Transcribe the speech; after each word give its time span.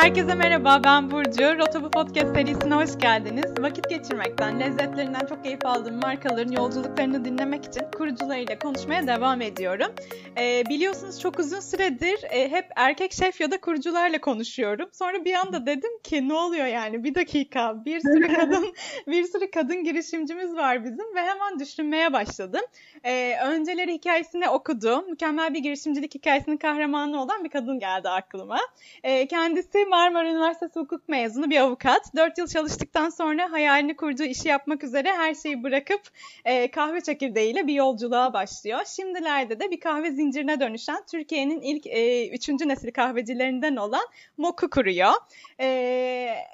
Herkese 0.00 0.34
merhaba, 0.34 0.80
ben 0.84 1.10
Burcu. 1.10 1.58
Rota 1.58 1.82
bu 1.82 1.90
podcast 1.90 2.34
serisine 2.34 2.74
hoş 2.74 2.98
geldiniz. 2.98 3.44
Vakit 3.60 3.88
geçirmekten, 3.90 4.60
lezzetlerinden 4.60 5.26
çok 5.28 5.44
keyif 5.44 5.66
aldığım 5.66 6.00
markaların 6.00 6.52
yolculuklarını 6.52 7.24
dinlemek 7.24 7.64
için 7.64 7.82
kurucularıyla 7.96 8.58
konuşmaya 8.58 9.06
devam 9.06 9.40
ediyorum. 9.40 9.94
Ee, 10.38 10.64
biliyorsunuz 10.68 11.20
çok 11.20 11.38
uzun 11.38 11.60
süredir 11.60 12.18
e, 12.30 12.50
hep 12.50 12.66
erkek 12.76 13.12
şef 13.12 13.40
ya 13.40 13.50
da 13.50 13.60
kurucularla 13.60 14.20
konuşuyorum. 14.20 14.88
Sonra 14.92 15.24
bir 15.24 15.34
anda 15.34 15.66
dedim 15.66 15.98
ki 16.02 16.28
ne 16.28 16.34
oluyor 16.34 16.66
yani 16.66 17.04
bir 17.04 17.14
dakika 17.14 17.84
bir 17.84 18.00
sürü 18.00 18.34
kadın 18.36 18.74
bir 19.06 19.24
sürü 19.24 19.50
kadın 19.50 19.84
girişimcimiz 19.84 20.56
var 20.56 20.84
bizim 20.84 21.14
ve 21.14 21.20
hemen 21.20 21.58
düşünmeye 21.58 22.12
başladım. 22.12 22.62
Ee, 23.04 23.36
önceleri 23.44 23.92
hikayesini 23.92 24.48
okudum. 24.48 25.10
Mükemmel 25.10 25.54
bir 25.54 25.58
girişimcilik 25.58 26.14
hikayesinin 26.14 26.56
kahramanı 26.56 27.22
olan 27.22 27.44
bir 27.44 27.50
kadın 27.50 27.78
geldi 27.78 28.08
aklıma. 28.08 28.58
Ee, 29.02 29.26
kendisi 29.26 29.85
Marmara 29.90 30.30
Üniversitesi 30.30 30.80
hukuk 30.80 31.08
mezunu 31.08 31.50
bir 31.50 31.60
avukat. 31.60 32.16
4 32.16 32.38
yıl 32.38 32.46
çalıştıktan 32.46 33.08
sonra 33.08 33.52
hayalini 33.52 33.96
kurduğu 33.96 34.22
işi 34.22 34.48
yapmak 34.48 34.84
üzere 34.84 35.12
her 35.12 35.34
şeyi 35.34 35.62
bırakıp 35.62 36.00
e, 36.44 36.70
kahve 36.70 37.00
çekirdeğiyle 37.00 37.66
bir 37.66 37.74
yolculuğa 37.74 38.32
başlıyor. 38.32 38.80
Şimdilerde 38.96 39.60
de 39.60 39.70
bir 39.70 39.80
kahve 39.80 40.10
zincirine 40.10 40.60
dönüşen 40.60 41.02
Türkiye'nin 41.10 41.60
ilk 41.60 41.86
e, 41.86 42.28
üçüncü 42.28 42.68
nesil 42.68 42.92
kahvecilerinden 42.92 43.76
olan 43.76 44.04
Mok'u 44.36 44.70
kuruyor. 44.70 45.12
E, 45.60 45.66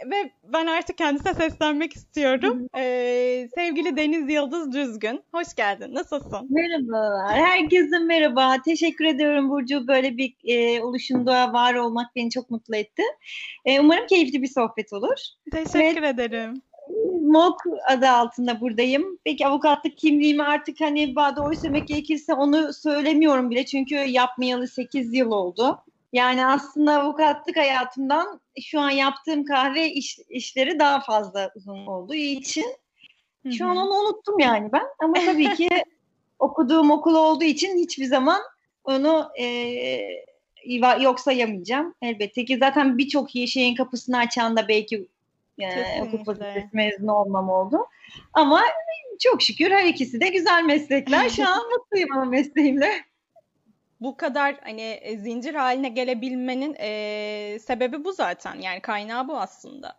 ve 0.07 0.31
ben 0.45 0.67
artık 0.67 0.99
kendisine 0.99 1.35
seslenmek 1.35 1.97
istiyorum. 1.97 2.69
E, 2.77 3.49
sevgili 3.55 3.97
Deniz 3.97 4.31
Yıldız 4.31 4.73
Düzgün, 4.73 5.23
hoş 5.33 5.55
geldin. 5.55 5.95
Nasılsın? 5.95 6.49
Merhabalar. 6.51 7.37
Herkese 7.37 7.99
merhaba. 7.99 8.57
Teşekkür 8.65 9.05
ediyorum 9.05 9.51
Burcu. 9.51 9.89
Böyle 9.89 10.17
bir 10.17 10.35
e, 10.45 10.83
oluşumda 10.83 11.53
var 11.53 11.75
olmak 11.75 12.17
beni 12.17 12.31
çok 12.31 12.51
mutlu 12.51 12.77
etti. 12.77 13.03
E, 13.65 13.81
umarım 13.81 14.07
keyifli 14.07 14.43
bir 14.43 14.49
sohbet 14.49 14.93
olur. 14.93 15.17
Teşekkür 15.53 16.03
evet. 16.03 16.15
ederim. 16.15 16.63
MOK 17.23 17.57
adı 17.89 18.09
altında 18.09 18.61
buradayım. 18.61 19.19
Peki 19.25 19.47
avukatlık 19.47 19.99
kimliğimi 19.99 20.43
artık 20.43 20.81
hani 20.81 21.17
doğru 21.17 21.57
söylemek 21.57 21.89
gerekirse 21.89 22.35
onu 22.35 22.73
söylemiyorum 22.73 23.51
bile. 23.51 23.67
Çünkü 23.67 23.95
yapmayalı 23.95 24.69
8 24.69 25.15
yıl 25.15 25.31
oldu. 25.31 25.79
Yani 26.13 26.47
aslında 26.47 27.03
avukatlık 27.03 27.57
hayatımdan 27.57 28.41
şu 28.63 28.81
an 28.81 28.91
yaptığım 28.91 29.45
kahve 29.45 29.91
iş, 29.91 30.19
işleri 30.29 30.79
daha 30.79 31.01
fazla 31.01 31.51
uzun 31.57 31.87
olduğu 31.87 32.15
için 32.15 32.67
şu 33.59 33.67
an 33.67 33.77
onu 33.77 33.95
unuttum 33.95 34.39
yani 34.39 34.73
ben. 34.73 34.87
Ama 34.99 35.15
tabii 35.15 35.55
ki 35.55 35.71
okuduğum 36.39 36.91
okul 36.91 37.15
olduğu 37.15 37.45
için 37.45 37.79
hiçbir 37.79 38.05
zaman 38.05 38.41
onu 38.85 39.29
e, 39.41 39.47
yok 41.01 41.21
sayamayacağım. 41.21 41.95
Elbette 42.03 42.45
ki 42.45 42.59
zaten 42.59 42.99
birçok 42.99 43.31
şeyin 43.31 43.75
kapısını 43.75 44.19
açan 44.19 44.57
da 44.57 44.69
belki 44.69 45.09
e, 45.59 46.01
hukuk 46.01 46.27
fakültesi 46.27 46.69
mezunu 46.73 47.13
olmam 47.13 47.49
oldu. 47.49 47.87
Ama 48.33 48.63
çok 49.21 49.43
şükür 49.43 49.71
her 49.71 49.87
ikisi 49.87 50.21
de 50.21 50.29
güzel 50.29 50.65
meslekler. 50.65 51.29
Şu 51.29 51.49
an 51.49 51.63
mutluyum 51.79 52.13
ama 52.13 52.25
mesleğimle. 52.25 52.93
Bu 54.01 54.17
kadar 54.17 54.57
hani 54.63 54.83
e, 54.83 55.19
zincir 55.19 55.55
haline 55.55 55.89
gelebilmenin 55.89 56.77
e, 56.79 57.59
sebebi 57.59 58.05
bu 58.05 58.13
zaten. 58.13 58.55
Yani 58.55 58.81
kaynağı 58.81 59.29
bu 59.29 59.39
aslında. 59.39 59.97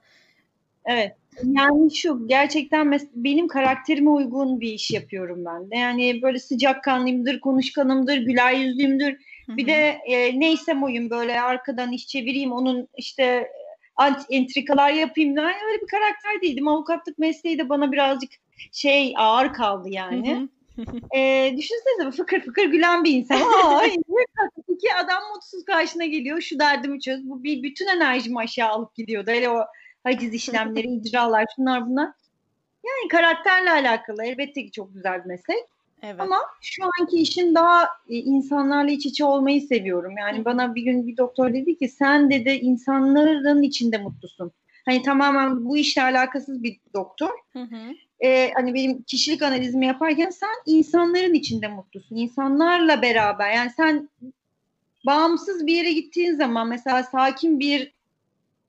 Evet. 0.85 1.15
Yani 1.43 1.95
şu 1.95 2.27
gerçekten 2.27 2.99
benim 3.15 3.47
karakterime 3.47 4.09
uygun 4.09 4.61
bir 4.61 4.73
iş 4.73 4.91
yapıyorum 4.91 5.45
ben 5.45 5.71
de. 5.71 5.77
Yani 5.77 6.21
böyle 6.21 6.39
sıcakkanlıyımdır, 6.39 7.39
konuşkanımdır, 7.39 8.17
güler 8.17 8.53
yüzlüyümdür. 8.53 9.17
Bir 9.47 9.67
de 9.67 10.01
e, 10.05 10.39
neysem 10.39 10.83
oyun 10.83 11.09
böyle 11.09 11.41
arkadan 11.41 11.91
iş 11.91 12.07
çevireyim, 12.07 12.51
onun 12.51 12.87
işte 12.97 13.51
entrikalar 14.29 14.91
yapayım. 14.91 15.37
Yani 15.37 15.55
öyle 15.67 15.81
bir 15.81 15.87
karakter 15.87 16.41
değildim. 16.41 16.67
Avukatlık 16.67 17.17
mesleği 17.17 17.57
de 17.57 17.69
bana 17.69 17.91
birazcık 17.91 18.31
şey 18.71 19.13
ağır 19.17 19.53
kaldı 19.53 19.89
yani. 19.89 20.49
e, 21.15 21.51
düşünsenize 21.57 22.11
fıkır 22.17 22.41
fıkır 22.41 22.65
gülen 22.65 23.03
bir 23.03 23.11
insan. 23.11 23.35
Aa, 23.65 23.85
iki 24.67 24.93
adam 24.93 25.23
mutsuz 25.35 25.65
karşına 25.65 26.05
geliyor. 26.05 26.41
Şu 26.41 26.59
derdimi 26.59 27.01
çöz. 27.01 27.29
Bu 27.29 27.43
bir 27.43 27.63
bütün 27.63 27.87
enerjimi 27.87 28.39
aşağı 28.39 28.69
alıp 28.69 28.95
gidiyordu. 28.95 29.31
Hele 29.31 29.49
o 29.49 29.65
haciz 30.03 30.33
işlemleri, 30.33 30.87
icralar, 31.07 31.45
şunlar 31.55 31.89
bunlar. 31.89 32.09
Yani 32.85 33.07
karakterle 33.09 33.71
alakalı. 33.71 34.25
Elbette 34.25 34.65
ki 34.65 34.71
çok 34.71 34.93
güzel 34.93 35.19
bir 35.23 35.25
meslek. 35.25 35.72
Evet. 36.03 36.21
Ama 36.21 36.37
şu 36.61 36.83
anki 36.99 37.17
işim 37.17 37.55
daha 37.55 37.83
e, 37.83 38.15
insanlarla 38.15 38.91
iç 38.91 39.05
içe 39.05 39.25
olmayı 39.25 39.61
seviyorum. 39.61 40.17
Yani 40.17 40.39
Hı. 40.39 40.45
bana 40.45 40.75
bir 40.75 40.81
gün 40.81 41.07
bir 41.07 41.17
doktor 41.17 41.53
dedi 41.53 41.77
ki 41.77 41.89
sen 41.89 42.31
dedi 42.31 42.49
insanların 42.49 43.61
içinde 43.61 43.97
mutlusun. 43.97 44.51
Hani 44.85 45.01
tamamen 45.01 45.65
bu 45.65 45.77
işle 45.77 46.03
alakasız 46.03 46.63
bir 46.63 46.79
doktor. 46.93 47.29
Hı 47.53 47.59
hı. 47.59 47.93
Ee, 48.23 48.51
hani 48.55 48.73
benim 48.73 49.03
kişilik 49.03 49.41
analizimi 49.41 49.85
yaparken 49.85 50.29
sen 50.29 50.49
insanların 50.65 51.33
içinde 51.33 51.67
mutlusun. 51.67 52.15
İnsanlarla 52.15 53.01
beraber 53.01 53.53
yani 53.53 53.71
sen 53.77 54.09
bağımsız 55.05 55.67
bir 55.67 55.75
yere 55.75 55.91
gittiğin 55.91 56.35
zaman 56.35 56.67
mesela 56.67 57.03
sakin 57.03 57.59
bir 57.59 57.93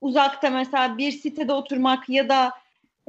uzakta 0.01 0.49
mesela 0.49 0.97
bir 0.97 1.11
sitede 1.11 1.53
oturmak 1.53 2.09
ya 2.09 2.29
da 2.29 2.51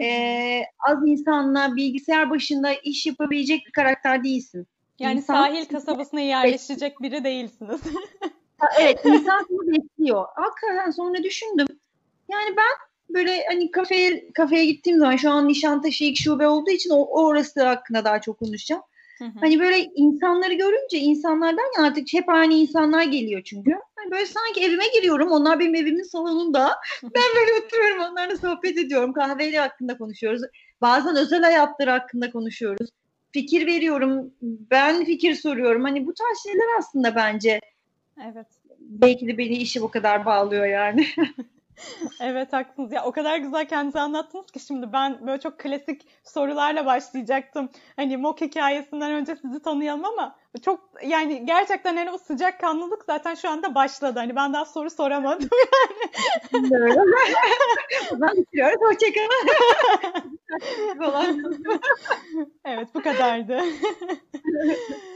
e, 0.01 0.61
az 0.89 0.99
insanla 1.07 1.77
bilgisayar 1.77 2.31
başında 2.31 2.73
iş 2.73 3.07
yapabilecek 3.07 3.67
bir 3.67 3.73
karakter 3.73 4.25
değilsin. 4.25 4.67
Yani 4.99 5.17
insan, 5.17 5.35
sahil 5.35 5.65
kasabasına 5.65 6.21
yerleşecek 6.21 7.03
biri 7.03 7.25
değilsiniz. 7.25 7.81
evet, 8.81 9.01
insan 9.05 9.47
bunu 9.51 9.73
bekliyor. 9.73 10.25
Hakikaten 10.35 10.91
sonra 10.91 11.23
düşündüm. 11.23 11.67
Yani 12.29 12.57
ben 12.57 12.87
böyle 13.15 13.45
hani 13.49 13.71
kafeye 13.71 14.33
kafeye 14.33 14.67
gittiğim 14.67 14.99
zaman 14.99 15.17
şu 15.17 15.31
an 15.31 15.49
Nişantaşı 15.49 16.05
ilk 16.05 16.17
şube 16.17 16.49
olduğu 16.49 16.71
için 16.71 16.91
o, 16.91 17.05
orası 17.05 17.65
hakkında 17.65 18.05
daha 18.05 18.21
çok 18.21 18.39
konuşacağım. 18.39 18.83
Hı 19.19 19.25
hı. 19.25 19.39
Hani 19.41 19.61
böyle 19.61 19.79
insanları 19.95 20.55
görünce 20.55 20.99
insanlardan 20.99 21.85
artık 21.85 22.13
hep 22.13 22.29
aynı 22.29 22.55
insanlar 22.55 23.03
geliyor 23.03 23.43
çünkü. 23.45 23.71
Hani 23.97 24.11
böyle 24.11 24.27
sanki 24.27 24.61
evime 24.61 24.85
giriyorum. 24.95 25.31
Onlar 25.31 25.59
benim 25.59 25.75
evimin 25.75 26.03
salonunda. 26.03 26.71
ben 27.03 27.23
böyle 27.37 27.65
oturuyorum. 27.65 28.13
Onlarla 28.13 28.37
sohbet 28.37 28.79
ediyorum. 28.79 29.13
Kahveyle 29.13 29.59
hakkında 29.59 29.99
konuşuyoruz. 29.99 30.43
Bazen 30.81 31.17
özel 31.17 31.43
hayatları 31.43 31.91
hakkında 31.91 32.31
konuşuyoruz. 32.31 32.91
Fikir 33.33 33.67
veriyorum. 33.67 34.31
Ben 34.43 35.05
fikir 35.05 35.35
soruyorum. 35.35 35.83
Hani 35.85 36.07
bu 36.07 36.15
tarz 36.15 36.43
şeyler 36.43 36.79
aslında 36.79 37.17
bence 37.17 37.61
Evet. 38.25 38.47
Belki 38.81 39.27
de 39.29 39.39
beni 39.39 39.57
işi 39.57 39.83
bu 39.83 39.91
kadar 39.91 40.27
bağlıyor 40.27 40.67
yani. 40.67 41.07
evet 42.21 42.53
haklısınız. 42.53 42.93
Ya 42.93 43.05
o 43.05 43.13
kadar 43.13 43.37
güzel 43.39 43.69
kendinizi 43.69 44.01
anlattınız 44.01 44.47
ki 44.47 44.61
şimdi 44.61 44.93
ben 44.93 45.27
böyle 45.27 45.41
çok 45.41 45.59
klasik 45.59 46.07
sorularla 46.25 46.87
başlayacaktım. 46.87 47.69
Hani 47.97 48.17
Mok 48.17 48.41
hikayesinden 48.41 49.13
önce 49.13 49.37
sizi 49.37 49.63
tanıyalım 49.63 50.05
ama 50.05 50.37
çok 50.65 50.91
yani 51.07 51.47
gerçekten 51.47 51.97
hani 51.97 52.11
o 52.11 52.19
sıcak 52.19 52.61
kanlılık 52.61 53.05
zaten 53.05 53.35
şu 53.35 53.51
anda 53.51 53.75
başladı. 53.75 54.19
Hani 54.19 54.37
ben 54.37 54.53
daha 54.53 54.65
soru 54.65 54.91
soramadım 54.91 55.49
yani. 56.53 56.97
ben 58.13 58.37
bitiriyoruz. 58.37 58.81
Hoşçakalın. 58.81 59.49
evet 62.65 62.89
bu 62.95 63.03
kadardı. 63.03 63.61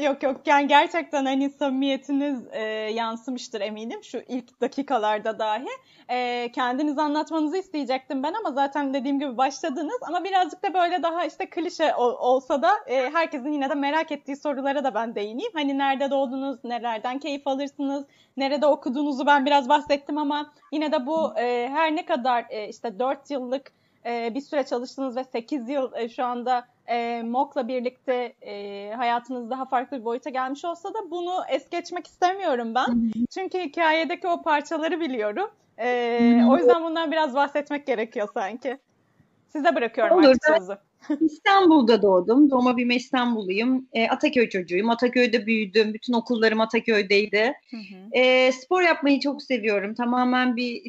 yok 0.00 0.22
yok 0.22 0.40
yani 0.46 0.68
gerçekten 0.68 1.24
hani 1.24 1.50
samimiyetiniz 1.50 2.40
e, 2.52 2.62
yansımıştır 2.94 3.60
eminim 3.60 4.04
şu 4.04 4.18
ilk 4.28 4.60
dakikalarda 4.60 5.38
dahi. 5.38 5.68
E, 6.08 6.48
kendinizi 6.52 7.00
anlatmanızı 7.00 7.56
isteyecektim 7.56 8.22
ben 8.22 8.34
ama 8.34 8.52
zaten 8.52 8.94
dediğim 8.94 9.18
gibi 9.18 9.36
başladınız 9.36 9.98
ama 10.08 10.24
birazcık 10.24 10.62
da 10.62 10.74
böyle 10.74 11.02
daha 11.02 11.24
işte 11.24 11.50
klişe 11.50 11.94
ol, 11.94 12.14
olsa 12.18 12.62
da 12.62 12.70
e, 12.86 13.10
herkesin 13.10 13.52
yine 13.52 13.70
de 13.70 13.74
merak 13.74 14.12
ettiği 14.12 14.36
sorulara 14.36 14.84
da 14.84 14.94
ben 14.94 15.14
değineyim. 15.14 15.52
Hani 15.54 15.78
nerede 15.78 16.10
doğdunuz, 16.10 16.64
nelerden 16.64 17.18
keyif 17.18 17.46
alırsınız, 17.46 18.04
nerede 18.36 18.66
okuduğunuzu 18.66 19.26
ben 19.26 19.46
biraz 19.46 19.68
bahsettim 19.68 20.18
ama 20.18 20.52
yine 20.72 20.92
de 20.92 21.06
bu 21.06 21.38
e, 21.38 21.68
her 21.68 21.96
ne 21.96 22.04
kadar 22.06 22.46
e, 22.50 22.68
işte 22.68 22.98
4 22.98 23.30
yıllık 23.30 23.72
e, 24.06 24.34
bir 24.34 24.40
süre 24.40 24.66
çalıştınız 24.66 25.16
ve 25.16 25.24
8 25.24 25.68
yıl 25.68 25.92
e, 25.96 26.08
şu 26.08 26.24
anda 26.24 26.66
e, 26.86 27.22
MOK'la 27.22 27.68
birlikte 27.68 28.34
e, 28.40 28.90
hayatınız 28.96 29.50
daha 29.50 29.64
farklı 29.64 30.00
bir 30.00 30.04
boyuta 30.04 30.30
gelmiş 30.30 30.64
olsa 30.64 30.94
da 30.94 31.10
bunu 31.10 31.42
es 31.48 31.70
geçmek 31.70 32.06
istemiyorum 32.06 32.74
ben. 32.74 33.12
Çünkü 33.34 33.58
hikayedeki 33.58 34.28
o 34.28 34.42
parçaları 34.42 35.00
biliyorum. 35.00 35.50
E, 35.78 36.44
o 36.48 36.56
yüzden 36.56 36.84
bundan 36.84 37.12
biraz 37.12 37.34
bahsetmek 37.34 37.86
gerekiyor 37.86 38.28
sanki. 38.34 38.78
Size 39.48 39.74
bırakıyorum 39.74 40.18
Olur, 40.18 40.28
artık 40.28 40.56
sözü. 40.56 40.78
İstanbul'da 41.24 42.02
doğdum. 42.02 42.50
Doğma 42.50 42.76
büyüme 42.76 42.96
İstanbulluyum. 42.96 43.88
E, 43.92 44.08
Ataköy 44.08 44.48
çocuğuyum. 44.48 44.90
Ataköy'de 44.90 45.46
büyüdüm. 45.46 45.94
Bütün 45.94 46.12
okullarım 46.12 46.60
Ataköy'deydi. 46.60 47.54
Hı 47.70 47.76
hı. 47.76 48.18
E, 48.18 48.52
spor 48.52 48.82
yapmayı 48.82 49.20
çok 49.20 49.42
seviyorum. 49.42 49.94
Tamamen 49.94 50.56
bir 50.56 50.82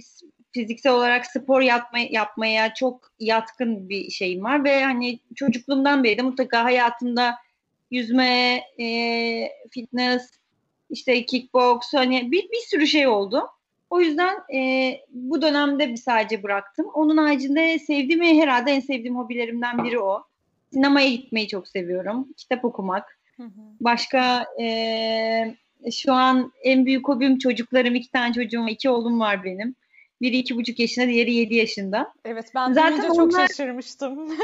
fiziksel 0.53 0.93
olarak 0.93 1.25
spor 1.25 1.61
yapma, 1.61 1.99
yapmaya 1.99 2.73
çok 2.73 3.11
yatkın 3.19 3.89
bir 3.89 4.09
şeyim 4.09 4.43
var 4.43 4.63
ve 4.63 4.83
hani 4.83 5.19
çocukluğumdan 5.35 6.03
beri 6.03 6.17
de 6.17 6.21
mutlaka 6.21 6.63
hayatımda 6.63 7.35
yüzme, 7.91 8.63
e, 8.79 8.87
fitness, 9.71 10.31
işte 10.89 11.25
kickbox 11.25 11.93
hani 11.93 12.31
bir, 12.31 12.43
bir 12.43 12.67
sürü 12.67 12.87
şey 12.87 13.07
oldu. 13.07 13.47
O 13.89 14.01
yüzden 14.01 14.35
e, 14.55 14.91
bu 15.09 15.41
dönemde 15.41 15.97
sadece 15.97 16.43
bıraktım. 16.43 16.87
Onun 16.93 17.17
haricinde 17.17 17.79
sevdiğim 17.79 18.23
herhalde 18.23 18.71
en 18.71 18.79
sevdiğim 18.79 19.17
hobilerimden 19.17 19.83
biri 19.83 19.99
o. 19.99 20.23
Sinemaya 20.73 21.09
gitmeyi 21.09 21.47
çok 21.47 21.67
seviyorum. 21.67 22.27
Kitap 22.37 22.65
okumak. 22.65 23.19
Başka 23.79 24.45
e, 24.61 25.55
şu 25.91 26.13
an 26.13 26.51
en 26.63 26.85
büyük 26.85 27.07
hobim 27.07 27.37
çocuklarım. 27.37 27.95
iki 27.95 28.11
tane 28.11 28.33
çocuğum, 28.33 28.67
iki 28.69 28.89
oğlum 28.89 29.19
var 29.19 29.43
benim. 29.43 29.75
Biri 30.23 30.37
iki 30.37 30.55
buçuk 30.55 30.79
yaşında, 30.79 31.07
diğeri 31.07 31.33
yedi 31.33 31.55
yaşında. 31.55 32.13
Evet 32.25 32.45
ben 32.55 32.73
Zaten 32.73 33.09
onlar... 33.09 33.15
çok 33.15 33.31
şaşırmıştım. 33.47 34.29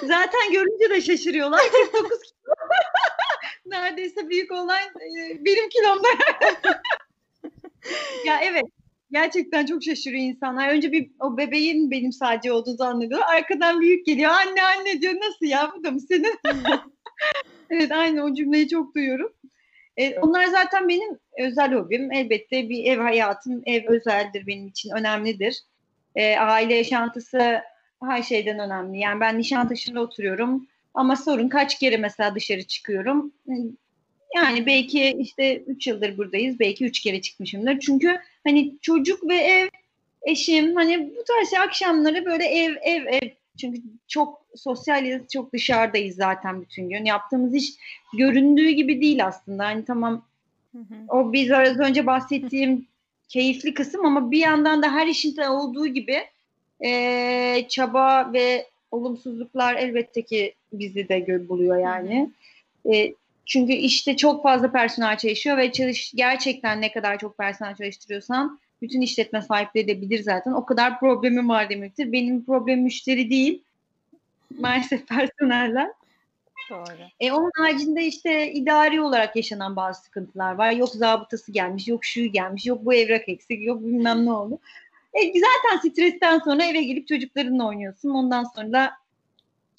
Zaten 0.00 0.52
görünce 0.52 0.90
de 0.90 1.00
şaşırıyorlar. 1.00 1.60
49 1.92 2.10
kilo. 2.22 2.54
Neredeyse 3.66 4.28
büyük 4.28 4.52
olan 4.52 4.80
e, 4.80 5.44
benim 5.44 5.68
kilomda. 5.68 6.08
ya 8.26 8.40
evet. 8.42 8.64
Gerçekten 9.10 9.66
çok 9.66 9.82
şaşırıyor 9.82 10.24
insanlar. 10.24 10.68
Önce 10.68 10.92
bir 10.92 11.10
o 11.20 11.36
bebeğin 11.36 11.90
benim 11.90 12.12
sadece 12.12 12.52
olduğunu 12.52 12.76
zannediyor. 12.76 13.20
Arkadan 13.20 13.80
büyük 13.80 14.06
geliyor. 14.06 14.30
Anne 14.30 14.62
anne 14.62 15.02
diyor. 15.02 15.14
Nasıl 15.14 15.46
ya? 15.46 15.72
Bu 15.76 15.84
da 15.84 15.90
mı 15.90 16.00
senin? 16.00 16.38
evet 17.70 17.92
aynı 17.92 18.24
o 18.24 18.34
cümleyi 18.34 18.68
çok 18.68 18.94
duyuyorum. 18.94 19.32
E, 19.96 20.18
onlar 20.18 20.46
zaten 20.46 20.88
benim 20.88 21.18
özel 21.38 21.72
hobim. 21.74 22.12
Elbette 22.12 22.68
bir 22.68 22.84
ev 22.84 22.98
hayatım, 22.98 23.62
ev 23.66 23.86
özeldir 23.86 24.46
benim 24.46 24.68
için, 24.68 24.90
önemlidir. 24.90 25.62
E, 26.14 26.36
aile 26.36 26.74
yaşantısı 26.74 27.60
her 28.02 28.22
şeyden 28.22 28.58
önemli. 28.58 28.98
Yani 28.98 29.20
ben 29.20 29.38
Nişantaşı'nda 29.38 30.00
oturuyorum 30.00 30.66
ama 30.94 31.16
sorun 31.16 31.48
kaç 31.48 31.78
kere 31.78 31.96
mesela 31.96 32.34
dışarı 32.34 32.62
çıkıyorum. 32.62 33.32
Yani 34.36 34.66
belki 34.66 35.16
işte 35.18 35.56
3 35.56 35.86
yıldır 35.86 36.18
buradayız. 36.18 36.60
Belki 36.60 36.84
3 36.84 37.00
kere 37.00 37.20
çıkmışımdır. 37.20 37.78
Çünkü 37.78 38.18
hani 38.44 38.74
çocuk 38.82 39.28
ve 39.28 39.34
ev, 39.34 39.68
eşim 40.22 40.76
hani 40.76 41.10
bu 41.16 41.24
tarz 41.24 41.54
akşamları 41.68 42.24
böyle 42.24 42.44
ev 42.44 42.74
ev 42.82 43.06
ev 43.06 43.30
çünkü 43.60 43.82
çok 44.08 44.46
sosyaliz, 44.56 45.22
çok 45.32 45.52
dışarıdayız 45.52 46.16
zaten 46.16 46.62
bütün 46.62 46.88
gün. 46.88 47.04
Yaptığımız 47.04 47.54
iş 47.54 47.72
göründüğü 48.18 48.70
gibi 48.70 49.00
değil 49.00 49.26
aslında. 49.26 49.64
Hani 49.64 49.84
tamam 49.84 50.24
hı 50.72 50.78
hı. 50.78 50.94
o 51.08 51.32
biz 51.32 51.52
az 51.52 51.78
önce 51.78 52.06
bahsettiğim 52.06 52.86
keyifli 53.28 53.74
kısım 53.74 54.06
ama 54.06 54.30
bir 54.30 54.38
yandan 54.38 54.82
da 54.82 54.92
her 54.92 55.06
işin 55.06 55.36
olduğu 55.36 55.86
gibi 55.86 56.18
e, 56.84 57.66
çaba 57.68 58.32
ve 58.32 58.66
olumsuzluklar 58.90 59.74
elbette 59.74 60.22
ki 60.22 60.54
bizi 60.72 61.08
de 61.08 61.48
buluyor 61.48 61.76
yani. 61.76 62.30
E, 62.92 63.14
çünkü 63.46 63.72
işte 63.72 64.16
çok 64.16 64.42
fazla 64.42 64.72
personel 64.72 65.18
çalışıyor 65.18 65.56
ve 65.56 65.72
çalış 65.72 66.12
gerçekten 66.14 66.80
ne 66.80 66.92
kadar 66.92 67.18
çok 67.18 67.38
personel 67.38 67.76
çalıştırıyorsan 67.76 68.60
bütün 68.82 69.00
işletme 69.00 69.42
sahipleri 69.42 69.88
de 69.88 70.00
bilir 70.00 70.22
zaten. 70.22 70.52
O 70.52 70.64
kadar 70.64 71.00
problemim 71.00 71.48
var 71.48 71.70
demektir. 71.70 72.12
Benim 72.12 72.44
problem 72.44 72.80
müşteri 72.82 73.30
değil. 73.30 73.62
Maalesef 74.58 75.08
personeller. 75.08 75.90
Doğru. 76.70 77.08
E, 77.20 77.32
onun 77.32 77.50
haricinde 77.58 78.04
işte 78.04 78.52
idari 78.52 79.00
olarak 79.00 79.36
yaşanan 79.36 79.76
bazı 79.76 80.02
sıkıntılar 80.02 80.54
var. 80.54 80.70
Yok 80.70 80.88
zabıtası 80.88 81.52
gelmiş, 81.52 81.88
yok 81.88 82.04
şu 82.04 82.24
gelmiş, 82.24 82.66
yok 82.66 82.84
bu 82.84 82.94
evrak 82.94 83.28
eksik, 83.28 83.66
yok 83.66 83.82
bilmem 83.82 84.26
ne 84.26 84.32
oldu. 84.32 84.58
E, 85.14 85.32
zaten 85.40 85.88
stresten 85.88 86.38
sonra 86.38 86.64
eve 86.64 86.82
gelip 86.82 87.08
çocuklarınla 87.08 87.66
oynuyorsun. 87.66 88.10
Ondan 88.10 88.44
sonra 88.44 88.72
da 88.72 88.92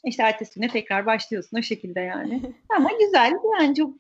işte 0.03 0.23
ertesi 0.23 0.59
güne 0.59 0.67
tekrar 0.67 1.05
başlıyorsun 1.05 1.57
o 1.57 1.61
şekilde 1.61 1.99
yani. 1.99 2.41
Ama 2.77 2.89
güzel 2.99 3.33
yani 3.59 3.75
çok 3.75 3.93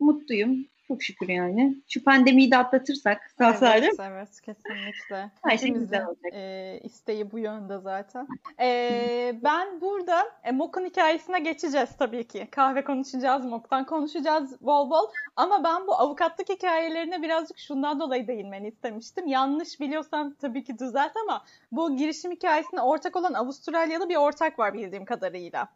mutluyum. 0.00 0.66
Çok 0.88 1.02
şükür 1.02 1.28
yani. 1.28 1.76
Şu 1.88 2.04
pandemiyi 2.04 2.50
de 2.50 2.56
atlatırsak 2.56 3.30
sağ 3.38 3.48
evet, 3.48 3.58
salim. 3.58 3.92
Evet 4.00 4.40
kesinlikle. 4.40 5.30
Her 5.42 5.58
şey 5.58 5.70
güzel 5.70 6.06
olacak. 6.06 6.32
E, 6.32 6.80
isteği 6.82 7.32
bu 7.32 7.38
yönde 7.38 7.78
zaten. 7.78 8.26
E, 8.60 9.40
ben 9.44 9.80
burada 9.80 10.24
e, 10.44 10.52
Mok'un 10.52 10.84
hikayesine 10.84 11.40
geçeceğiz 11.40 11.96
tabii 11.98 12.28
ki. 12.28 12.48
Kahve 12.50 12.84
konuşacağız, 12.84 13.44
Mok'tan 13.44 13.86
konuşacağız 13.86 14.60
bol 14.60 14.90
bol. 14.90 15.06
Ama 15.36 15.64
ben 15.64 15.86
bu 15.86 15.94
avukatlık 15.94 16.48
hikayelerine 16.48 17.22
birazcık 17.22 17.58
şundan 17.58 18.00
dolayı 18.00 18.26
değinmeni 18.26 18.68
istemiştim. 18.68 19.26
Yanlış 19.26 19.80
biliyorsam 19.80 20.34
tabii 20.34 20.64
ki 20.64 20.78
düzelt 20.78 21.12
ama 21.24 21.44
bu 21.72 21.96
girişim 21.96 22.32
hikayesine 22.32 22.80
ortak 22.80 23.16
olan 23.16 23.34
Avustralyalı 23.34 24.08
bir 24.08 24.16
ortak 24.16 24.58
var 24.58 24.74
bildiğim 24.74 25.04
kadarıyla. 25.04 25.68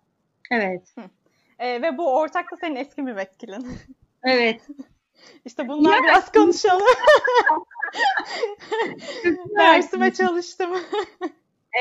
Evet. 0.51 0.95
E, 1.59 1.83
ve 1.83 1.99
bu 1.99 2.17
ortak 2.17 2.53
da 2.53 2.57
senin 2.57 2.77
eski 2.77 3.03
müvekkilin. 3.03 3.67
Evet. 4.23 4.61
İşte 5.45 5.69
bunlar 5.69 5.97
ya. 5.97 6.03
biraz 6.03 6.33
konuşalım. 6.33 6.83
Dersime 9.59 10.13
çalıştım. 10.13 10.71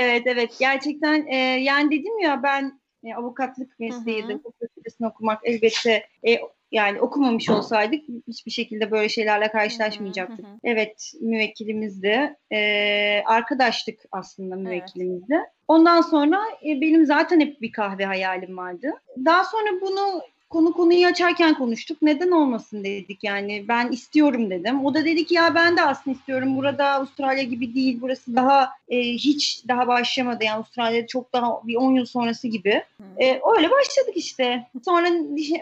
evet 0.02 0.24
evet 0.26 0.56
gerçekten 0.60 1.28
e, 1.28 1.36
yani 1.38 1.92
dedim 2.00 2.20
ya 2.20 2.44
ben 2.44 2.80
e, 3.04 3.14
avukatlık 3.14 3.80
mesleği 3.80 4.28
de 4.28 4.34
hukuk 4.34 4.54
okumak 5.02 5.40
elbette 5.44 6.04
e, 6.28 6.40
yani 6.72 7.02
okumamış 7.02 7.50
olsaydık 7.50 8.04
hiçbir 8.28 8.52
şekilde 8.52 8.92
böyle 8.92 9.10
şeylerle 9.10 9.52
karşılaşmayacaktık. 9.52 10.46
Hı 10.46 10.50
hı. 10.50 10.60
Evet 10.64 11.14
müvekkilimizdi. 11.22 12.36
Ee, 12.52 13.22
arkadaştık 13.26 14.00
aslında 14.12 14.56
müvekkilimizle. 14.56 15.36
Evet. 15.36 15.48
Ondan 15.68 16.02
sonra 16.02 16.42
e, 16.66 16.82
benim 16.82 17.06
zaten 17.06 17.40
hep 17.40 17.62
bir 17.62 17.72
kahve 17.72 18.06
hayalim 18.06 18.58
vardı. 18.58 18.94
Daha 19.26 19.44
sonra 19.44 19.82
bunu 19.82 20.22
konu 20.50 20.74
konuyu 20.74 21.08
açarken 21.08 21.54
konuştuk. 21.54 21.98
Neden 22.02 22.32
olmasın 22.32 22.84
dedik 22.84 23.24
yani 23.24 23.66
ben 23.68 23.92
istiyorum 23.92 24.50
dedim. 24.50 24.86
O 24.86 24.94
da 24.94 25.06
dedi 25.06 25.26
ki 25.26 25.34
ya 25.34 25.56
ben 25.56 25.78
de 25.78 25.82
aslında 25.82 26.18
istiyorum. 26.18 26.58
Burada 26.58 26.92
Avustralya 26.92 27.44
gibi 27.44 27.76
değil. 27.76 27.98
Burası 28.02 28.36
daha 28.36 28.70
e, 28.90 29.02
hiç 29.02 29.64
daha 29.68 29.88
başlamadı. 29.88 30.44
Yani 30.44 30.58
Avustralya 30.58 31.08
çok 31.08 31.34
daha 31.34 31.68
bir 31.68 31.76
10 31.76 31.94
yıl 31.96 32.06
sonrası 32.06 32.48
gibi. 32.48 32.84
E, 33.18 33.28
öyle 33.58 33.70
başladık 33.72 34.14
işte. 34.16 34.68
Sonra 34.86 35.10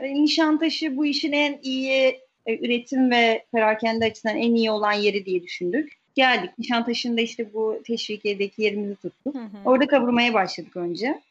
Nişantaşı 0.02 0.98
bu 0.98 1.06
işin 1.06 1.32
en 1.32 1.60
iyi 1.64 2.20
e, 2.46 2.58
üretim 2.66 3.12
ve 3.12 3.46
perakende 3.52 4.06
açısından 4.06 4.38
en 4.38 4.56
iyi 4.56 4.72
olan 4.72 4.94
yeri 4.94 5.26
diye 5.26 5.44
düşündük. 5.44 5.94
Geldik. 6.16 6.50
Nişantaşı'nda 6.60 7.22
işte 7.22 7.54
bu 7.54 7.82
teşvikiyedeki 7.88 8.62
yerimizi 8.62 8.96
tuttuk. 8.96 9.36
Hı 9.36 9.40
hı. 9.40 9.50
Orada 9.66 9.88
kavurmaya 9.88 10.34
başladık 10.34 10.76
önce. 10.76 11.22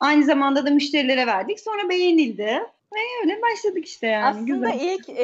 Aynı 0.00 0.24
zamanda 0.24 0.66
da 0.66 0.70
müşterilere 0.70 1.26
verdik. 1.26 1.60
Sonra 1.60 1.88
beğenildi. 1.88 2.60
Ve 2.94 3.00
öyle 3.22 3.42
başladık 3.42 3.86
işte 3.86 4.06
yani. 4.06 4.24
Aslında 4.24 4.70
Güzel. 4.70 4.80
ilk 4.80 5.08
e, 5.08 5.22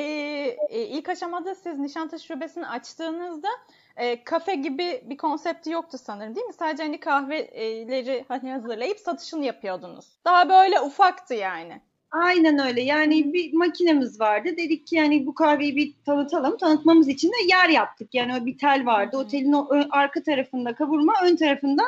e, 0.68 0.86
ilk 0.86 1.08
aşamada 1.08 1.54
siz 1.54 1.78
Nişantaşı 1.78 2.26
şubesini 2.26 2.66
açtığınızda 2.66 3.48
e, 3.96 4.24
kafe 4.24 4.54
gibi 4.54 5.02
bir 5.04 5.16
konsepti 5.16 5.70
yoktu 5.70 5.98
sanırım 6.04 6.34
değil 6.34 6.46
mi? 6.46 6.52
Sadece 6.52 6.82
hani 6.82 7.00
kahveleri 7.00 8.24
hani 8.28 8.52
hazırlayıp 8.52 9.00
satışını 9.00 9.44
yapıyordunuz. 9.44 10.06
Daha 10.24 10.48
böyle 10.48 10.80
ufaktı 10.80 11.34
yani. 11.34 11.80
Aynen 12.10 12.58
öyle. 12.58 12.80
Yani 12.80 13.32
bir 13.32 13.52
makinemiz 13.52 14.20
vardı. 14.20 14.48
Dedik 14.56 14.86
ki 14.86 14.96
yani 14.96 15.26
bu 15.26 15.34
kahveyi 15.34 15.76
bir 15.76 15.94
tanıtalım. 16.06 16.56
Tanıtmamız 16.56 17.08
için 17.08 17.28
de 17.28 17.36
yer 17.48 17.68
yaptık. 17.68 18.14
Yani 18.14 18.32
o 18.42 18.46
bir 18.46 18.58
tel 18.58 18.86
vardı. 18.86 19.16
Otelin 19.16 19.52
o 19.52 19.68
arka 19.90 20.22
tarafında 20.22 20.74
kavurma, 20.74 21.12
ön 21.24 21.36
tarafında 21.36 21.82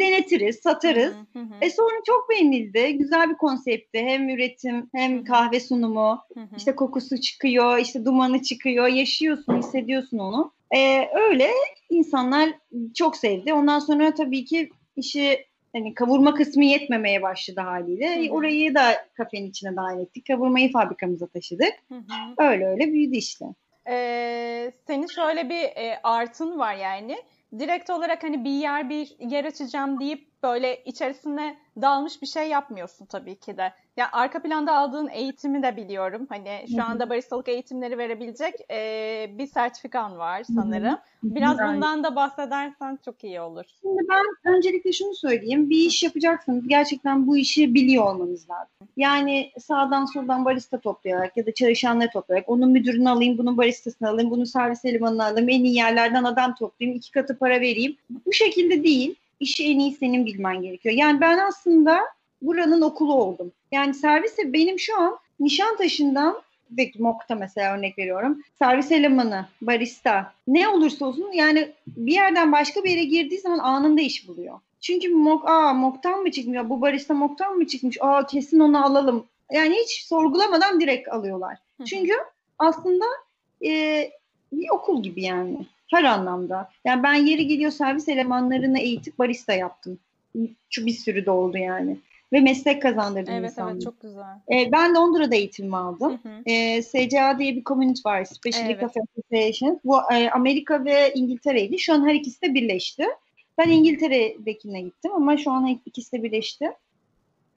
denetiriz, 0.00 0.56
satarız. 0.56 1.14
Hı 1.32 1.38
hı. 1.38 1.54
E 1.60 1.70
sonra 1.70 1.94
çok 2.06 2.30
beğenildi. 2.30 2.98
Güzel 2.98 3.30
bir 3.30 3.34
konseptti. 3.34 3.98
Hem 3.98 4.28
üretim 4.28 4.90
hem 4.94 5.24
kahve 5.24 5.60
sunumu. 5.60 6.18
Hı 6.34 6.40
hı. 6.40 6.56
İşte 6.56 6.74
kokusu 6.74 7.20
çıkıyor, 7.20 7.78
işte 7.78 8.04
dumanı 8.04 8.42
çıkıyor. 8.42 8.86
Yaşıyorsun, 8.86 9.58
hissediyorsun 9.58 10.18
onu. 10.18 10.52
E, 10.76 11.08
öyle 11.14 11.50
insanlar 11.90 12.50
çok 12.94 13.16
sevdi. 13.16 13.52
Ondan 13.52 13.78
sonra 13.78 14.14
tabii 14.14 14.44
ki 14.44 14.70
işi 14.96 15.46
hani 15.72 15.94
kavurma 15.94 16.34
kısmı 16.34 16.64
yetmemeye 16.64 17.22
başladı 17.22 17.60
haliyle. 17.60 18.16
Hı 18.16 18.28
hı. 18.28 18.34
Orayı 18.34 18.74
da 18.74 18.82
kafenin 19.14 19.50
içine 19.50 19.76
dahil 19.76 19.98
ettik. 19.98 20.26
Kavurmayı 20.26 20.72
fabrikamıza 20.72 21.26
taşıdık. 21.26 21.72
Hı 21.88 21.94
hı. 21.94 22.48
Öyle 22.48 22.66
öyle 22.66 22.92
büyüdü 22.92 23.16
işte. 23.16 23.44
Ee, 23.90 24.72
senin 24.86 25.06
şöyle 25.06 25.48
bir 25.48 25.62
e, 25.62 26.00
artın 26.02 26.58
var 26.58 26.74
yani 26.74 27.16
direkt 27.52 27.90
olarak 27.90 28.22
hani 28.22 28.44
bir 28.44 28.50
yer 28.50 28.90
bir 28.90 29.16
yer 29.20 29.44
açacağım 29.44 30.00
deyip 30.00 30.37
böyle 30.42 30.82
içerisine 30.84 31.56
dalmış 31.82 32.22
bir 32.22 32.26
şey 32.26 32.48
yapmıyorsun 32.48 33.06
tabii 33.06 33.36
ki 33.36 33.56
de. 33.56 33.72
Ya 33.96 34.08
arka 34.12 34.42
planda 34.42 34.76
aldığın 34.76 35.08
eğitimi 35.08 35.62
de 35.62 35.76
biliyorum. 35.76 36.26
Hani 36.28 36.64
şu 36.76 36.84
anda 36.84 37.10
baristalık 37.10 37.48
eğitimleri 37.48 37.98
verebilecek 37.98 38.54
e, 38.70 39.30
bir 39.38 39.46
sertifikan 39.46 40.18
var 40.18 40.42
sanırım. 40.54 40.98
Biraz 41.22 41.58
bundan 41.58 42.04
da 42.04 42.16
bahsedersen 42.16 42.98
çok 43.04 43.24
iyi 43.24 43.40
olur. 43.40 43.64
Şimdi 43.82 44.02
ben 44.08 44.54
öncelikle 44.54 44.92
şunu 44.92 45.14
söyleyeyim. 45.14 45.70
Bir 45.70 45.76
iş 45.76 46.02
yapacaksınız. 46.02 46.68
Gerçekten 46.68 47.26
bu 47.26 47.36
işi 47.36 47.74
biliyor 47.74 48.04
olmanız 48.04 48.50
lazım. 48.50 48.88
Yani 48.96 49.52
sağdan 49.58 50.04
soldan 50.04 50.44
barista 50.44 50.78
toplayarak 50.78 51.36
ya 51.36 51.46
da 51.46 51.54
çalışanları 51.54 52.10
toplayarak 52.10 52.48
onun 52.48 52.70
müdürünü 52.70 53.08
alayım, 53.08 53.38
bunun 53.38 53.56
baristasını 53.56 54.08
alayım, 54.08 54.30
bunun 54.30 54.44
servis 54.44 54.84
elemanını 54.84 55.24
alayım, 55.24 55.48
en 55.48 55.64
iyi 55.64 55.76
yerlerden 55.76 56.24
adam 56.24 56.54
toplayayım, 56.54 56.98
iki 56.98 57.10
katı 57.10 57.38
para 57.38 57.60
vereyim. 57.60 57.96
Bu 58.26 58.32
şekilde 58.32 58.84
değil 58.84 59.14
işi 59.40 59.64
en 59.64 59.78
iyi 59.78 59.92
senin 59.92 60.26
bilmen 60.26 60.62
gerekiyor. 60.62 60.94
Yani 60.94 61.20
ben 61.20 61.38
aslında 61.38 62.00
buranın 62.42 62.80
okulu 62.80 63.14
oldum. 63.14 63.52
Yani 63.72 63.94
servise 63.94 64.52
benim 64.52 64.78
şu 64.78 65.00
an 65.00 65.18
Nişantaşı'ndan 65.40 66.42
ofisteki 66.68 67.02
mokta 67.02 67.34
mesela 67.34 67.76
örnek 67.76 67.98
veriyorum. 67.98 68.42
Servis 68.58 68.92
elemanı, 68.92 69.46
barista 69.60 70.32
ne 70.46 70.68
olursa 70.68 71.06
olsun 71.06 71.32
yani 71.32 71.72
bir 71.86 72.12
yerden 72.12 72.52
başka 72.52 72.84
bir 72.84 72.90
yere 72.90 73.04
girdiği 73.04 73.40
zaman 73.40 73.58
anında 73.58 74.00
iş 74.00 74.28
buluyor. 74.28 74.60
Çünkü 74.80 75.08
mok, 75.08 75.48
aa 75.48 75.72
moktan 75.74 76.22
mı 76.22 76.30
çıkmış, 76.30 76.58
bu 76.64 76.80
barista 76.80 77.14
moktan 77.14 77.56
mı 77.56 77.66
çıkmış, 77.66 77.96
aa 78.00 78.26
kesin 78.26 78.60
onu 78.60 78.84
alalım. 78.84 79.26
Yani 79.52 79.76
hiç 79.82 80.04
sorgulamadan 80.04 80.80
direkt 80.80 81.08
alıyorlar. 81.08 81.58
Çünkü 81.86 82.12
aslında 82.58 83.04
e, 83.64 84.10
bir 84.52 84.70
okul 84.70 85.02
gibi 85.02 85.22
yani 85.22 85.66
her 85.90 86.04
anlamda. 86.04 86.70
Yani 86.84 87.02
ben 87.02 87.14
yeri 87.14 87.46
geliyor 87.46 87.70
servis 87.70 88.08
elemanlarını 88.08 88.78
eğitip 88.78 89.18
barista 89.18 89.52
yaptım. 89.52 89.98
Şu 90.70 90.86
bir 90.86 90.92
sürü 90.92 91.26
de 91.26 91.30
oldu 91.30 91.58
yani. 91.58 91.96
Ve 92.32 92.40
meslek 92.40 92.82
kazandırdım 92.82 93.34
Evet 93.34 93.50
insanlara. 93.50 93.72
evet 93.72 93.82
çok 93.82 94.00
güzel. 94.00 94.36
E, 94.52 94.72
ben 94.72 94.94
Londra'da 94.94 95.34
eğitim 95.34 95.74
aldım. 95.74 96.18
Hı 96.22 96.28
hı. 96.28 96.42
E, 96.46 96.82
SCA 96.82 97.38
diye 97.38 97.56
bir 97.56 97.64
community 97.64 98.00
var. 98.04 98.24
Specialty 98.24 98.72
Evet. 98.72 98.80
Cafe 98.80 99.00
Association. 99.00 99.80
Bu 99.84 100.12
e, 100.12 100.30
Amerika 100.30 100.84
ve 100.84 101.12
İngiltere'ydi. 101.14 101.78
Şu 101.78 101.92
an 101.92 102.08
her 102.08 102.14
ikisi 102.14 102.42
de 102.42 102.54
birleşti. 102.54 103.04
Ben 103.58 103.68
İngiltere'dekine 103.68 104.80
gittim 104.80 105.12
ama 105.14 105.36
şu 105.36 105.50
an 105.50 105.80
ikisi 105.86 106.12
de 106.12 106.22
birleşti. 106.22 106.72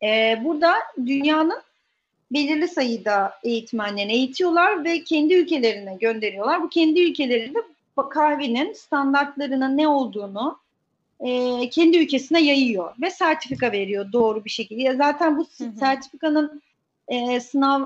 E, 0.04 0.42
burada 0.44 0.74
dünyanın 1.06 1.62
belirli 2.32 2.68
sayıda 2.68 3.34
eğitmenlerini 3.44 4.14
eğitiyorlar 4.14 4.86
ve 4.86 5.04
kendi 5.04 5.34
ülkelerine 5.34 5.96
gönderiyorlar. 5.96 6.64
Bu 6.64 6.70
kendi 6.70 7.02
ülkelerinde 7.02 7.60
kahvenin 7.96 8.74
standartlarının 8.74 9.78
ne 9.78 9.88
olduğunu 9.88 10.58
e, 11.20 11.70
kendi 11.70 11.98
ülkesine 11.98 12.42
yayıyor 12.42 12.94
ve 13.02 13.10
sertifika 13.10 13.72
veriyor 13.72 14.12
doğru 14.14 14.46
bir 14.46 14.50
şekilde. 14.50 14.82
Ya 14.82 14.96
zaten 14.96 15.38
bu 15.38 15.48
Hı 15.58 15.64
hı. 15.64 15.78
sertifikanın 15.80 16.62
e, 17.08 17.40
sınav 17.40 17.86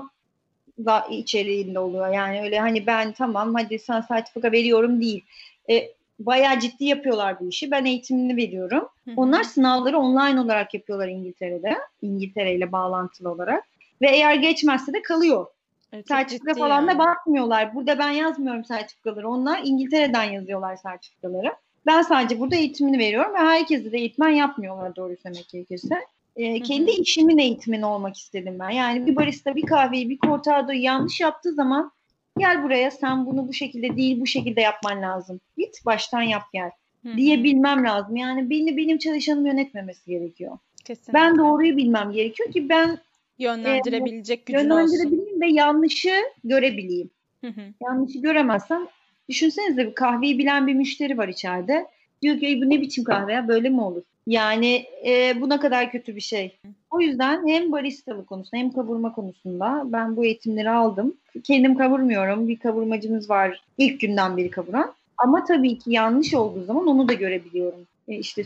da 0.84 1.06
içeriğinde 1.10 1.78
oluyor. 1.78 2.08
Yani 2.08 2.42
öyle 2.42 2.58
hani 2.58 2.86
ben 2.86 3.12
tamam 3.12 3.54
hadi 3.54 3.78
sana 3.78 4.02
sertifika 4.02 4.52
veriyorum 4.52 5.00
değil. 5.00 5.24
E, 5.70 5.90
bayağı 6.18 6.60
ciddi 6.60 6.84
yapıyorlar 6.84 7.40
bu 7.40 7.48
işi. 7.48 7.70
Ben 7.70 7.84
eğitimini 7.84 8.36
veriyorum. 8.36 8.88
Hı 9.04 9.10
hı. 9.10 9.14
Onlar 9.16 9.42
sınavları 9.42 9.98
online 9.98 10.40
olarak 10.40 10.74
yapıyorlar 10.74 11.08
İngiltere'de. 11.08 11.78
İngiltere 12.02 12.54
ile 12.54 12.72
bağlantılı 12.72 13.30
olarak. 13.30 13.64
Ve 14.02 14.08
eğer 14.10 14.34
geçmezse 14.34 14.92
de 14.92 15.02
kalıyor. 15.02 15.46
Evet, 15.92 16.08
Sertifika 16.08 16.54
falan 16.54 16.86
da 16.86 16.90
yani. 16.90 16.98
bakmıyorlar. 16.98 17.74
Burada 17.74 17.98
ben 17.98 18.10
yazmıyorum 18.10 18.64
sertifikaları. 18.64 19.28
Onlar 19.28 19.60
İngiltere'den 19.64 20.24
yazıyorlar 20.24 20.76
sertifikaları. 20.76 21.54
Ben 21.86 22.02
sadece 22.02 22.40
burada 22.40 22.56
eğitimini 22.56 22.98
veriyorum 22.98 23.34
ve 23.34 23.38
herkese 23.38 23.92
de 23.92 23.98
eğitmen 23.98 24.28
yapmıyorlar 24.28 24.96
doğru 24.96 25.16
söylemek 25.22 25.48
gerekirse. 25.48 25.94
Ee, 26.36 26.62
kendi 26.62 26.90
işimin 26.90 27.38
eğitmeni 27.38 27.86
olmak 27.86 28.16
istedim 28.16 28.56
ben. 28.60 28.70
Yani 28.70 29.06
bir 29.06 29.16
barista 29.16 29.56
bir 29.56 29.66
kahveyi 29.66 30.10
bir 30.10 30.18
cortado'yu 30.18 30.82
yanlış 30.82 31.20
yaptığı 31.20 31.52
zaman 31.52 31.92
gel 32.38 32.62
buraya 32.62 32.90
sen 32.90 33.26
bunu 33.26 33.48
bu 33.48 33.52
şekilde 33.52 33.96
değil 33.96 34.20
bu 34.20 34.26
şekilde 34.26 34.60
yapman 34.60 35.02
lazım. 35.02 35.40
Git 35.56 35.86
baştan 35.86 36.22
yap 36.22 36.42
gel 36.52 36.70
Hı 37.02 37.08
hı. 37.08 37.16
diyebilmem 37.16 37.84
lazım. 37.84 38.16
Yani 38.16 38.50
beni 38.50 38.76
benim 38.76 38.98
çalışanım 38.98 39.46
yönetmemesi 39.46 40.10
gerekiyor. 40.10 40.58
Kesinlikle. 40.84 41.12
Ben 41.12 41.38
doğruyu 41.38 41.76
bilmem 41.76 42.12
gerekiyor 42.12 42.52
ki 42.52 42.68
ben 42.68 42.98
yönlendirebilecek 43.38 44.46
gücün 44.46 44.58
olsun. 44.58 44.70
yönlendirebileyim 44.70 45.40
ve 45.40 45.46
yanlışı 45.46 46.12
görebileyim. 46.44 47.10
Hı 47.40 47.46
hı. 47.46 47.60
Yanlışı 47.82 48.18
göremezsem 48.18 48.86
düşünsenize 49.28 49.86
bir 49.86 49.94
kahveyi 49.94 50.38
bilen 50.38 50.66
bir 50.66 50.74
müşteri 50.74 51.18
var 51.18 51.28
içeride. 51.28 51.86
Diyor 52.22 52.38
ki 52.38 52.46
"Ey, 52.46 52.62
bu 52.62 52.70
ne 52.70 52.80
biçim 52.80 53.04
kahve 53.04 53.32
ya 53.32 53.48
böyle 53.48 53.68
mi 53.68 53.80
olur? 53.80 54.02
Yani 54.26 54.84
e, 55.06 55.40
bu 55.40 55.48
ne 55.50 55.58
kadar 55.60 55.92
kötü 55.92 56.16
bir 56.16 56.20
şey. 56.20 56.58
O 56.90 57.00
yüzden 57.00 57.46
hem 57.48 57.72
baristalık 57.72 58.26
konusunda 58.26 58.56
hem 58.56 58.72
kavurma 58.72 59.12
konusunda 59.12 59.82
ben 59.86 60.16
bu 60.16 60.24
eğitimleri 60.24 60.70
aldım. 60.70 61.14
Kendim 61.44 61.78
kavurmuyorum. 61.78 62.48
Bir 62.48 62.58
kavurmacımız 62.58 63.30
var 63.30 63.62
ilk 63.78 64.00
günden 64.00 64.36
beri 64.36 64.50
kavuran. 64.50 64.92
Ama 65.18 65.44
tabii 65.44 65.78
ki 65.78 65.92
yanlış 65.92 66.34
olduğu 66.34 66.64
zaman 66.64 66.86
onu 66.86 67.08
da 67.08 67.12
görebiliyorum. 67.12 67.86
E, 68.08 68.14
işte 68.14 68.42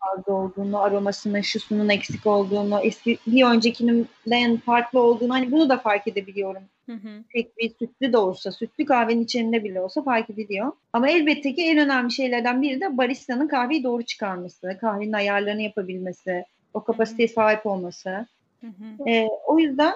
fazla 0.00 0.32
olduğunu, 0.32 0.80
aromasının, 0.80 1.40
şusunun 1.40 1.88
eksik 1.88 2.26
olduğunu, 2.26 2.80
eski 2.82 3.18
bir 3.26 3.44
öncekinden 3.44 4.56
farklı 4.56 5.00
olduğunu 5.00 5.34
hani 5.34 5.52
bunu 5.52 5.68
da 5.68 5.78
fark 5.78 6.06
edebiliyorum 6.06 6.62
Hı 6.86 6.92
hı. 6.92 7.24
tek 7.32 7.58
bir 7.58 7.70
sütlü 7.78 8.12
de 8.12 8.18
olsa, 8.18 8.52
sütlü 8.52 8.84
kahvenin 8.84 9.24
içinde 9.24 9.64
bile 9.64 9.80
olsa 9.80 10.02
fark 10.02 10.30
ediliyor. 10.30 10.72
Ama 10.92 11.08
elbette 11.08 11.54
ki 11.54 11.62
en 11.62 11.78
önemli 11.78 12.12
şeylerden 12.12 12.62
biri 12.62 12.80
de 12.80 12.96
baristanın 12.96 13.48
kahveyi 13.48 13.84
doğru 13.84 14.02
çıkarması, 14.02 14.78
kahvenin 14.80 15.12
ayarlarını 15.12 15.62
yapabilmesi, 15.62 16.44
o 16.74 16.84
kapasiteye 16.84 17.28
sahip 17.28 17.66
olması. 17.66 18.26
Hı 18.60 18.66
hı. 18.66 19.10
Ee, 19.10 19.28
o 19.46 19.58
yüzden 19.58 19.92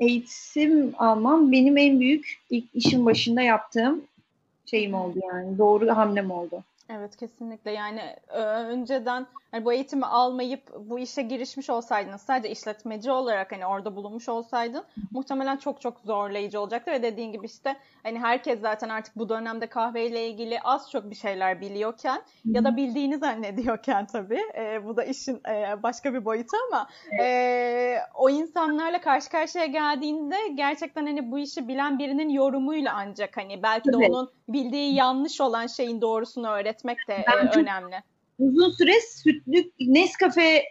eğitim 0.00 0.94
almam 0.98 1.52
benim 1.52 1.76
en 1.76 2.00
büyük 2.00 2.40
ilk 2.50 2.64
işin 2.74 3.06
başında 3.06 3.42
yaptığım 3.42 4.04
şeyim 4.66 4.94
oldu 4.94 5.18
yani. 5.32 5.58
Doğru 5.58 5.96
hamlem 5.96 6.30
oldu. 6.30 6.64
Evet 6.88 7.16
kesinlikle. 7.16 7.70
Yani 7.70 8.16
önceden 8.68 9.26
hani 9.56 9.64
bu 9.64 9.72
eğitimi 9.72 10.06
almayıp 10.06 10.62
bu 10.78 10.98
işe 10.98 11.22
girişmiş 11.22 11.70
olsaydınız 11.70 12.20
sadece 12.20 12.48
işletmeci 12.50 13.10
olarak 13.10 13.52
hani 13.52 13.66
orada 13.66 13.96
bulunmuş 13.96 14.28
olsaydın 14.28 14.84
muhtemelen 15.10 15.56
çok 15.56 15.80
çok 15.80 16.00
zorlayıcı 16.00 16.60
olacaktı 16.60 16.90
ve 16.90 17.02
dediğin 17.02 17.32
gibi 17.32 17.46
işte 17.46 17.76
hani 18.02 18.18
herkes 18.18 18.60
zaten 18.60 18.88
artık 18.88 19.16
bu 19.16 19.28
dönemde 19.28 19.66
kahveyle 19.66 20.28
ilgili 20.28 20.60
az 20.60 20.90
çok 20.90 21.10
bir 21.10 21.14
şeyler 21.14 21.60
biliyorken 21.60 22.22
ya 22.44 22.64
da 22.64 22.76
bildiğini 22.76 23.18
zannediyorken 23.18 24.06
tabii 24.06 24.42
e, 24.58 24.84
bu 24.84 24.96
da 24.96 25.04
işin 25.04 25.40
e, 25.48 25.82
başka 25.82 26.14
bir 26.14 26.24
boyutu 26.24 26.56
ama 26.70 26.88
e, 27.22 27.96
o 28.14 28.30
insanlarla 28.30 29.00
karşı 29.00 29.30
karşıya 29.30 29.66
geldiğinde 29.66 30.36
gerçekten 30.54 31.06
hani 31.06 31.30
bu 31.32 31.38
işi 31.38 31.68
bilen 31.68 31.98
birinin 31.98 32.28
yorumuyla 32.28 32.92
ancak 32.96 33.36
hani 33.36 33.62
belki 33.62 33.88
de 33.88 33.92
Tabii. 33.92 34.06
onun 34.06 34.30
bildiği 34.48 34.94
yanlış 34.94 35.40
olan 35.40 35.66
şeyin 35.66 36.00
doğrusunu 36.00 36.48
öğretmek 36.48 36.98
de 37.08 37.24
Ben 37.28 37.46
e, 37.46 37.50
çok- 37.50 37.56
önemli. 37.62 38.02
Uzun 38.38 38.70
süre 38.70 38.92
sütlü 39.00 39.70
Nescafe 39.80 40.64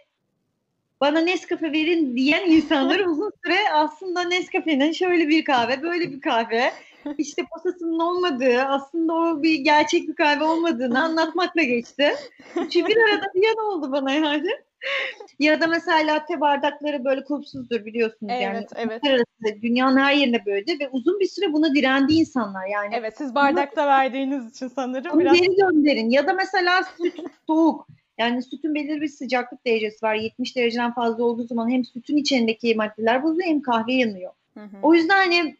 bana 1.00 1.20
Nescafe 1.20 1.72
verin 1.72 2.16
diyen 2.16 2.50
insanlar 2.50 2.98
uzun 3.06 3.32
süre 3.44 3.58
aslında 3.72 4.22
Nescafe'nin 4.22 4.92
şöyle 4.92 5.28
bir 5.28 5.44
kahve, 5.44 5.82
böyle 5.82 6.12
bir 6.12 6.20
kahve, 6.20 6.72
işte 7.18 7.42
posasının 7.54 7.98
olmadığı, 7.98 8.62
aslında 8.62 9.14
o 9.14 9.42
bir 9.42 9.54
gerçek 9.54 10.08
bir 10.08 10.14
kahve 10.14 10.44
olmadığını 10.44 11.02
anlatmakla 11.04 11.62
geçti. 11.62 12.12
Üçü 12.56 12.86
bir 12.86 12.96
arada 12.96 13.32
diyen 13.34 13.56
oldu 13.56 13.92
bana 13.92 14.12
yani. 14.12 14.48
Ya 15.38 15.60
da 15.60 15.66
mesela 15.66 16.14
latte 16.14 16.40
bardakları 16.40 17.04
böyle 17.04 17.24
kulpsuzdur 17.24 17.84
biliyorsunuz 17.84 18.32
yani. 18.42 18.66
Evet, 18.76 19.02
evet. 19.04 19.62
Dünyanın 19.62 19.96
her 19.96 20.12
yerine 20.12 20.46
böyle 20.46 20.78
ve 20.80 20.88
uzun 20.88 21.20
bir 21.20 21.26
süre 21.26 21.52
buna 21.52 21.74
direndi 21.74 22.14
insanlar 22.14 22.66
yani. 22.66 22.94
Evet, 22.94 23.14
siz 23.16 23.34
bardakta 23.34 23.86
verdiğiniz 23.86 24.50
için 24.50 24.68
sanırım 24.68 25.12
Onu 25.12 25.20
biraz 25.20 25.40
geri 25.40 25.56
gönderin. 25.56 26.10
Ya 26.10 26.26
da 26.26 26.32
mesela 26.32 26.82
süt 26.82 27.14
soğuk. 27.46 27.88
Yani 28.18 28.42
sütün 28.42 28.74
belirli 28.74 29.00
bir 29.00 29.08
sıcaklık 29.08 29.66
derecesi 29.66 30.06
var. 30.06 30.14
70 30.14 30.56
dereceden 30.56 30.94
fazla 30.94 31.24
olduğu 31.24 31.46
zaman 31.46 31.70
hem 31.70 31.84
sütün 31.84 32.16
içindeki 32.16 32.74
maddeler 32.74 33.22
bozuluyor 33.22 33.48
hem 33.48 33.62
kahve 33.62 33.92
yanıyor. 33.92 34.32
Hı 34.54 34.64
hı. 34.64 34.76
O 34.82 34.94
yüzden 34.94 35.16
hani 35.16 35.56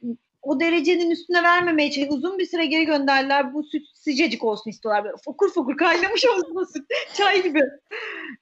o 0.46 0.60
derecenin 0.60 1.10
üstüne 1.10 1.42
vermemeye 1.42 1.88
için 1.88 2.08
uzun 2.08 2.38
bir 2.38 2.46
süre 2.46 2.66
geri 2.66 2.84
gönderdiler. 2.84 3.54
Bu 3.54 3.62
süt 3.62 3.86
sıcacık 3.94 4.44
olsun 4.44 4.70
istiyorlar. 4.70 5.04
Böyle 5.04 5.16
fokur 5.24 5.52
fokur 5.52 5.76
kaynamış 5.76 6.26
olsun 6.26 6.56
o 6.56 6.64
süt. 6.64 6.86
Çay 7.14 7.42
gibi. 7.42 7.60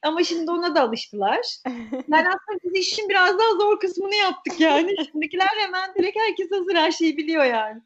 Ama 0.02 0.24
şimdi 0.24 0.50
ona 0.50 0.74
da 0.74 0.82
alıştılar. 0.82 1.40
Yani 2.08 2.28
aslında 2.28 2.58
biz 2.64 2.74
işin 2.74 3.08
biraz 3.08 3.38
daha 3.38 3.50
zor 3.50 3.80
kısmını 3.80 4.14
yaptık 4.14 4.60
yani. 4.60 4.94
Şimdikiler 5.12 5.48
hemen 5.58 5.94
direkt 5.98 6.18
herkes 6.18 6.50
hazır 6.50 6.74
her 6.74 6.90
şeyi 6.90 7.16
biliyor 7.16 7.44
yani. 7.44 7.80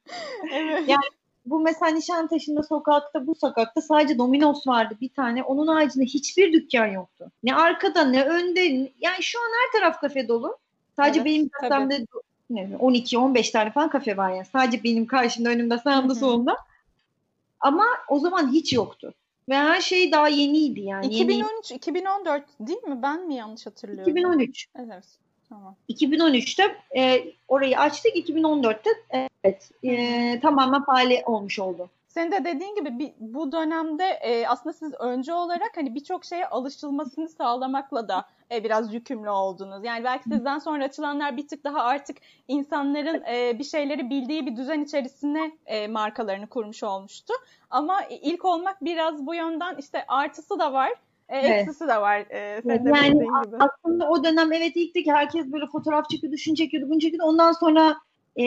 evet. 0.52 0.88
Yani 0.88 1.04
bu 1.46 1.60
mesela 1.60 1.92
Nişantaşı'nda 1.92 2.62
sokakta 2.62 3.26
bu 3.26 3.34
sokakta 3.34 3.80
sadece 3.80 4.18
Domino's 4.18 4.66
vardı 4.66 4.96
bir 5.00 5.08
tane. 5.08 5.42
Onun 5.42 5.66
haricinde 5.66 6.04
hiçbir 6.04 6.52
dükkan 6.52 6.86
yoktu. 6.86 7.30
Ne 7.42 7.54
arkada 7.54 8.04
ne 8.04 8.24
önde. 8.24 8.60
Yani 9.00 9.22
şu 9.22 9.38
an 9.38 9.50
her 9.60 9.80
taraf 9.80 10.00
kafe 10.00 10.28
dolu. 10.28 10.58
Sadece 10.96 11.20
Evet, 11.20 11.26
benim 11.26 11.50
tabii. 11.60 12.06
Kasemde 12.48 12.76
12-15 12.76 13.52
tane 13.52 13.70
falan 13.70 13.90
kafe 13.90 14.16
var 14.16 14.30
yani. 14.30 14.44
Sadece 14.52 14.84
benim 14.84 15.06
karşımda 15.06 15.48
önümde 15.50 15.78
sağımda 15.78 16.14
solumda. 16.14 16.56
Ama 17.60 17.86
o 18.08 18.18
zaman 18.18 18.52
hiç 18.52 18.72
yoktu. 18.72 19.14
Ve 19.48 19.54
her 19.56 19.80
şey 19.80 20.12
daha 20.12 20.28
yeniydi 20.28 20.80
yani. 20.80 21.14
Yeni- 21.14 21.32
2013, 21.32 21.70
2014 21.72 22.44
değil 22.60 22.82
mi? 22.82 23.02
Ben 23.02 23.26
mi 23.26 23.34
yanlış 23.34 23.66
hatırlıyorum? 23.66 24.16
2013. 24.16 24.66
Evet. 24.78 25.04
Tamam. 25.48 25.74
2013'te 25.88 26.76
e, 26.96 27.24
orayı 27.48 27.78
açtık. 27.78 28.16
2014'te 28.16 28.90
evet 29.44 29.70
e, 29.84 30.40
tamamen 30.40 30.84
faali 30.84 31.22
olmuş 31.26 31.58
oldu. 31.58 31.90
Senin 32.18 32.32
de 32.32 32.44
dediğin 32.44 32.74
gibi 32.74 32.98
bir, 32.98 33.12
bu 33.18 33.52
dönemde 33.52 34.04
e, 34.04 34.46
aslında 34.46 34.72
siz 34.72 34.94
önce 35.00 35.34
olarak 35.34 35.76
hani 35.76 35.94
birçok 35.94 36.24
şeye 36.24 36.46
alışılmasını 36.48 37.28
sağlamakla 37.28 38.08
da 38.08 38.24
e, 38.52 38.64
biraz 38.64 38.94
yükümlü 38.94 39.30
oldunuz. 39.30 39.84
Yani 39.84 40.04
belki 40.04 40.24
sizden 40.24 40.58
sonra 40.58 40.84
açılanlar 40.84 41.36
bir 41.36 41.48
tık 41.48 41.64
daha 41.64 41.82
artık 41.82 42.16
insanların 42.48 43.22
e, 43.22 43.58
bir 43.58 43.64
şeyleri 43.64 44.10
bildiği 44.10 44.46
bir 44.46 44.56
düzen 44.56 44.80
içerisine 44.80 45.52
e, 45.66 45.88
markalarını 45.88 46.46
kurmuş 46.46 46.82
olmuştu. 46.82 47.34
Ama 47.70 48.00
ilk 48.22 48.44
olmak 48.44 48.84
biraz 48.84 49.26
bu 49.26 49.34
yönden 49.34 49.76
işte 49.78 50.04
artısı 50.08 50.58
da 50.58 50.72
var, 50.72 50.90
e, 51.28 51.38
Evet. 51.38 51.60
eksisi 51.60 51.88
de 51.88 52.00
var. 52.00 52.18
E, 52.18 52.62
Yani 52.64 53.18
gibi. 53.18 53.26
aslında 53.58 54.08
o 54.08 54.24
dönem 54.24 54.52
evet 54.52 54.72
ilk 54.74 54.94
de 54.94 55.02
ki 55.02 55.12
herkes 55.12 55.52
böyle 55.52 55.66
fotoğraf 55.66 56.10
çekiyordu, 56.10 56.36
şunu 56.36 56.56
çekiyordu, 56.56 56.90
bunu 56.90 57.00
çekiyordu. 57.00 57.28
Ondan 57.28 57.52
sonra 57.52 57.96
e, 58.38 58.46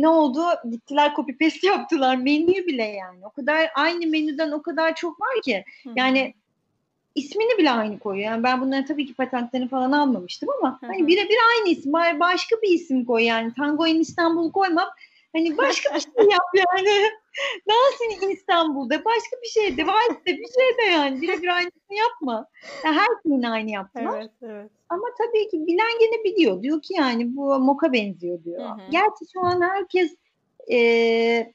ne 0.00 0.08
oldu? 0.08 0.44
Gittiler 0.70 1.12
copy 1.16 1.32
paste 1.32 1.66
yaptılar. 1.66 2.16
Menü 2.16 2.66
bile 2.66 2.84
yani. 2.84 3.26
O 3.26 3.30
kadar 3.30 3.70
aynı 3.74 4.06
menüden 4.06 4.52
o 4.52 4.62
kadar 4.62 4.94
çok 4.94 5.20
var 5.20 5.42
ki. 5.44 5.64
Yani 5.96 6.34
ismini 7.14 7.58
bile 7.58 7.70
aynı 7.70 7.98
koyuyor. 7.98 8.30
Yani 8.30 8.42
ben 8.42 8.60
bunların 8.60 8.84
tabii 8.84 9.06
ki 9.06 9.14
patentlerini 9.14 9.68
falan 9.68 9.92
almamıştım 9.92 10.48
ama 10.58 10.78
hani 10.80 11.06
birebir 11.06 11.38
aynı 11.56 11.68
isim. 11.68 11.92
Başka 11.92 12.56
bir 12.62 12.68
isim 12.68 13.04
koy 13.04 13.22
yani. 13.22 13.52
Tango 13.54 13.86
in 13.86 14.00
İstanbul 14.00 14.52
koymam. 14.52 14.88
Hani 15.32 15.56
başka 15.56 15.94
bir 15.94 16.00
şey 16.16 16.30
yap 16.30 16.46
yani. 16.54 17.10
İn 18.22 18.30
İstanbul'da 18.30 19.04
başka 19.04 19.36
bir 19.42 19.48
şey 19.48 19.76
de 19.76 19.86
var 19.86 20.02
bir 20.26 20.34
şey 20.34 20.78
de 20.78 20.90
yani. 20.92 21.22
Birebir 21.22 21.48
aynısını 21.48 21.96
yapma. 21.96 22.46
Yani 22.84 22.96
her 22.96 23.06
şeyin 23.22 23.42
aynı 23.42 23.70
yaptılar. 23.70 24.18
Evet, 24.20 24.30
evet. 24.42 24.70
Ama 24.88 25.04
tabii 25.18 25.48
ki 25.48 25.66
bilen 25.66 25.98
gene 26.00 26.24
biliyor. 26.24 26.62
Diyor 26.62 26.82
ki 26.82 26.94
yani 26.94 27.36
bu 27.36 27.58
moka 27.58 27.92
benziyor 27.92 28.44
diyor. 28.44 28.60
Hı 28.60 28.72
hı. 28.72 28.90
Gerçi 28.90 29.24
şu 29.32 29.40
an 29.40 29.60
herkes 29.60 30.16
e, 30.72 31.52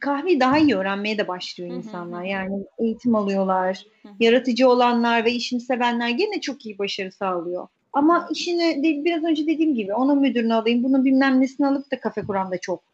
kahveyi 0.00 0.40
daha 0.40 0.58
iyi 0.58 0.76
öğrenmeye 0.76 1.18
de 1.18 1.28
başlıyor 1.28 1.70
hı 1.70 1.74
hı. 1.74 1.78
insanlar. 1.78 2.22
Yani 2.24 2.64
eğitim 2.78 3.14
alıyorlar. 3.14 3.86
Hı 4.02 4.08
hı. 4.08 4.12
Yaratıcı 4.20 4.68
olanlar 4.68 5.24
ve 5.24 5.32
işini 5.32 5.60
sevenler 5.60 6.10
gene 6.10 6.40
çok 6.40 6.66
iyi 6.66 6.78
başarı 6.78 7.12
sağlıyor. 7.12 7.68
Ama 7.92 8.28
işini 8.32 8.82
biraz 9.04 9.24
önce 9.24 9.46
dediğim 9.46 9.74
gibi 9.74 9.94
onun 9.94 10.18
müdürünü 10.20 10.54
alayım, 10.54 10.84
bunu 10.84 11.04
bilmem 11.04 11.40
nesini 11.40 11.66
alıp 11.66 11.92
da 11.92 12.00
kafe 12.00 12.22
kuran 12.22 12.50
da 12.50 12.58
çok. 12.58 12.91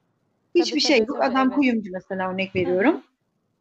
Hiçbir 0.62 0.80
şey 0.80 0.98
yok. 0.98 1.22
Adam 1.22 1.46
evet. 1.46 1.56
kuyumcu 1.56 1.90
mesela 1.92 2.30
örnek 2.30 2.56
veriyorum. 2.56 2.92
Hı-hı. 2.94 3.02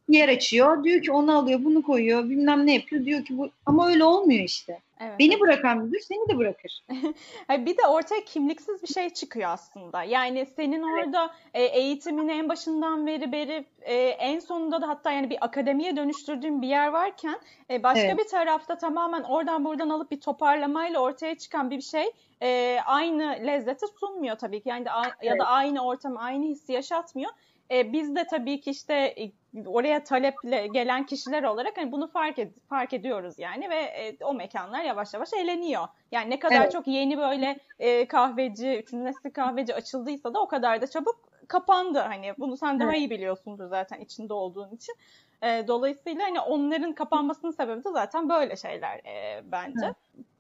Yer 0.10 0.30
açıyor. 0.30 0.84
Diyor 0.84 1.01
ki 1.01 1.12
onu 1.12 1.38
alıyor, 1.38 1.60
bunu 1.63 1.82
koyuyor, 1.82 2.30
bilmem 2.30 2.66
ne 2.66 2.74
yapıyor. 2.74 3.06
Diyor 3.06 3.25
ki 3.25 3.38
bu 3.38 3.50
ama 3.66 3.88
öyle 3.88 4.04
olmuyor 4.04 4.44
işte. 4.44 4.80
Evet, 5.00 5.20
Beni 5.20 5.39
bırakan 5.39 5.77
müdür 5.77 6.00
seni 6.00 6.30
de 6.30 6.38
bırakır. 6.38 6.84
bir 7.50 7.77
de 7.77 7.88
ortaya 7.88 8.25
kimliksiz 8.25 8.84
bir 8.84 8.88
şey 8.88 9.10
çıkıyor 9.10 9.50
aslında. 9.50 10.04
Yani 10.04 10.46
senin 10.46 10.84
orada 10.84 11.34
evet. 11.54 11.72
eğitimini 11.74 12.32
en 12.32 12.50
başından 12.50 13.08
beri 13.08 13.32
verip 13.32 13.68
e, 13.82 13.96
en 13.96 14.39
sonunda 14.39 14.82
da 14.82 14.88
hatta 14.88 15.12
yani 15.12 15.30
bir 15.30 15.38
akademiye 15.42 15.96
dönüştürdüğün 15.96 16.62
bir 16.62 16.68
yer 16.68 16.88
varken 16.88 17.39
e, 17.70 17.84
başka 17.84 18.01
evet. 18.08 18.18
bir 18.18 18.27
tarafta 18.27 18.77
tamamen 18.77 19.24
oradan 19.24 19.66
buradan 19.66 19.89
alıp 19.89 20.12
bir 20.12 20.22
toparlamayla 20.22 21.00
ortaya 21.00 21.36
çıkan 21.36 21.72
bir 21.72 21.82
şey 21.82 22.06
e, 22.41 22.79
aynı 22.86 23.24
lezzeti 23.48 23.86
sunmuyor 24.00 24.38
tabii 24.38 24.63
ki. 24.63 24.70
Yani 24.70 24.86
de, 24.86 24.89
evet. 25.03 25.13
ya 25.24 25.39
da 25.39 25.46
aynı 25.46 25.86
ortamı, 25.86 26.20
aynı 26.22 26.46
hissi 26.46 26.74
yaşatmıyor. 26.74 27.32
E, 27.72 27.94
biz 27.94 28.15
de 28.15 28.27
tabii 28.27 28.62
ki 28.62 28.72
işte 28.72 28.94
e, 28.94 29.32
oraya 29.65 30.03
taleple 30.03 30.67
gelen 30.67 31.06
kişiler 31.06 31.44
olarak 31.44 31.77
hani 31.77 31.91
bunu 31.91 32.08
fark 32.08 32.38
ed- 32.38 32.60
fark 32.70 32.94
ediyoruz 32.94 33.39
yani 33.39 33.70
ve 33.70 33.75
e, 33.75 34.17
o 34.24 34.34
mekanlar 34.34 34.84
yavaş 34.84 35.13
yavaş 35.13 35.34
eğleniyor. 35.34 35.88
Yani 36.12 36.29
ne 36.29 36.39
kadar 36.39 36.62
evet. 36.62 36.72
çok 36.72 36.88
yeni 36.88 37.17
böyle 37.17 37.60
e, 37.79 38.08
kahveci, 38.08 38.77
üçüncü 38.84 39.06
nesil 39.06 39.32
kahveci 39.32 39.75
açıldıysa 39.75 40.34
da 40.34 40.41
o 40.41 40.48
kadar 40.48 40.82
da 40.82 40.88
çabuk 40.88 41.29
kapandı. 41.48 42.00
Hani 42.00 42.34
bunu 42.38 42.58
sen 42.58 42.79
daha 42.79 42.89
evet. 42.89 43.00
iyi 43.00 43.10
biliyorsundur 43.10 43.67
zaten 43.67 44.00
içinde 44.00 44.34
olduğun 44.34 44.75
için. 44.75 44.96
E, 45.41 45.67
dolayısıyla 45.67 46.24
hani 46.24 46.39
onların 46.39 46.94
kapanmasının 46.94 47.51
sebebi 47.51 47.84
de 47.84 47.89
zaten 47.91 48.29
böyle 48.29 48.56
şeyler 48.56 48.98
e, 48.98 49.44
bence. 49.51 49.86
Evet. 49.86 49.96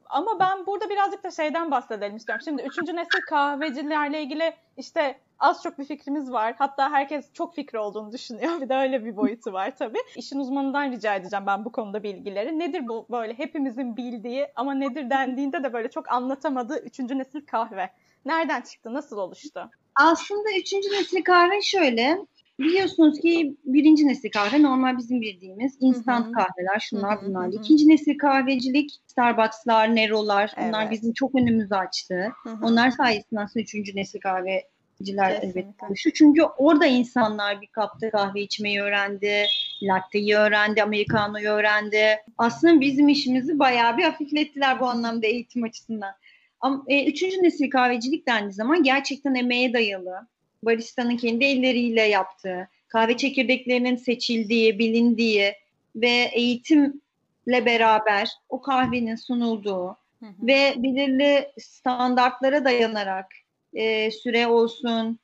Ama 0.09 0.39
ben 0.39 0.65
burada 0.65 0.89
birazcık 0.89 1.23
da 1.23 1.31
şeyden 1.31 1.71
bahsedelim 1.71 2.15
istiyorum. 2.15 2.43
Şimdi 2.45 2.61
üçüncü 2.61 2.95
nesil 2.95 3.21
kahvecilerle 3.29 4.23
ilgili 4.23 4.53
işte 4.77 5.19
az 5.39 5.63
çok 5.63 5.79
bir 5.79 5.85
fikrimiz 5.85 6.31
var. 6.31 6.55
Hatta 6.57 6.91
herkes 6.91 7.33
çok 7.33 7.55
fikri 7.55 7.79
olduğunu 7.79 8.11
düşünüyor. 8.11 8.51
Bir 8.61 8.69
de 8.69 8.75
öyle 8.75 9.05
bir 9.05 9.17
boyutu 9.17 9.53
var 9.53 9.75
tabii. 9.75 9.99
İşin 10.15 10.39
uzmanından 10.39 10.91
rica 10.91 11.15
edeceğim 11.15 11.45
ben 11.47 11.65
bu 11.65 11.71
konuda 11.71 12.03
bilgileri. 12.03 12.59
Nedir 12.59 12.87
bu 12.87 13.05
böyle 13.11 13.33
hepimizin 13.33 13.97
bildiği 13.97 14.47
ama 14.55 14.73
nedir 14.73 15.09
dendiğinde 15.09 15.63
de 15.63 15.73
böyle 15.73 15.89
çok 15.89 16.11
anlatamadığı 16.11 16.79
üçüncü 16.79 17.17
nesil 17.17 17.45
kahve? 17.45 17.89
Nereden 18.25 18.61
çıktı? 18.61 18.93
Nasıl 18.93 19.17
oluştu? 19.17 19.69
Aslında 19.95 20.49
üçüncü 20.59 20.89
nesil 20.89 21.23
kahve 21.23 21.61
şöyle. 21.61 22.17
Biliyorsunuz 22.59 23.19
ki 23.19 23.57
birinci 23.65 24.07
nesil 24.07 24.31
kahve 24.31 24.63
normal 24.63 24.97
bizim 24.97 25.21
bildiğimiz 25.21 25.77
instant 25.79 26.25
Hı-hı. 26.25 26.33
kahveler 26.33 26.79
şunlar 26.79 27.21
Hı-hı. 27.21 27.29
bunlar. 27.29 27.47
İkinci 27.47 27.87
nesil 27.87 28.17
kahvecilik 28.17 28.91
Starbucks'lar, 29.07 29.95
Nero'lar 29.95 30.53
evet. 30.57 30.67
bunlar 30.67 30.91
bizim 30.91 31.13
çok 31.13 31.35
önümüzü 31.35 31.75
açtı. 31.75 32.27
Hı-hı. 32.43 32.65
Onlar 32.65 32.91
sayesinde 32.91 33.39
aslında 33.39 33.63
üçüncü 33.63 33.95
nesil 33.95 34.19
kahve 34.19 34.63
kahveciler 34.97 35.31
elbette 35.41 35.85
oluştu. 35.85 36.09
Çünkü 36.13 36.41
orada 36.43 36.85
insanlar 36.85 37.61
bir 37.61 37.67
kapta 37.67 38.09
kahve 38.09 38.41
içmeyi 38.41 38.81
öğrendi, 38.81 39.45
latte'yi 39.83 40.35
öğrendi, 40.35 40.83
americano'yu 40.83 41.49
öğrendi. 41.49 42.17
Aslında 42.37 42.81
bizim 42.81 43.09
işimizi 43.09 43.59
bayağı 43.59 43.97
bir 43.97 44.03
hafiflettiler 44.03 44.79
bu 44.79 44.85
anlamda 44.85 45.27
eğitim 45.27 45.63
açısından. 45.63 46.13
Ama, 46.59 46.83
e, 46.87 47.05
üçüncü 47.05 47.43
nesil 47.43 47.69
kahvecilik 47.69 48.27
dendiği 48.27 48.53
zaman 48.53 48.83
gerçekten 48.83 49.35
emeğe 49.35 49.73
dayalı, 49.73 50.27
baristanın 50.67 51.17
kendi 51.17 51.45
elleriyle 51.45 52.01
yaptığı, 52.01 52.69
kahve 52.87 53.17
çekirdeklerinin 53.17 53.95
seçildiği, 53.95 54.79
bilindiği 54.79 55.53
ve 55.95 56.29
eğitimle 56.33 57.65
beraber 57.65 58.29
o 58.49 58.61
kahvenin 58.61 59.15
sunulduğu 59.15 59.87
hı 60.19 60.25
hı. 60.25 60.47
ve 60.47 60.73
belirli 60.77 61.47
standartlara 61.59 62.65
dayanarak 62.65 63.25
e, 63.73 64.11
süre 64.11 64.47
olsun, 64.47 65.19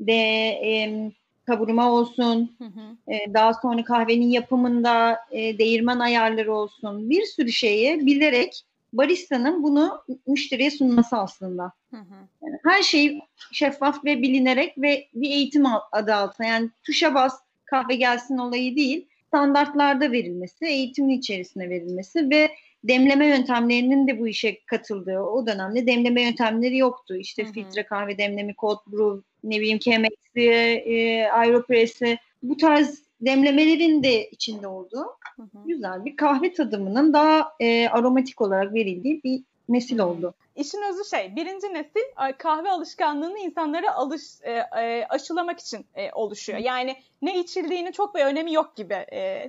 de 0.00 0.12
e, 0.48 1.10
kavurma 1.46 1.92
olsun, 1.92 2.56
hı 2.58 2.64
hı. 2.64 3.14
E, 3.14 3.34
daha 3.34 3.54
sonra 3.54 3.84
kahvenin 3.84 4.30
yapımında 4.30 5.18
e, 5.30 5.58
değirmen 5.58 5.98
ayarları 5.98 6.54
olsun, 6.54 7.10
bir 7.10 7.22
sürü 7.22 7.52
şeyi 7.52 8.06
bilerek 8.06 8.64
baristanın 8.96 9.62
bunu 9.62 10.02
müşteriye 10.26 10.70
sunması 10.70 11.16
aslında. 11.16 11.72
Hı 11.90 11.96
hı. 11.96 12.14
Yani 12.42 12.58
her 12.64 12.82
şey 12.82 13.20
şeffaf 13.52 14.04
ve 14.04 14.22
bilinerek 14.22 14.78
ve 14.78 15.08
bir 15.14 15.30
eğitim 15.30 15.64
adı 15.92 16.14
altında. 16.14 16.48
Yani 16.48 16.70
tuşa 16.82 17.14
bas 17.14 17.40
kahve 17.64 17.94
gelsin 17.94 18.38
olayı 18.38 18.76
değil, 18.76 19.06
standartlarda 19.28 20.12
verilmesi, 20.12 20.66
eğitimin 20.66 21.18
içerisine 21.18 21.70
verilmesi 21.70 22.30
ve 22.30 22.50
demleme 22.84 23.26
yöntemlerinin 23.26 24.08
de 24.08 24.18
bu 24.18 24.28
işe 24.28 24.64
katıldığı 24.66 25.20
o 25.20 25.46
dönemde 25.46 25.86
demleme 25.86 26.22
yöntemleri 26.22 26.76
yoktu. 26.76 27.16
İşte 27.16 27.44
hı 27.44 27.48
hı. 27.48 27.52
filtre 27.52 27.82
kahve 27.82 28.18
demlemi, 28.18 28.54
cold 28.54 28.78
brew, 28.86 29.22
ne 29.44 29.60
bileyim 29.60 29.78
Chemex'i, 29.78 30.40
e, 30.40 31.26
Aeropress'i 31.26 32.18
bu 32.42 32.56
tarz 32.56 33.03
demlemelerin 33.20 34.02
de 34.02 34.30
içinde 34.30 34.68
olduğu 34.68 35.04
hı 35.36 35.42
hı. 35.42 35.66
güzel 35.66 36.04
bir 36.04 36.16
kahve 36.16 36.52
tadımının 36.52 37.12
daha 37.12 37.52
e, 37.60 37.88
aromatik 37.88 38.40
olarak 38.40 38.74
verildiği 38.74 39.20
bir 39.24 39.42
nesil 39.68 39.98
oldu. 39.98 40.34
İşin 40.54 40.82
özü 40.82 41.04
şey, 41.04 41.36
birinci 41.36 41.74
nesil 41.74 42.34
kahve 42.38 42.70
alışkanlığını 42.70 43.38
insanlara 43.38 43.94
alış, 43.94 44.22
e, 44.42 44.52
e, 44.52 45.06
aşılamak 45.08 45.60
için 45.60 45.86
e, 45.94 46.12
oluşuyor. 46.12 46.58
Yani 46.58 46.96
ne 47.22 47.38
içildiğini 47.38 47.92
çok 47.92 48.14
bir 48.14 48.24
önemi 48.24 48.52
yok 48.52 48.76
gibi. 48.76 49.06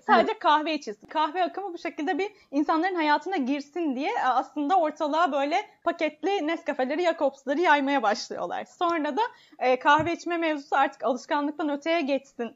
Sadece 0.07 0.39
kahve 0.39 0.73
içilsin. 0.73 1.07
Kahve 1.07 1.43
akımı 1.43 1.73
bu 1.73 1.77
şekilde 1.77 2.17
bir 2.17 2.31
insanların 2.51 2.95
hayatına 2.95 3.37
girsin 3.37 3.95
diye 3.95 4.11
aslında 4.23 4.79
ortalığa 4.79 5.31
böyle 5.31 5.69
paketli 5.83 6.47
Nescafe'leri, 6.47 7.03
Jacobs'ları 7.03 7.61
yaymaya 7.61 8.03
başlıyorlar. 8.03 8.65
Sonra 8.65 9.17
da 9.17 9.21
kahve 9.79 10.13
içme 10.13 10.37
mevzusu 10.37 10.75
artık 10.75 11.03
alışkanlıktan 11.03 11.69
öteye 11.69 12.01
geçsin 12.01 12.53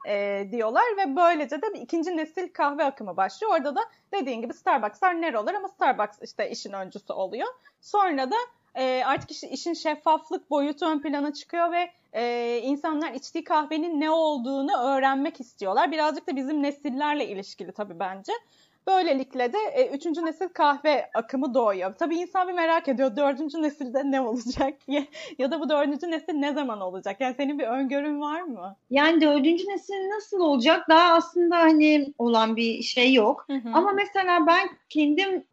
diyorlar 0.52 0.84
ve 0.98 1.16
böylece 1.16 1.62
de 1.62 1.74
bir 1.74 1.82
ikinci 1.82 2.18
nesil 2.18 2.54
kahve 2.54 2.84
akımı 2.84 3.18
başlıyor. 3.18 3.54
Orada 3.54 3.76
da 3.76 3.82
dediğin 4.14 4.42
gibi 4.42 4.54
Starbucks'lar 4.54 5.22
Nero'lar 5.22 5.54
ama 5.54 5.68
Starbucks 5.68 6.18
işte 6.22 6.50
işin 6.50 6.74
öncüsü 6.74 7.14
oluyor. 7.14 7.48
Sonra 7.82 8.32
da 8.32 8.36
e, 8.76 9.04
artık 9.06 9.32
iş, 9.32 9.44
işin 9.44 9.74
şeffaflık 9.74 10.50
boyutu 10.50 10.86
ön 10.86 11.02
plana 11.02 11.34
çıkıyor 11.34 11.72
ve 11.72 11.92
e, 12.14 12.58
insanlar 12.64 13.14
içtiği 13.14 13.44
kahvenin 13.44 14.02
ne 14.02 14.12
olduğunu 14.12 14.78
öğrenmek 14.82 15.40
istiyorlar. 15.40 15.92
Birazcık 15.92 16.28
da 16.28 16.36
bizim 16.36 16.64
nesillerle 16.64 17.28
ilişkili 17.28 17.72
tabii 17.72 18.00
bence. 18.00 18.34
Böylelikle 18.90 19.54
de 19.54 19.58
e, 19.74 19.88
üçüncü 19.88 20.26
nesil 20.26 20.48
kahve 20.48 21.10
akımı 21.14 21.54
doğuyor. 21.54 21.94
Tabii 21.94 22.16
insan 22.16 22.48
bir 22.48 22.54
merak 22.54 22.88
ediyor 22.88 23.16
dördüncü 23.16 23.62
nesilde 23.62 24.12
ne 24.12 24.22
olacak 24.22 24.74
ya, 24.88 25.04
ya 25.38 25.52
da 25.52 25.60
bu 25.60 25.70
dördüncü 25.70 26.12
nesil 26.12 26.34
ne 26.34 26.54
zaman 26.54 26.82
olacak? 26.82 27.18
Yani 27.20 27.36
senin 27.38 27.60
bir 27.60 27.64
öngörün 27.64 28.22
var 28.22 28.42
mı? 28.42 28.76
Yani 28.90 29.22
dördüncü 29.22 29.68
nesil 29.68 30.10
nasıl 30.16 30.40
olacak? 30.40 30.86
Daha 30.90 31.14
aslında 31.14 31.58
hani 31.58 32.14
olan 32.18 32.56
bir 32.56 32.84
şey 32.84 33.14
yok. 33.14 33.46
Hı 33.50 33.54
hı. 33.54 33.70
Ama 33.74 33.92
mesela 33.92 34.48
ben 34.48 34.70
kendim 34.90 35.44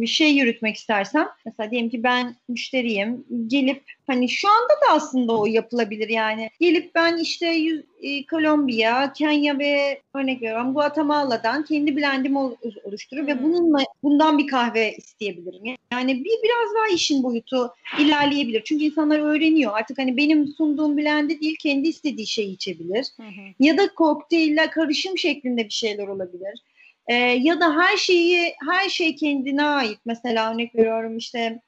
bir 0.00 0.06
şey 0.06 0.34
yürütmek 0.34 0.76
istersem 0.76 1.28
mesela 1.44 1.70
diyelim 1.70 1.90
ki 1.90 2.02
ben 2.02 2.36
müşteriyim 2.48 3.24
gelip 3.46 3.82
hani 4.06 4.28
şu 4.28 4.48
anda 4.48 4.72
da 4.72 4.92
aslında 4.92 5.38
o 5.38 5.46
yapılabilir 5.46 6.08
yani 6.08 6.50
gelip 6.60 6.94
ben 6.94 7.16
işte 7.16 7.46
yüz, 7.46 7.84
e, 8.02 8.26
Kolombiya, 8.26 9.12
Kenya 9.12 9.58
ve 9.58 10.00
örnek 10.14 10.42
veriyorum 10.42 10.74
Guatemala'dan 10.74 11.64
kendi 11.64 11.96
blendimi 11.96 12.38
oluşturup 12.84 13.22
hmm. 13.22 13.28
ve 13.28 13.42
bununla 13.42 13.78
bundan 14.02 14.38
bir 14.38 14.46
kahve 14.46 14.96
isteyebilirim. 14.96 15.76
Yani 15.92 16.14
bir 16.24 16.42
biraz 16.42 16.74
daha 16.74 16.94
işin 16.94 17.22
boyutu 17.22 17.74
ilerleyebilir. 17.98 18.62
Çünkü 18.64 18.84
insanlar 18.84 19.18
öğreniyor. 19.18 19.72
Artık 19.74 19.98
hani 19.98 20.16
benim 20.16 20.46
sunduğum 20.46 20.96
blendi 20.96 21.40
değil 21.40 21.56
kendi 21.60 21.88
istediği 21.88 22.26
şeyi 22.26 22.54
içebilir. 22.54 23.06
Hmm. 23.16 23.26
Ya 23.60 23.78
da 23.78 23.88
kokteylle 23.94 24.70
karışım 24.70 25.18
şeklinde 25.18 25.64
bir 25.64 25.70
şeyler 25.70 26.08
olabilir. 26.08 26.62
Ee, 27.06 27.14
ya 27.14 27.60
da 27.60 27.76
her 27.76 27.96
şeyi 27.96 28.54
her 28.68 28.88
şey 28.88 29.16
kendine 29.16 29.64
ait. 29.64 29.98
Mesela 30.04 30.52
örnek 30.52 30.74
veriyorum 30.74 31.16
işte 31.16 31.60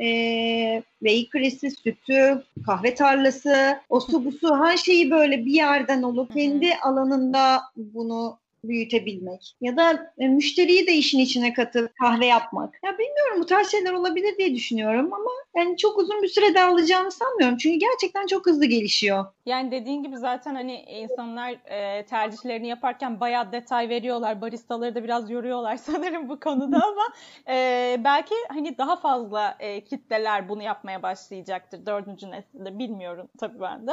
e, 0.00 0.82
bakery'si, 1.02 1.70
sütü, 1.70 2.42
kahve 2.66 2.94
tarlası, 2.94 3.80
o 3.88 4.00
su 4.00 4.24
bu 4.24 4.32
su 4.32 4.56
her 4.56 4.76
şeyi 4.76 5.10
böyle 5.10 5.44
bir 5.44 5.52
yerden 5.52 6.02
olup 6.02 6.34
kendi 6.34 6.76
alanında 6.76 7.62
bunu 7.76 8.38
büyütebilmek 8.68 9.54
ya 9.60 9.76
da 9.76 10.12
e, 10.18 10.28
müşteriyi 10.28 10.86
de 10.86 10.92
işin 10.92 11.18
içine 11.18 11.52
katıp 11.52 11.96
kahve 11.96 12.26
yapmak. 12.26 12.74
Ya 12.84 12.92
bilmiyorum 12.98 13.40
bu 13.40 13.46
tarz 13.46 13.70
şeyler 13.70 13.92
olabilir 13.92 14.38
diye 14.38 14.54
düşünüyorum 14.54 15.12
ama 15.12 15.30
yani 15.56 15.76
çok 15.76 15.98
uzun 15.98 16.22
bir 16.22 16.28
sürede 16.28 16.62
alacağını 16.62 17.10
sanmıyorum. 17.10 17.56
Çünkü 17.56 17.78
gerçekten 17.78 18.26
çok 18.26 18.46
hızlı 18.46 18.64
gelişiyor. 18.64 19.24
Yani 19.46 19.70
dediğin 19.70 20.02
gibi 20.02 20.16
zaten 20.16 20.54
hani 20.54 20.82
insanlar 20.82 21.50
e, 21.50 22.06
tercihlerini 22.06 22.68
yaparken 22.68 23.20
bayağı 23.20 23.52
detay 23.52 23.88
veriyorlar. 23.88 24.40
Baristaları 24.40 24.94
da 24.94 25.04
biraz 25.04 25.30
yoruyorlar 25.30 25.76
sanırım 25.86 26.28
bu 26.28 26.40
konuda 26.40 26.76
ama 26.86 27.04
e, 27.48 27.96
belki 28.04 28.34
hani 28.48 28.78
daha 28.78 28.96
fazla 28.96 29.56
e, 29.60 29.84
kitleler 29.84 30.48
bunu 30.48 30.62
yapmaya 30.62 31.02
başlayacaktır 31.02 31.86
dördüncü 31.86 32.30
nesilde. 32.30 32.78
Bilmiyorum 32.78 33.28
tabii 33.38 33.60
ben 33.60 33.86
de. 33.86 33.92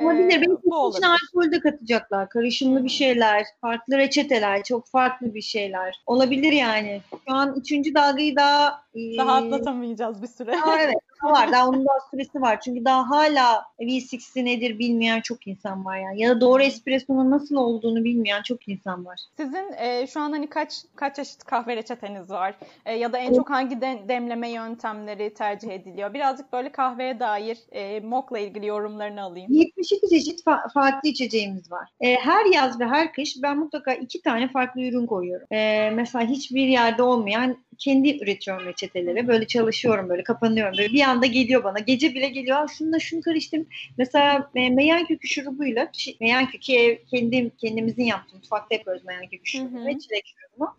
Olabilir. 0.00 0.36
Ee, 0.36 0.40
Belki 0.40 0.52
içine 0.90 1.08
alkol 1.08 1.52
de 1.52 1.60
katacaklar. 1.60 2.28
Karışımlı 2.28 2.84
bir 2.84 2.88
şeyler, 2.88 3.46
farklı 3.60 3.98
reçeteler, 3.98 4.62
çok 4.62 4.86
farklı 4.86 5.34
bir 5.34 5.42
şeyler. 5.42 6.02
Olabilir 6.06 6.52
yani. 6.52 7.00
Şu 7.10 7.34
an 7.34 7.54
üçüncü 7.56 7.94
dalgayı 7.94 8.36
daha... 8.36 8.84
Daha 9.18 9.40
e, 9.40 9.44
atlatamayacağız 9.44 10.22
bir 10.22 10.26
süre. 10.26 10.52
Daha 10.52 10.82
evet 10.82 10.96
var. 11.24 11.52
Daha 11.52 11.68
onun 11.68 11.86
daha 11.86 12.10
süresi 12.10 12.40
var. 12.40 12.60
Çünkü 12.60 12.84
daha 12.84 13.10
hala 13.10 13.64
V60 13.80 14.44
nedir 14.44 14.78
bilmeyen 14.78 15.20
çok 15.20 15.46
insan 15.46 15.84
var 15.84 15.98
yani. 15.98 16.20
Ya 16.22 16.30
da 16.30 16.40
doğru 16.40 16.62
espressonun 16.62 17.30
nasıl 17.30 17.56
olduğunu 17.56 18.04
bilmeyen 18.04 18.42
çok 18.42 18.68
insan 18.68 19.06
var. 19.06 19.20
Sizin 19.36 19.72
e, 19.78 20.06
şu 20.06 20.20
an 20.20 20.32
hani 20.32 20.46
kaç 20.50 20.72
kaç 20.96 21.16
çeşit 21.16 21.44
kahve 21.44 21.76
reçeteniz 21.76 22.30
var? 22.30 22.54
E, 22.86 22.94
ya 22.94 23.12
da 23.12 23.18
en 23.18 23.34
çok 23.34 23.50
hangi 23.50 23.80
de, 23.80 24.00
demleme 24.08 24.50
yöntemleri 24.50 25.34
tercih 25.34 25.70
ediliyor? 25.70 26.14
Birazcık 26.14 26.52
böyle 26.52 26.72
kahveye 26.72 27.20
dair 27.20 27.58
e, 27.72 28.00
MOK'la 28.00 28.38
ilgili 28.38 28.66
yorumlarını 28.66 29.22
alayım. 29.22 29.52
72 29.52 30.08
çeşit 30.08 30.46
fa- 30.46 30.72
farklı 30.72 31.08
içeceğimiz 31.08 31.72
var. 31.72 31.88
E, 32.00 32.14
her 32.14 32.44
yaz 32.44 32.80
ve 32.80 32.86
her 32.86 33.12
kış 33.12 33.36
ben 33.42 33.58
mutlaka 33.58 33.92
iki 33.92 34.22
tane 34.22 34.48
farklı 34.48 34.82
ürün 34.82 35.06
koyuyorum. 35.06 35.46
E, 35.50 35.90
mesela 35.90 36.24
hiçbir 36.26 36.66
yerde 36.66 37.02
olmayan 37.02 37.56
kendi 37.80 38.22
üretiyorum 38.22 38.66
reçeteleri. 38.66 39.28
Böyle 39.28 39.46
çalışıyorum 39.46 40.08
böyle 40.08 40.24
kapanıyorum. 40.24 40.78
Böyle 40.78 40.92
bir 40.92 41.00
anda 41.00 41.26
geliyor 41.26 41.64
bana. 41.64 41.78
Gece 41.78 42.14
bile 42.14 42.28
geliyor. 42.28 42.68
Şununla 42.78 42.98
şunu 42.98 43.20
karıştım. 43.20 43.66
Mesela 43.98 44.50
e, 44.54 44.70
meyan 44.70 45.06
kökü 45.06 45.28
şurubuyla 45.28 45.90
meyan 46.20 46.46
kökü 46.50 47.04
kendim, 47.10 47.52
kendimizin 47.58 48.04
yaptığımız 48.04 48.42
mutfakta 48.42 48.74
yapıyoruz 48.74 49.04
meyan 49.04 49.26
kökü 49.26 49.46
şurubu 49.46 49.86
ve 49.86 49.98
çilek 49.98 50.24
şurubu. 50.26 50.70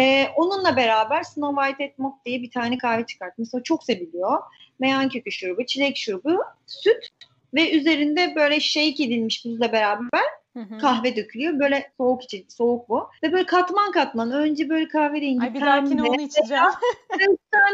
Ee, 0.00 0.26
onunla 0.36 0.76
beraber 0.76 1.22
Snow 1.22 1.62
White 1.62 1.84
Etmok 1.84 2.24
diye 2.24 2.42
bir 2.42 2.50
tane 2.50 2.78
kahve 2.78 3.06
çıkarttım. 3.06 3.34
Mesela 3.38 3.62
çok 3.62 3.84
seviliyor. 3.84 4.38
Meyan 4.78 5.08
kökü 5.08 5.32
şurubu, 5.32 5.66
çilek 5.66 5.96
şurubu, 5.96 6.38
süt 6.66 7.08
ve 7.54 7.70
üzerinde 7.70 8.32
böyle 8.36 8.60
shake 8.60 9.04
edilmiş 9.04 9.44
buzla 9.44 9.72
beraber 9.72 10.22
Hı 10.56 10.78
Kahve 10.78 11.16
dökülüyor. 11.16 11.58
Böyle 11.58 11.92
soğuk 11.96 12.24
içi, 12.24 12.46
soğuk 12.48 12.88
bu. 12.88 13.08
Ve 13.22 13.32
böyle 13.32 13.46
katman 13.46 13.92
katman. 13.92 14.30
Önce 14.32 14.68
böyle 14.68 14.88
kahverengi. 14.88 15.40
Ay 15.42 15.54
bir 15.54 15.60
dahakine 15.60 16.02
onu 16.02 16.20
içeceğim. 16.20 16.64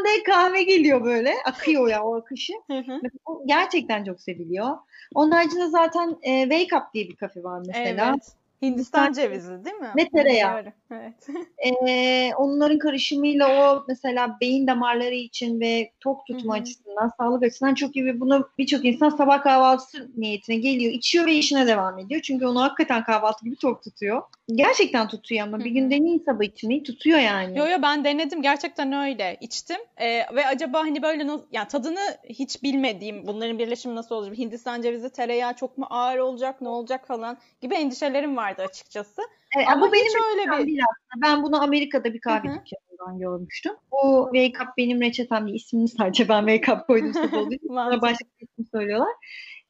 de 0.04 0.22
kahve 0.22 0.62
geliyor 0.62 1.04
böyle. 1.04 1.34
Akıyor 1.44 1.88
ya 1.88 2.02
o 2.02 2.16
akışı. 2.16 2.52
O 3.26 3.42
gerçekten 3.46 4.04
çok 4.04 4.20
seviliyor. 4.20 4.76
Onun 5.14 5.30
haricinde 5.30 5.66
zaten 5.66 6.18
e, 6.22 6.42
Wake 6.42 6.76
Up 6.76 6.94
diye 6.94 7.08
bir 7.08 7.16
kafe 7.16 7.42
var 7.44 7.62
mesela. 7.66 8.08
Evet. 8.08 8.32
Hindistan 8.62 9.12
cevizi 9.12 9.64
değil 9.64 9.76
mi? 9.76 9.92
Ve 9.96 10.08
tereyağı. 10.08 10.64
Evet. 10.90 11.28
ee, 11.88 12.34
onların 12.34 12.78
karışımıyla 12.78 13.48
o 13.48 13.84
mesela 13.88 14.38
beyin 14.40 14.66
damarları 14.66 15.14
için 15.14 15.60
ve 15.60 15.92
tok 16.00 16.26
tutma 16.26 16.54
Hı-hı. 16.54 16.62
açısından, 16.62 17.10
sağlık 17.18 17.42
açısından 17.42 17.74
çok 17.74 17.96
iyi 17.96 18.04
ve 18.04 18.20
bunu 18.20 18.48
birçok 18.58 18.84
insan 18.84 19.08
sabah 19.08 19.42
kahvaltısı 19.42 20.10
niyetine 20.16 20.56
geliyor, 20.56 20.92
içiyor 20.92 21.26
ve 21.26 21.34
işine 21.34 21.66
devam 21.66 21.98
ediyor. 21.98 22.20
Çünkü 22.24 22.46
onu 22.46 22.62
hakikaten 22.62 23.04
kahvaltı 23.04 23.44
gibi 23.44 23.56
tok 23.56 23.82
tutuyor. 23.82 24.22
Gerçekten 24.54 25.08
tutuyor 25.08 25.46
ama 25.46 25.56
Hı-hı. 25.56 25.64
bir 25.64 25.70
gün 25.70 25.90
deneyin 25.90 26.22
sabah 26.26 26.44
içmeyi 26.44 26.82
tutuyor 26.82 27.18
yani. 27.18 27.58
Yo 27.58 27.66
yo 27.66 27.78
ben 27.82 28.04
denedim 28.04 28.42
gerçekten 28.42 28.92
öyle 28.92 29.37
içtim 29.40 29.76
ee, 29.96 30.06
ve 30.34 30.46
acaba 30.46 30.78
hani 30.78 31.02
böyle 31.02 31.26
yani 31.52 31.68
tadını 31.68 32.00
hiç 32.28 32.62
bilmediğim 32.62 33.26
bunların 33.26 33.58
birleşimi 33.58 33.94
nasıl 33.94 34.14
olacak? 34.14 34.38
Hindistan 34.38 34.82
cevizi 34.82 35.11
tereyağı 35.11 35.54
çok 35.54 35.78
mu 35.78 35.87
ağır 35.90 36.18
olacak 36.18 36.61
ne 36.61 36.68
olacak 36.68 37.06
falan 37.06 37.38
gibi 37.61 37.74
endişelerim 37.74 38.37
vardı 38.37 38.62
açıkçası. 38.62 39.22
Evet, 39.56 39.68
ama, 39.68 39.84
ama 39.84 39.92
benim 39.92 40.12
öyle 40.30 40.50
bir... 40.50 40.66
değil 40.66 40.80
aslında. 40.82 41.26
Ben 41.26 41.42
bunu 41.42 41.62
Amerika'da 41.62 42.14
bir 42.14 42.20
kahve 42.20 42.48
dükkanından 42.48 43.18
görmüştüm. 43.18 43.72
Bu 43.92 44.30
Wake 44.34 44.64
Up 44.64 44.76
benim 44.76 45.00
reçetem 45.00 45.46
değil. 45.46 45.56
İsmini 45.56 45.88
sadece 45.88 46.28
ben 46.28 46.46
Wake 46.46 46.72
Up 46.72 46.87
koydum. 46.87 47.12
Bana 47.68 48.00
başka 48.02 48.24
bir 48.40 48.46
isim 48.46 48.66
söylüyorlar. 48.72 49.12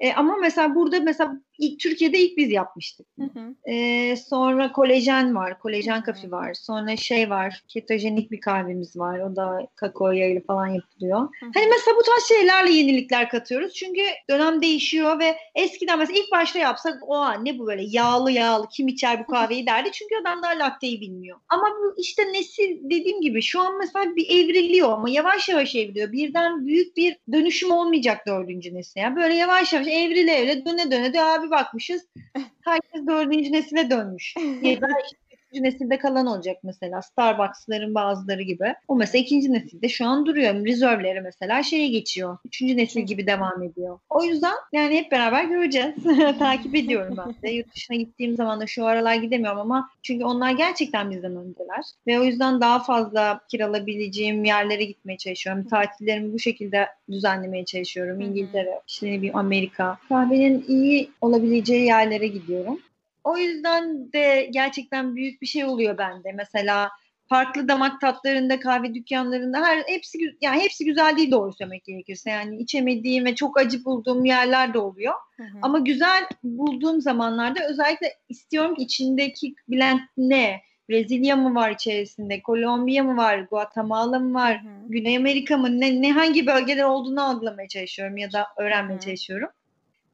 E, 0.01 0.13
ama 0.13 0.37
mesela 0.37 0.75
burada 0.75 1.01
mesela 1.01 1.41
ilk 1.59 1.81
Türkiye'de 1.81 2.19
ilk 2.19 2.37
biz 2.37 2.51
yapmıştık. 2.51 3.07
Hı 3.19 3.25
hı. 3.25 3.71
E, 3.73 4.17
sonra 4.17 4.73
kolajen 4.73 5.35
var, 5.35 5.59
kolajen 5.59 6.03
kafi 6.03 6.33
var. 6.33 6.55
Sonra 6.55 6.97
şey 6.97 7.31
var, 7.31 7.63
ketojenik 7.69 8.31
bir 8.31 8.41
kahvemiz 8.41 8.97
var. 8.97 9.19
O 9.19 9.37
da 9.37 9.67
kakao 9.75 10.13
yağıyla 10.13 10.41
falan 10.47 10.67
yapılıyor. 10.67 11.21
Hı 11.21 11.47
hı. 11.47 11.51
Hani 11.55 11.67
mesela 11.67 11.97
bu 11.97 12.03
tarz 12.03 12.25
şeylerle 12.29 12.71
yenilikler 12.71 13.29
katıyoruz. 13.29 13.75
Çünkü 13.75 14.01
dönem 14.31 14.63
değişiyor 14.63 15.19
ve 15.19 15.37
eskiden 15.55 15.99
mesela 15.99 16.19
ilk 16.19 16.33
başta 16.33 16.59
yapsak 16.59 16.99
o 17.09 17.45
ne 17.45 17.59
bu 17.59 17.67
böyle 17.67 17.83
yağlı 17.87 18.33
yağlı 18.33 18.69
kim 18.69 18.89
içer 18.89 19.21
bu 19.21 19.27
kahveyi 19.27 19.67
derdi. 19.67 19.91
Çünkü 19.93 20.15
adam 20.23 20.43
daha 20.43 20.59
latteyi 20.59 21.01
bilmiyor. 21.01 21.39
Ama 21.49 21.69
bu 21.81 21.95
işte 22.01 22.33
nesil 22.33 22.79
dediğim 22.83 23.21
gibi 23.21 23.43
şu 23.43 23.61
an 23.61 23.79
mesela 23.79 24.17
bir 24.17 24.31
evriliyor 24.31 24.93
ama 24.93 25.11
yavaş 25.11 25.49
yavaş 25.49 25.75
evriliyor. 25.75 26.13
Birden 26.13 26.67
büyük 26.67 26.97
bir 26.97 27.17
dönüşüm 27.33 27.71
olmayacak 27.71 28.27
dördüncü 28.27 28.75
nesil. 28.75 29.01
Yani 29.01 29.17
böyle 29.17 29.35
yavaş 29.35 29.73
yavaş 29.73 29.87
evrile 29.87 30.33
evrile 30.33 30.65
döne 30.65 30.91
döne 30.91 31.13
de 31.13 31.23
abi 31.23 31.48
bakmışız. 31.51 32.07
Herkes 32.65 33.07
dördüncü 33.07 33.53
nesile 33.53 33.91
dönmüş. 33.91 34.35
Ya 34.63 34.81
da 34.81 34.89
işte 35.05 35.19
üçüncü 35.27 35.28
nesilde 35.53 35.99
kalan 35.99 36.27
olacak 36.27 36.57
mesela. 36.63 37.03
Starbucks'ların 37.03 37.95
bazıları 37.95 38.43
gibi. 38.43 38.75
O 38.89 38.97
mesela 38.97 39.23
ikinci 39.23 39.53
nesilde 39.53 39.89
şu 39.89 40.07
an 40.07 40.27
duruyor. 40.27 40.55
Rezervleri 40.67 41.21
mesela 41.21 41.63
şeye 41.63 41.89
geçiyor. 41.89 42.39
Üçüncü 42.45 42.77
nesil 42.77 43.01
gibi 43.01 43.27
devam 43.27 43.63
ediyor. 43.63 43.99
O 44.11 44.25
yüzden 44.25 44.55
yani 44.73 44.95
hep 44.95 45.13
beraber 45.13 45.45
göreceğiz. 45.45 45.95
Takip 46.39 46.75
ediyorum 46.75 47.15
ben 47.17 47.35
de. 47.43 47.51
Yurt 47.51 47.75
dışına 47.75 47.97
gittiğim 47.97 48.37
zaman 48.37 48.61
da 48.61 48.67
şu 48.67 48.87
aralar 48.87 49.15
gidemiyorum 49.15 49.61
ama 49.61 49.91
çünkü 50.03 50.25
onlar 50.25 50.51
gerçekten 50.51 51.11
bizden 51.11 51.37
öndeler. 51.37 51.85
Ve 52.07 52.21
o 52.21 52.23
yüzden 52.23 52.61
daha 52.61 52.79
fazla 52.79 53.41
kiralabileceğim 53.49 54.45
yerlere 54.45 54.85
gitmeye 54.85 55.17
çalışıyorum. 55.17 55.65
Tatillerimi 55.69 56.33
bu 56.33 56.39
şekilde 56.39 56.87
düzenlemeye 57.11 57.65
çalışıyorum. 57.65 58.21
İngiltere, 58.21 58.81
işte 58.89 59.07
ne 59.07 59.17
bileyim 59.17 59.37
Amerika. 59.37 59.99
Kahvenin 60.09 60.65
iyi 60.69 61.11
olabileceği 61.21 61.87
yerlere 61.87 62.27
gidiyorum. 62.27 62.81
O 63.29 63.37
yüzden 63.37 64.13
de 64.13 64.49
gerçekten 64.51 65.17
büyük 65.17 65.43
bir 65.43 65.47
şey 65.47 65.65
oluyor 65.65 65.99
bende. 65.99 66.33
Mesela 66.33 66.91
farklı 67.29 67.69
damak 67.69 68.01
tatlarında, 68.01 68.61
kahve 68.61 68.95
dükkanlarında 68.95 69.67
her 69.67 69.83
hepsi 69.87 70.19
yani 70.41 70.61
hepsi 70.61 70.85
güzel 70.85 71.17
değil 71.17 71.31
doğru 71.31 71.53
söylemek 71.53 71.85
gerekirse. 71.85 72.31
Yani 72.31 72.57
içemediğim 72.57 73.25
ve 73.25 73.35
çok 73.35 73.59
acı 73.59 73.85
bulduğum 73.85 74.25
yerler 74.25 74.75
de 74.75 74.79
oluyor. 74.79 75.15
Hı 75.37 75.43
hı. 75.43 75.59
Ama 75.63 75.79
güzel 75.79 76.25
bulduğum 76.43 77.01
zamanlarda 77.01 77.61
özellikle 77.71 78.15
istiyorum 78.29 78.75
ki 78.75 78.83
içindeki 78.83 79.55
blend 79.69 80.01
ne? 80.17 80.61
Brezilya 80.89 81.37
mı 81.37 81.55
var 81.55 81.71
içerisinde? 81.71 82.43
Kolombiya 82.43 83.05
mı 83.05 83.17
var? 83.17 83.39
Guatemala 83.39 84.19
mı 84.19 84.35
var? 84.35 84.63
Hı 84.63 84.69
hı. 84.69 84.73
Güney 84.89 85.17
Amerika 85.17 85.57
mı? 85.57 85.81
Ne, 85.81 86.03
ne 86.03 86.13
hangi 86.13 86.47
bölgeler 86.47 86.85
olduğunu 86.85 87.25
algılamaya 87.25 87.69
çalışıyorum 87.69 88.17
ya 88.17 88.33
da 88.33 88.47
öğrenmeye 88.57 88.95
hı 88.95 88.97
hı. 88.97 89.01
çalışıyorum. 89.01 89.49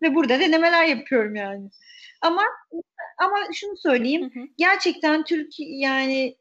Ve 0.03 0.15
burada 0.15 0.41
denemeler 0.41 0.85
yapıyorum 0.85 1.37
yani. 1.37 1.71
Ama 2.25 2.43
ama 3.19 3.37
şunu 3.53 3.77
söyleyeyim. 3.77 4.31
Hı 4.35 4.41
hı. 4.41 4.45
Gerçekten 4.57 5.25
Türkiye 5.25 5.79
yani 5.79 6.37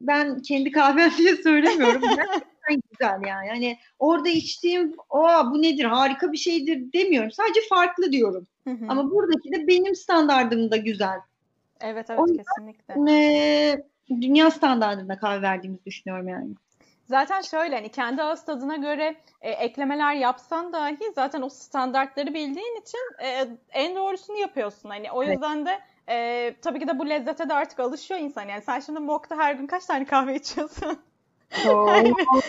ben 0.00 0.42
kendi 0.42 0.70
kahvem 0.70 1.10
diye 1.18 1.36
söylemiyorum. 1.36 2.02
gerçekten 2.16 2.80
güzel 2.90 3.28
yani. 3.28 3.48
Hani 3.48 3.78
orada 3.98 4.28
içtiğim 4.28 4.94
o 5.10 5.22
bu 5.50 5.62
nedir 5.62 5.84
harika 5.84 6.32
bir 6.32 6.36
şeydir 6.36 6.92
demiyorum. 6.92 7.30
Sadece 7.30 7.60
farklı 7.68 8.12
diyorum. 8.12 8.46
Hı 8.64 8.70
hı. 8.70 8.84
Ama 8.88 9.10
buradaki 9.10 9.52
de 9.52 9.66
benim 9.68 9.94
standardımda 9.94 10.76
güzel. 10.76 11.18
Evet 11.80 12.10
evet 12.10 12.20
yüzden, 12.28 12.44
kesinlikle. 12.44 13.12
E, 13.12 13.76
dünya 14.20 14.50
standartında 14.50 15.18
kahve 15.18 15.42
verdiğimizi 15.42 15.84
düşünüyorum 15.84 16.28
yani. 16.28 16.54
Zaten 17.04 17.40
şöyle 17.40 17.74
hani 17.74 17.88
kendi 17.88 18.22
ağız 18.22 18.44
tadına 18.44 18.76
göre 18.76 19.16
e, 19.40 19.50
eklemeler 19.50 20.14
yapsan 20.14 20.72
dahi 20.72 21.12
zaten 21.14 21.42
o 21.42 21.48
standartları 21.48 22.34
bildiğin 22.34 22.80
için 22.80 23.00
e, 23.22 23.46
en 23.70 23.96
doğrusunu 23.96 24.38
yapıyorsun. 24.38 24.90
Hani 24.90 25.12
o 25.12 25.22
yüzden 25.22 25.66
de 25.66 25.80
e, 26.08 26.54
tabii 26.62 26.80
ki 26.80 26.88
de 26.88 26.98
bu 26.98 27.08
lezzete 27.08 27.48
de 27.48 27.54
artık 27.54 27.80
alışıyor 27.80 28.20
insan. 28.20 28.48
Yani 28.48 28.62
sen 28.62 28.80
şimdi 28.80 29.00
Mok'ta 29.00 29.36
her 29.36 29.54
gün 29.54 29.66
kaç 29.66 29.86
tane 29.86 30.04
kahve 30.04 30.36
içiyorsun? 30.36 30.98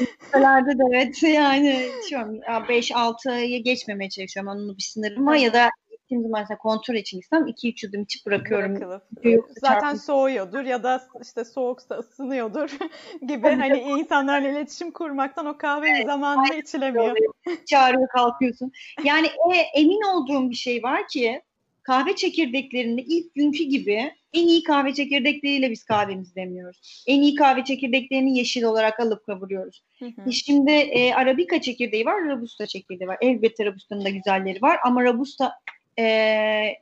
Listelerde 0.02 0.70
de 0.80 0.84
evet 0.94 1.24
yani 1.24 1.90
içiyorum. 2.04 2.40
5-6'ya 2.40 3.58
geçmemeye 3.58 4.10
çalışıyorum. 4.10 4.52
Onun 4.52 4.78
bir 4.78 4.84
sınırım 4.84 5.28
var 5.28 5.36
ya 5.36 5.54
da 5.54 5.70
gittiğim 6.06 6.24
zaman 6.24 6.42
mesela 6.42 6.58
kontrol 6.58 6.96
için 6.96 7.20
gitsem 7.20 7.48
2-3 7.48 7.86
yudum 7.86 8.02
içip 8.02 8.26
bırakıyorum. 8.26 8.76
Bırakılıp. 8.76 9.04
Zaten 9.50 9.80
çarpmış. 9.80 10.02
soğuyordur 10.02 10.64
ya 10.64 10.84
da 10.84 11.02
işte 11.22 11.46
soğuksa 11.46 11.96
ısınıyordur 11.96 12.70
gibi 13.28 13.48
hani 13.48 13.80
insanlarla 13.80 14.50
iletişim 14.50 14.92
kurmaktan 14.92 15.46
o 15.46 15.58
kahve 15.58 15.90
evet, 15.90 16.06
zamanında 16.06 16.56
içilemiyor. 16.56 17.18
Çağırıyor 17.66 18.08
kalkıyorsun. 18.08 18.72
Yani 19.04 19.28
e, 19.28 19.80
emin 19.80 20.02
olduğum 20.02 20.50
bir 20.50 20.56
şey 20.56 20.84
var 20.84 21.08
ki 21.08 21.42
kahve 21.84 22.16
çekirdeklerinde 22.16 23.02
ilk 23.02 23.36
günkü 23.36 23.64
gibi 23.64 24.12
en 24.34 24.48
iyi 24.48 24.64
kahve 24.64 24.94
çekirdekleriyle 24.94 25.72
biz 25.72 25.84
kahvemizi 25.84 26.36
demiyoruz. 26.36 27.04
En 27.08 27.22
iyi 27.22 27.36
kahve 27.36 27.64
çekirdeklerini 27.64 28.38
yeşil 28.38 28.64
olarak 28.64 29.00
alıp 29.00 29.26
kavuruyoruz. 29.26 29.84
Hı 30.00 30.06
hı. 30.06 30.32
Şimdi 30.32 30.72
e, 30.72 31.14
Arabica 31.14 31.62
çekirdeği 31.62 32.06
var, 32.06 32.30
Robusta 32.30 32.68
çekirdeği 32.68 33.08
var. 33.08 33.18
Elbette 33.22 33.66
Robusta'nın 33.66 34.06
da 34.06 34.10
güzelleri 34.10 34.62
var 34.62 34.80
ama 34.84 35.04
Robusta 35.04 35.54
e, 36.00 36.76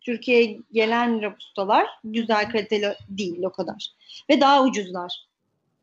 Türkiye'ye 0.00 0.58
gelen 0.72 1.22
Robustalar 1.22 1.86
güzel 2.04 2.50
kaliteli 2.50 2.94
değil 3.08 3.42
o 3.42 3.50
kadar. 3.50 3.86
Ve 4.30 4.40
daha 4.40 4.64
ucuzlar. 4.64 5.26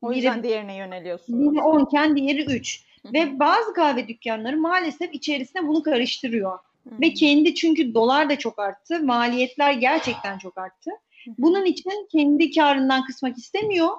O 0.01 0.13
yüzden 0.13 0.43
biri, 0.43 0.43
diğerine 0.43 0.75
yöneliyorsunuz. 0.75 1.53
Biri 1.53 1.61
10 1.61 1.85
iken 1.85 2.15
diğeri 2.15 2.45
3. 2.45 2.83
Ve 3.13 3.39
bazı 3.39 3.73
kahve 3.73 4.07
dükkanları 4.07 4.57
maalesef 4.57 5.13
içerisine 5.13 5.67
bunu 5.67 5.83
karıştırıyor. 5.83 6.51
Hı-hı. 6.51 7.01
Ve 7.01 7.13
kendi 7.13 7.55
çünkü 7.55 7.93
dolar 7.93 8.29
da 8.29 8.39
çok 8.39 8.59
arttı. 8.59 9.03
Maliyetler 9.03 9.73
gerçekten 9.73 10.37
çok 10.37 10.57
arttı. 10.57 10.91
Hı-hı. 11.25 11.35
Bunun 11.37 11.65
için 11.65 12.07
kendi 12.11 12.51
karından 12.51 13.05
kısmak 13.05 13.37
istemiyor. 13.37 13.89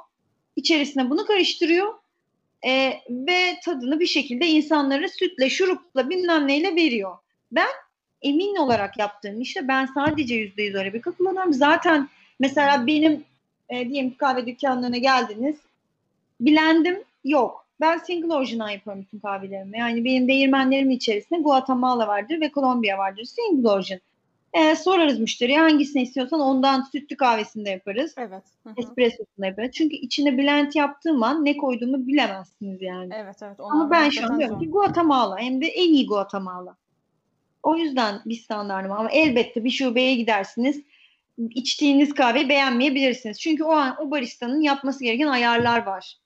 İçerisine 0.57 1.11
bunu 1.11 1.27
karıştırıyor. 1.27 1.95
E, 2.67 2.93
ve 3.11 3.61
tadını 3.65 4.01
bir 4.01 4.07
şekilde 4.07 4.47
insanlara 4.47 5.09
sütle, 5.09 5.51
şurupla 5.51 6.11
bilmem 6.11 6.49
neyle 6.49 6.77
veriyor. 6.77 7.17
Ben 7.53 7.69
emin 8.23 8.57
olarak 8.57 8.99
yaptığım 8.99 9.41
işte 9.41 9.69
ben 9.69 9.87
sadece 9.87 10.35
yüzde 10.35 10.63
yüz 10.63 10.77
Arabica 10.77 11.11
kullanıyorum. 11.11 11.53
Zaten 11.53 12.09
mesela 12.41 12.87
benim 12.87 13.25
e, 13.69 13.89
diyelim 13.89 14.15
kahve 14.17 14.47
dükkanlarına 14.47 14.99
geldiniz. 14.99 15.57
Blendim 16.41 17.03
yok. 17.25 17.67
Ben 17.81 17.99
single 17.99 18.35
original 18.35 18.73
yapıyorum 18.73 19.03
bütün 19.03 19.19
kahvelerimi. 19.19 19.79
Yani 19.79 20.05
benim 20.05 20.29
değirmenlerim 20.29 20.91
içerisinde 20.91 21.41
Guatemala 21.41 22.07
vardır 22.07 22.41
ve 22.41 22.51
Kolombiya 22.51 22.99
vardır. 22.99 23.25
Single 23.25 23.69
origin. 23.69 24.01
Ee, 24.53 24.77
sorarız 24.77 25.21
müşteriye 25.21 25.59
hangisini 25.59 26.03
istiyorsan 26.03 26.41
ondan 26.41 26.83
sütlü 26.83 27.17
kahvesinde 27.17 27.71
yaparız. 27.71 28.15
Evet. 28.19 28.43
Espressosunda 28.77 29.47
yaparız. 29.47 29.71
Çünkü 29.73 29.97
içine 29.97 30.39
blend 30.39 30.73
yaptığım 30.75 31.23
an 31.23 31.45
ne 31.45 31.57
koyduğumu 31.57 32.07
bilemezsiniz 32.07 32.83
yani. 32.83 33.15
Evet 33.15 33.37
evet. 33.43 33.57
Ama 33.59 33.91
ben 33.91 34.09
şu 34.09 34.25
an 34.25 34.39
diyorum 34.39 34.61
ki 34.61 34.71
Guatemala 34.71 35.39
hem 35.39 35.61
de 35.61 35.67
en 35.67 35.93
iyi 35.93 36.07
Guatemala. 36.07 36.77
O 37.63 37.77
yüzden 37.77 38.21
bir 38.27 38.37
standartım 38.37 38.93
ama 38.93 39.11
elbette 39.11 39.65
bir 39.65 39.71
şubeye 39.71 40.15
gidersiniz 40.15 40.83
içtiğiniz 41.51 42.15
kahveyi 42.15 42.49
beğenmeyebilirsiniz. 42.49 43.41
Çünkü 43.41 43.65
o 43.65 43.71
an 43.71 43.97
o 44.01 44.11
baristanın 44.11 44.61
yapması 44.61 45.05
gereken 45.05 45.27
ayarlar 45.27 45.87
var. 45.87 46.19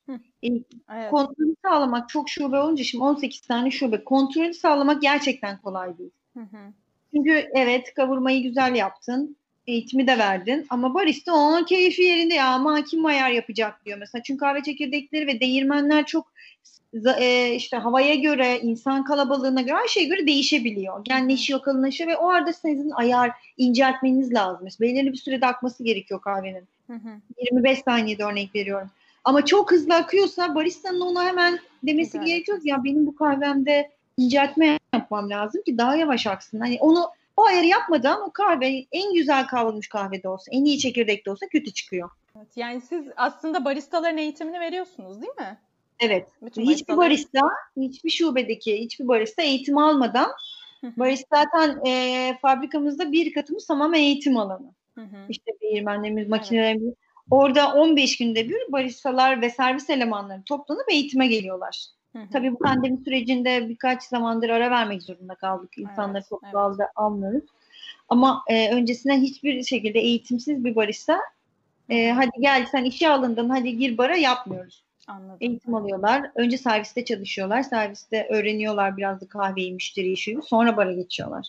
E, 0.42 0.48
evet. 0.94 1.10
Kontrolü 1.10 1.54
sağlamak 1.64 2.08
çok 2.08 2.28
şube 2.28 2.58
olunca 2.58 2.84
şimdi 2.84 3.04
18 3.04 3.40
tane 3.40 3.70
şube. 3.70 4.04
Kontrolü 4.04 4.54
sağlamak 4.54 5.02
gerçekten 5.02 5.60
kolay 5.60 5.98
değil. 5.98 6.10
Hı 6.36 6.40
hı. 6.40 6.72
Çünkü 7.14 7.50
evet 7.54 7.94
kavurmayı 7.94 8.42
güzel 8.42 8.74
yaptın. 8.74 9.36
Eğitimi 9.66 10.06
de 10.06 10.18
verdin. 10.18 10.66
Ama 10.70 10.94
barista 10.94 11.34
onun 11.34 11.64
keyfi 11.64 12.02
yerinde 12.02 12.34
ya 12.34 12.46
ama 12.46 12.84
kim 12.84 13.06
ayar 13.06 13.30
yapacak 13.30 13.84
diyor 13.84 13.98
mesela. 13.98 14.22
Çünkü 14.22 14.40
kahve 14.40 14.62
çekirdekleri 14.62 15.26
ve 15.26 15.40
değirmenler 15.40 16.06
çok 16.06 16.32
e, 17.18 17.54
işte 17.54 17.76
havaya 17.76 18.14
göre, 18.14 18.60
insan 18.60 19.04
kalabalığına 19.04 19.60
göre 19.60 19.76
her 19.76 19.88
şeye 19.88 20.06
göre 20.06 20.26
değişebiliyor. 20.26 21.04
Genleşiyor, 21.04 21.62
kalınlaşıyor 21.62 22.10
ve 22.10 22.16
o 22.16 22.28
arada 22.28 22.52
sizin 22.52 22.90
ayar 22.90 23.30
inceltmeniz 23.56 24.34
lazım. 24.34 24.60
Mesela 24.64 24.88
belirli 24.88 25.12
bir 25.12 25.16
sürede 25.16 25.46
akması 25.46 25.84
gerekiyor 25.84 26.20
kahvenin. 26.20 26.64
Hı 26.86 26.92
hı. 26.92 27.20
25 27.38 27.78
saniyede 27.78 28.24
örnek 28.24 28.54
veriyorum. 28.54 28.90
Ama 29.24 29.44
çok 29.44 29.72
hızlı 29.72 29.94
akıyorsa 29.94 30.54
baristanın 30.54 31.00
ona 31.00 31.24
hemen 31.24 31.58
demesi 31.82 32.12
Güzel. 32.12 32.26
gerekiyor 32.26 32.60
ki 32.60 32.68
ya 32.68 32.84
benim 32.84 33.06
bu 33.06 33.14
kahvemde 33.14 33.90
inceltme 34.16 34.78
yapmam 34.94 35.30
lazım 35.30 35.62
ki 35.62 35.78
daha 35.78 35.96
yavaş 35.96 36.26
aksın. 36.26 36.60
Hani 36.60 36.78
onu 36.80 37.08
o 37.36 37.44
ayarı 37.44 37.66
yapmadan 37.66 38.28
o 38.28 38.32
kahve 38.32 38.86
en 38.92 39.14
güzel 39.14 39.46
kavrulmuş 39.46 39.88
kahvede 39.88 40.28
olsa, 40.28 40.44
en 40.50 40.64
iyi 40.64 40.78
çekirdekte 40.78 41.30
olsa 41.30 41.46
kötü 41.48 41.72
çıkıyor. 41.72 42.10
Evet, 42.36 42.56
yani 42.56 42.80
siz 42.80 43.06
aslında 43.16 43.64
baristaların 43.64 44.18
eğitimini 44.18 44.60
veriyorsunuz 44.60 45.22
değil 45.22 45.34
mi? 45.38 45.58
Evet. 46.00 46.28
Bütün 46.42 46.62
hiçbir 46.62 46.96
barista, 46.96 47.40
hiçbir 47.76 48.10
şubedeki 48.10 48.80
hiçbir 48.80 49.08
barista 49.08 49.42
eğitim 49.42 49.78
almadan 49.78 50.30
barista 50.82 51.36
zaten 51.36 51.86
e, 51.86 52.38
fabrikamızda 52.42 53.12
bir 53.12 53.32
katımız 53.32 53.66
tamamen 53.66 53.98
eğitim 53.98 54.36
alanı. 54.36 54.72
İşte 55.28 55.52
değirmenlerimiz, 55.62 56.28
makinelerimiz. 56.28 56.84
Evet. 56.84 56.96
Orada 57.30 57.72
15 57.72 58.18
günde 58.18 58.48
bir 58.48 58.72
baristalar 58.72 59.42
ve 59.42 59.50
servis 59.50 59.90
elemanları 59.90 60.42
toplanıp 60.42 60.92
eğitime 60.92 61.26
geliyorlar. 61.26 61.86
Hı 62.12 62.18
hı. 62.18 62.28
Tabii 62.32 62.52
bu 62.52 62.58
pandemi 62.58 62.98
sürecinde 63.04 63.68
birkaç 63.68 64.02
zamandır 64.02 64.48
ara 64.48 64.70
vermek 64.70 65.02
zorunda 65.02 65.34
kaldık. 65.34 65.78
İnsanları 65.78 66.18
evet, 66.18 66.28
çok 66.28 66.42
evet. 66.44 66.52
fazla 66.52 66.88
almıyoruz. 66.96 67.44
Ama 68.08 68.42
e, 68.48 68.74
öncesinden 68.74 69.20
hiçbir 69.20 69.62
şekilde 69.62 69.98
eğitimsiz 69.98 70.64
bir 70.64 70.76
barista 70.76 71.20
e, 71.88 72.10
hadi 72.10 72.30
gel 72.40 72.66
sen 72.66 72.84
işe 72.84 73.08
alındın 73.08 73.48
hadi 73.48 73.76
gir 73.76 73.98
bara 73.98 74.16
yapmıyoruz. 74.16 74.84
Anladım. 75.06 75.36
Eğitim 75.40 75.74
alıyorlar. 75.74 76.30
Önce 76.34 76.58
serviste 76.58 77.04
çalışıyorlar. 77.04 77.62
Serviste 77.62 78.26
öğreniyorlar 78.30 78.96
biraz 78.96 79.20
da 79.20 79.28
kahveyi, 79.28 79.72
müşteri 79.72 80.12
işi. 80.12 80.38
Sonra 80.44 80.76
bara 80.76 80.92
geçiyorlar. 80.92 81.46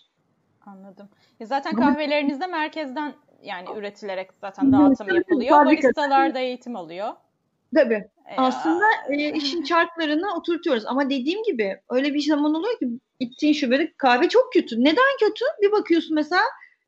Anladım. 0.66 1.10
Ya 1.40 1.46
zaten 1.46 1.76
kahvelerinizde 1.76 2.48
merkezden 2.48 3.14
yani 3.44 3.68
üretilerek 3.76 4.30
zaten 4.42 4.72
dağıtım 4.72 5.16
yapılıyor. 5.16 5.66
Baristalar 5.66 6.36
da 6.36 6.40
eğitim 6.40 6.76
alıyor. 6.76 7.14
Tabii. 7.76 8.04
Ee, 8.30 8.36
Aslında 8.38 8.86
e, 9.10 9.34
işin 9.38 9.64
çarklarını 9.64 10.36
oturtuyoruz. 10.36 10.84
Ama 10.86 11.10
dediğim 11.10 11.44
gibi 11.44 11.80
öyle 11.90 12.14
bir 12.14 12.22
zaman 12.22 12.54
oluyor 12.56 12.80
ki 12.80 12.88
gittiğin 13.20 13.54
şubede 13.54 13.94
kahve 13.98 14.30
çok 14.30 14.54
kötü. 14.54 14.84
Neden 14.84 15.18
kötü? 15.20 15.46
Bir 15.62 15.72
bakıyorsun 15.72 16.16
mesela 16.16 16.42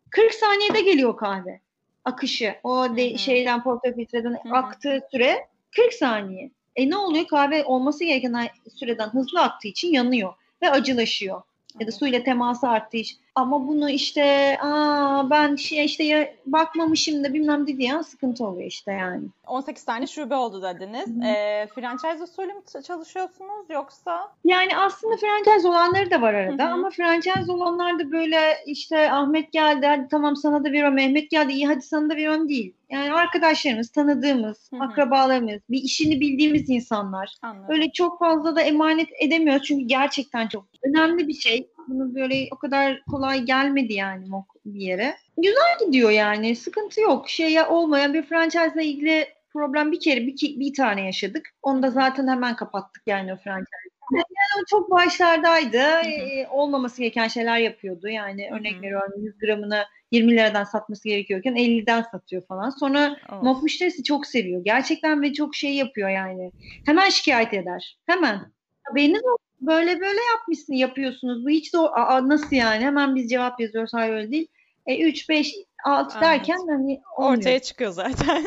40 0.09 0.33
saniyede 0.33 0.81
geliyor 0.81 1.17
kahve 1.17 1.59
akışı. 2.05 2.55
O 2.63 2.97
de, 2.97 3.17
şeyden 3.17 3.63
portafiltreden 3.63 4.37
aktığı 4.51 5.01
süre 5.11 5.47
40 5.75 5.93
saniye. 5.93 6.51
E 6.75 6.89
ne 6.89 6.97
oluyor? 6.97 7.27
Kahve 7.27 7.63
olması 7.63 8.03
gereken 8.03 8.49
süreden 8.79 9.07
hızlı 9.09 9.41
aktığı 9.41 9.67
için 9.67 9.93
yanıyor 9.93 10.33
ve 10.61 10.69
acılaşıyor. 10.69 11.41
Ya 11.79 11.87
da 11.87 11.91
suyla 11.91 12.23
teması 12.23 12.67
arttığı 12.67 12.97
için. 12.97 13.17
Ama 13.35 13.67
bunu 13.67 13.89
işte 13.89 14.57
aa 14.61 15.29
ben 15.29 15.55
şey 15.55 15.85
işte 15.85 16.03
ya 16.03 16.33
bakmamışım 16.45 17.23
da 17.23 17.33
bilmem 17.33 17.67
dedi 17.67 17.83
ya 17.83 18.03
sıkıntı 18.03 18.45
oluyor 18.45 18.67
işte 18.67 18.91
yani. 18.91 19.23
18 19.47 19.83
tane 19.83 20.07
şube 20.07 20.35
oldu 20.35 20.61
dediniz. 20.61 21.25
E, 21.25 21.67
franchise 21.75 22.23
usulü 22.23 22.53
mü 22.53 22.83
çalışıyorsunuz 22.87 23.65
yoksa? 23.69 24.31
Yani 24.45 24.77
aslında 24.77 25.15
franchise 25.17 25.67
olanları 25.67 26.11
da 26.11 26.21
var 26.21 26.33
arada 26.33 26.63
Hı-hı. 26.63 26.73
ama 26.73 26.89
franchise 26.89 27.51
olanlar 27.51 27.99
da 27.99 28.11
böyle 28.11 28.39
işte 28.65 29.11
Ahmet 29.11 29.51
geldi 29.51 29.85
hadi 29.87 30.07
tamam 30.07 30.35
sana 30.35 30.63
da 30.63 30.71
veriyorum 30.71 30.95
Mehmet 30.95 31.31
geldi 31.31 31.53
iyi 31.53 31.67
hadi 31.67 31.81
sana 31.81 32.09
da 32.09 32.15
veriyorum 32.15 32.49
değil. 32.49 32.73
Yani 32.89 33.13
arkadaşlarımız, 33.13 33.89
tanıdığımız, 33.89 34.71
Hı-hı. 34.71 34.83
akrabalarımız, 34.83 35.61
bir 35.69 35.81
işini 35.81 36.19
bildiğimiz 36.19 36.69
insanlar. 36.69 37.35
Anladım. 37.41 37.65
Öyle 37.69 37.91
çok 37.91 38.19
fazla 38.19 38.55
da 38.55 38.61
emanet 38.61 39.09
edemiyoruz 39.19 39.67
çünkü 39.67 39.85
gerçekten 39.85 40.47
çok 40.47 40.65
önemli 40.83 41.27
bir 41.27 41.33
şey. 41.33 41.67
Bunu 41.87 42.15
böyle 42.15 42.47
o 42.51 42.57
kadar 42.57 43.01
kolay 43.11 43.41
gelmedi 43.41 43.93
yani 43.93 44.25
bir 44.65 44.81
yere. 44.81 45.15
Güzel 45.37 45.85
gidiyor 45.85 46.09
yani. 46.09 46.55
Sıkıntı 46.55 47.01
yok. 47.01 47.29
Şeye 47.29 47.65
olmayan 47.65 48.13
bir 48.13 48.23
franchise 48.23 48.71
ile 48.75 48.85
ilgili 48.85 49.27
problem 49.53 49.91
bir 49.91 49.99
kere 49.99 50.27
bir, 50.27 50.59
bir 50.59 50.73
tane 50.73 51.05
yaşadık. 51.05 51.49
Onu 51.61 51.83
da 51.83 51.91
zaten 51.91 52.27
hemen 52.27 52.55
kapattık 52.55 53.03
yani 53.07 53.33
o 53.33 53.37
franchise. 53.37 53.69
Yani 54.13 54.23
o 54.61 54.65
çok 54.69 54.91
başlardaydı. 54.91 55.77
Ee, 55.77 56.47
olmaması 56.47 57.01
gereken 57.01 57.27
şeyler 57.27 57.57
yapıyordu. 57.57 58.07
Yani 58.07 58.49
örnek 58.51 58.81
veriyorum 58.81 59.23
100 59.23 59.37
gramını 59.37 59.85
20 60.11 60.31
liradan 60.31 60.63
satması 60.63 61.09
gerekiyorken 61.09 61.55
50'den 61.55 62.01
satıyor 62.01 62.45
falan. 62.45 62.69
Sonra 62.69 63.17
oh. 63.31 63.43
mok 63.43 63.63
müşterisi 63.63 64.03
çok 64.03 64.25
seviyor. 64.25 64.63
Gerçekten 64.63 65.21
ve 65.21 65.33
çok 65.33 65.55
şey 65.55 65.75
yapıyor 65.75 66.09
yani. 66.09 66.51
Hemen 66.85 67.09
şikayet 67.09 67.53
eder. 67.53 67.97
Hemen. 68.05 68.51
Haberiniz 68.83 69.21
olsun 69.25 69.45
böyle 69.67 70.01
böyle 70.01 70.19
yapmışsın 70.33 70.73
yapıyorsunuz. 70.73 71.45
Bu 71.45 71.49
hiç 71.49 71.73
de 71.73 71.77
aa, 71.77 72.29
nasıl 72.29 72.55
yani? 72.55 72.85
Hemen 72.85 73.15
biz 73.15 73.29
cevap 73.29 73.59
yazıyoruz. 73.59 73.93
Hayır 73.93 74.13
öyle 74.13 74.31
değil. 74.31 74.47
E, 74.85 75.07
3, 75.07 75.29
5, 75.29 75.55
6 75.83 76.21
derken 76.21 76.57
evet. 76.59 76.69
hani 76.69 77.01
olmuyor. 77.17 77.37
Ortaya 77.37 77.59
çıkıyor 77.59 77.91
zaten. 77.91 78.45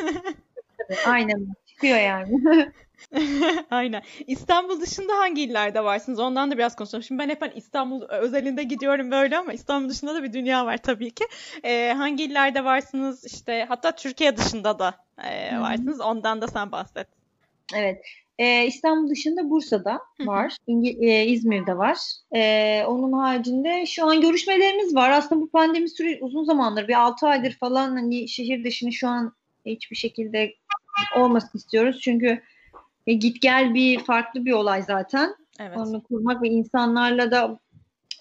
Aynen 1.07 1.47
çıkıyor 1.65 1.97
yani. 1.97 2.41
Aynen. 3.71 4.01
İstanbul 4.27 4.81
dışında 4.81 5.17
hangi 5.17 5.41
illerde 5.41 5.83
varsınız? 5.83 6.19
Ondan 6.19 6.51
da 6.51 6.57
biraz 6.57 6.75
konuşalım. 6.75 7.03
Şimdi 7.03 7.19
ben 7.19 7.29
hep 7.29 7.41
hani 7.41 7.53
İstanbul 7.55 8.01
özelinde 8.09 8.63
gidiyorum 8.63 9.11
böyle 9.11 9.37
ama 9.37 9.53
İstanbul 9.53 9.89
dışında 9.89 10.15
da 10.15 10.23
bir 10.23 10.33
dünya 10.33 10.65
var 10.65 10.77
tabii 10.77 11.11
ki. 11.11 11.25
Ee, 11.63 11.93
hangi 11.97 12.23
illerde 12.23 12.63
varsınız? 12.63 13.25
İşte 13.25 13.65
hatta 13.69 13.95
Türkiye 13.95 14.37
dışında 14.37 14.79
da 14.79 14.95
e, 15.23 15.59
varsınız. 15.59 16.01
Ondan 16.01 16.41
da 16.41 16.47
sen 16.47 16.71
bahset. 16.71 17.07
Evet. 17.75 18.01
Ee, 18.39 18.65
İstanbul 18.67 19.09
dışında 19.09 19.49
Bursa'da 19.49 19.99
var. 20.19 20.57
İngi- 20.67 20.97
e, 21.05 21.25
İzmir'de 21.25 21.77
var. 21.77 21.97
Ee, 22.35 22.83
onun 22.87 23.13
haricinde 23.13 23.85
şu 23.85 24.05
an 24.05 24.21
görüşmelerimiz 24.21 24.95
var. 24.95 25.09
Aslında 25.09 25.41
bu 25.41 25.49
pandemi 25.49 25.89
süre 25.89 26.17
uzun 26.21 26.43
zamandır 26.43 26.87
bir 26.87 26.93
6 27.01 27.27
aydır 27.27 27.51
falan 27.51 27.89
hani 27.89 28.27
şehir 28.27 28.63
dışını 28.63 28.93
şu 28.93 29.07
an 29.07 29.33
hiçbir 29.65 29.95
şekilde 29.95 30.53
olmasın 31.17 31.57
istiyoruz. 31.57 31.99
Çünkü 32.01 32.41
e, 33.07 33.13
git 33.13 33.41
gel 33.41 33.73
bir 33.73 33.99
farklı 33.99 34.45
bir 34.45 34.51
olay 34.51 34.81
zaten. 34.81 35.35
Evet. 35.59 35.77
Onu 35.77 36.03
kurmak 36.03 36.41
ve 36.43 36.47
insanlarla 36.49 37.31
da 37.31 37.59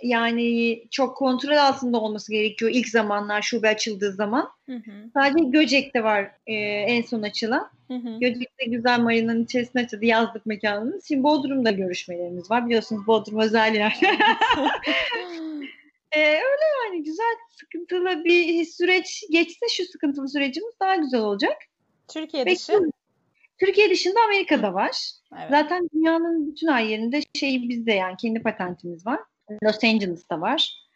yani 0.02 0.82
çok 0.90 1.16
kontrol 1.16 1.56
altında 1.56 2.00
olması 2.00 2.32
gerekiyor 2.32 2.70
ilk 2.74 2.88
zamanlar 2.88 3.42
şube 3.42 3.68
açıldığı 3.68 4.12
zaman. 4.12 4.48
Hı 4.66 4.76
hı. 4.76 5.10
Sadece 5.14 5.44
Göcek'te 5.44 6.04
var 6.04 6.30
e, 6.46 6.54
en 6.54 7.02
son 7.02 7.22
açılan. 7.22 7.70
Hı 7.88 7.94
hı. 7.94 8.18
Göcek'te 8.20 8.64
güzel 8.64 9.00
marinanın 9.00 9.44
içerisinde 9.44 9.82
açıldı 9.82 10.04
yazlık 10.04 10.46
mekanımız. 10.46 11.08
Şimdi 11.08 11.22
Bodrum'da 11.22 11.70
görüşmelerimiz 11.70 12.50
var. 12.50 12.66
Biliyorsunuz 12.66 13.06
Bodrum 13.06 13.40
özel 13.40 13.74
yer. 13.74 14.00
e, 16.12 16.20
öyle 16.20 16.64
yani 16.84 17.02
güzel 17.04 17.36
sıkıntılı 17.50 18.24
bir 18.24 18.64
süreç 18.64 19.24
geçse 19.30 19.66
şu 19.70 19.84
sıkıntılı 19.84 20.28
sürecimiz 20.28 20.74
daha 20.80 20.96
güzel 20.96 21.20
olacak. 21.20 21.56
Türkiye 22.08 22.46
dışı. 22.46 22.72
Türkiye 23.58 23.90
dışında 23.90 24.20
Amerika'da 24.24 24.74
var. 24.74 25.10
Evet. 25.32 25.50
Zaten 25.50 25.88
dünyanın 25.94 26.52
bütün 26.52 26.68
her 26.68 26.82
yerinde 26.82 27.20
şey 27.34 27.68
bizde 27.68 27.92
yani 27.92 28.16
kendi 28.16 28.42
patentimiz 28.42 29.06
var. 29.06 29.20
Los 29.62 29.84
Angeles'ta 29.84 30.40
var. 30.40 30.88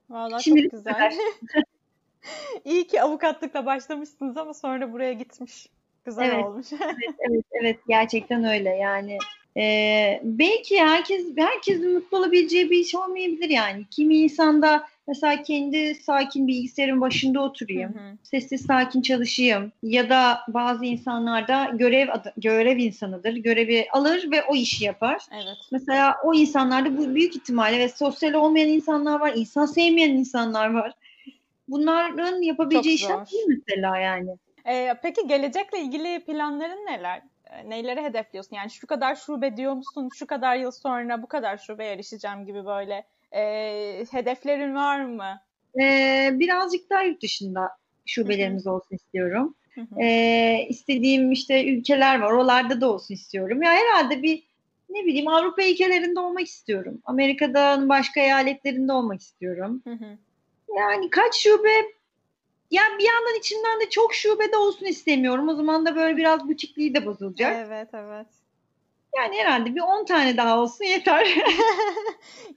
Şimdilik 0.43 0.71
çok 0.71 0.79
güzel. 0.85 1.12
İyi 2.65 2.87
ki 2.87 3.03
avukatlıkla 3.03 3.67
başlamışsınız 3.67 4.37
ama 4.37 4.55
sonra 4.55 4.93
buraya 4.93 5.12
gitmiş. 5.12 5.67
Güzel 6.05 6.31
Evet. 6.31 6.45
olmuş. 6.45 6.67
Evet, 6.81 7.15
evet, 7.31 7.45
evet 7.61 7.77
gerçekten 7.88 8.45
öyle 8.45 8.71
yani. 8.71 9.19
Ee, 9.57 10.21
belki 10.25 10.81
herkes 10.81 11.27
herkesin 11.37 11.93
mutlu 11.93 12.19
olabileceği 12.19 12.71
bir 12.71 12.79
iş 12.79 12.95
olmayabilir 12.95 13.49
yani. 13.49 13.85
Kimi 13.91 14.17
insanda 14.17 14.87
mesela 15.09 15.43
kendi 15.43 15.95
sakin 15.95 16.49
bilgisayarın 16.49 17.01
başında 17.01 17.41
oturayım. 17.41 17.95
Hı 17.95 17.99
hı. 17.99 18.17
Sessiz 18.23 18.67
sakin 18.67 19.03
çalışayım 19.03 19.73
ya 19.83 20.09
da 20.09 20.41
bazı 20.49 20.85
insanlarda 20.85 21.65
görev 21.75 22.09
adı- 22.09 22.33
görev 22.37 22.77
insanıdır. 22.77 23.35
Görevi 23.35 23.87
alır 23.93 24.31
ve 24.31 24.43
o 24.43 24.55
işi 24.55 24.85
yapar. 24.85 25.23
Evet. 25.33 25.57
Mesela 25.73 26.17
o 26.25 26.35
insanlarda 26.35 26.99
bu 26.99 27.15
büyük 27.15 27.37
ihtimalle 27.37 27.79
ve 27.79 27.88
sosyal 27.88 28.33
olmayan 28.33 28.69
insanlar 28.69 29.21
var, 29.21 29.33
insan 29.37 29.67
sevmeyen 29.67 30.11
insanlar 30.11 30.71
var. 30.75 30.93
Bunların 31.69 32.43
yapabileceği 32.43 32.95
işler 32.95 33.27
değil 33.31 33.45
mesela 33.49 33.99
yani. 33.99 34.31
Ee, 34.69 34.95
peki 35.03 35.27
gelecekle 35.27 35.79
ilgili 35.81 36.25
planların 36.25 36.87
neler? 36.87 37.23
Ee, 37.51 37.71
Neleri 37.71 38.03
hedefliyorsun? 38.03 38.57
Yani 38.57 38.71
şu 38.71 38.87
kadar 38.87 39.15
şube 39.17 39.57
diyor 39.57 39.73
musun? 39.75 40.09
Şu 40.19 40.27
kadar 40.27 40.57
yıl 40.57 40.71
sonra 40.71 41.23
bu 41.23 41.27
kadar 41.27 41.57
şubeye 41.57 41.93
erişeceğim 41.93 42.47
gibi 42.47 42.67
böyle 42.67 43.05
e, 43.35 44.07
hedeflerin 44.11 44.75
var 44.75 45.05
mı? 45.05 45.40
Ee, 45.81 46.31
birazcık 46.33 46.90
daha 46.90 47.03
yurt 47.03 47.23
dışında 47.23 47.71
şubelerimiz 48.07 48.66
olsun 48.66 48.97
istiyorum. 48.97 49.55
Hı 49.75 49.81
hı. 49.81 50.01
Ee, 50.03 50.66
istediğim 50.68 51.33
işte 51.33 51.66
ülkeler 51.66 52.21
var, 52.21 52.33
oralarda 52.33 52.81
da 52.81 52.92
olsun 52.92 53.14
istiyorum. 53.14 53.62
Ya 53.62 53.73
herhalde 53.73 54.23
bir 54.23 54.42
ne 54.90 55.05
bileyim 55.05 55.29
Avrupa 55.29 55.62
ülkelerinde 55.62 56.21
olmak 56.21 56.47
istiyorum. 56.47 57.03
Amerika'dan 57.05 57.88
başka 57.88 58.21
eyaletlerinde 58.21 58.92
olmak 58.92 59.21
istiyorum. 59.21 59.83
Yani 60.77 61.11
kaç 61.11 61.35
şube 61.35 61.73
ya 62.71 62.83
bir 62.99 63.05
yandan 63.05 63.38
içimden 63.38 63.81
de 63.81 63.90
çok 63.90 64.14
şubede 64.14 64.57
olsun 64.57 64.87
istemiyorum. 64.87 65.49
O 65.49 65.55
zaman 65.55 65.87
da 65.87 65.97
böyle 65.97 66.16
biraz 66.16 66.49
butikliği 66.49 66.95
de 66.95 67.07
bozulacak. 67.07 67.66
Evet, 67.66 67.88
evet. 67.92 68.27
Yani 69.16 69.37
herhalde 69.37 69.75
bir 69.75 69.81
10 69.81 70.05
tane 70.05 70.37
daha 70.37 70.59
olsun 70.59 70.85
yeter. 70.85 71.29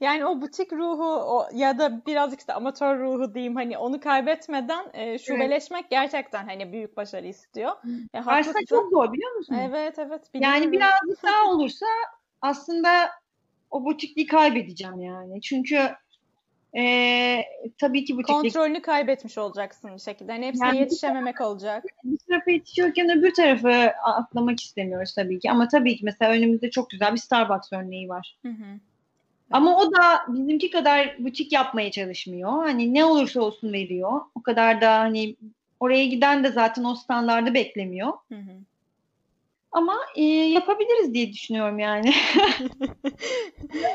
Yani 0.00 0.26
o 0.26 0.40
butik 0.40 0.72
ruhu 0.72 1.04
o, 1.04 1.48
ya 1.52 1.78
da 1.78 2.06
birazcık 2.06 2.40
işte 2.40 2.52
amatör 2.52 2.98
ruhu 2.98 3.34
diyeyim 3.34 3.56
hani 3.56 3.78
onu 3.78 4.00
kaybetmeden 4.00 4.86
e, 4.94 5.18
şubeleşmek 5.18 5.90
gerçekten 5.90 6.44
hani 6.44 6.72
büyük 6.72 6.96
başarı 6.96 7.26
istiyor. 7.26 7.72
E, 8.14 8.18
haklısın. 8.18 8.64
çok 8.68 8.90
zor 8.90 9.12
biliyor 9.12 9.32
musun? 9.32 9.54
Evet 9.54 9.98
evet 9.98 10.30
Yani 10.34 10.72
birazcık 10.72 11.22
daha 11.24 11.50
olursa 11.50 11.86
aslında 12.42 13.10
o 13.70 13.84
butikliği 13.84 14.26
kaybedeceğim 14.26 15.00
yani. 15.00 15.40
Çünkü 15.40 15.90
eee, 16.74 17.44
tabii 17.78 18.04
ki 18.04 18.16
butiklik 18.16 18.36
kontrolünü 18.36 18.82
kaybetmiş 18.82 19.38
olacaksın 19.38 19.90
bir 19.94 20.00
şekilde. 20.00 20.32
Hani 20.32 20.46
hepsine 20.46 20.66
Yani- 20.66 20.78
yetişememek 20.78 21.40
olacak. 21.40 21.84
bir 22.04 22.18
tarafa 22.28 22.50
yetişiyorken 22.50 23.18
öbür 23.18 23.34
tarafı 23.34 23.70
atlamak 24.04 24.60
istemiyoruz 24.60 25.14
tabii 25.14 25.38
ki. 25.38 25.50
Ama 25.50 25.68
tabii 25.68 25.96
ki 25.96 26.04
mesela 26.04 26.32
önümüzde 26.32 26.70
çok 26.70 26.90
güzel 26.90 27.12
bir 27.12 27.18
Starbucks 27.18 27.72
örneği 27.72 28.08
var. 28.08 28.36
Hı 28.42 28.48
hı. 28.48 28.64
Ama 29.50 29.76
o 29.78 29.92
da 29.92 30.20
bizimki 30.28 30.70
kadar 30.70 31.16
butik 31.18 31.52
yapmaya 31.52 31.90
çalışmıyor. 31.90 32.50
Hani 32.50 32.94
ne 32.94 33.04
olursa 33.04 33.40
olsun 33.40 33.72
veriyor. 33.72 34.20
O 34.34 34.42
kadar 34.42 34.80
da 34.80 34.98
hani 34.98 35.36
oraya 35.80 36.04
giden 36.06 36.44
de 36.44 36.48
zaten 36.52 36.84
o 36.84 36.94
standardı 36.94 37.54
beklemiyor. 37.54 38.12
Hı 38.28 38.34
hı. 38.34 38.52
Ama 39.72 39.96
e, 40.16 40.22
yapabiliriz 40.24 41.14
diye 41.14 41.32
düşünüyorum 41.32 41.78
yani. 41.78 42.12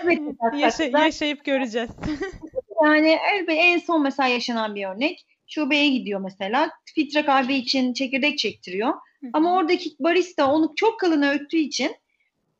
Evet, 0.04 0.20
Yaşa- 0.58 1.00
yaşayıp 1.00 1.46
göreceğiz. 1.46 1.90
Yani 2.84 3.18
elbette 3.34 3.62
en 3.62 3.78
son 3.78 4.04
mesela 4.04 4.30
yaşanan 4.30 4.76
bir 4.76 4.86
örnek. 4.86 5.26
Şubeye 5.48 5.90
gidiyor 5.90 6.20
mesela. 6.22 6.72
Filtre 6.86 7.26
kahve 7.26 7.56
için 7.56 7.94
çekirdek 7.94 8.38
çektiriyor. 8.38 8.94
Ama 9.34 9.56
oradaki 9.56 9.96
barista 10.00 10.52
onu 10.54 10.74
çok 10.76 11.00
kalın 11.00 11.22
öğüttüğü 11.22 11.58
için 11.58 11.96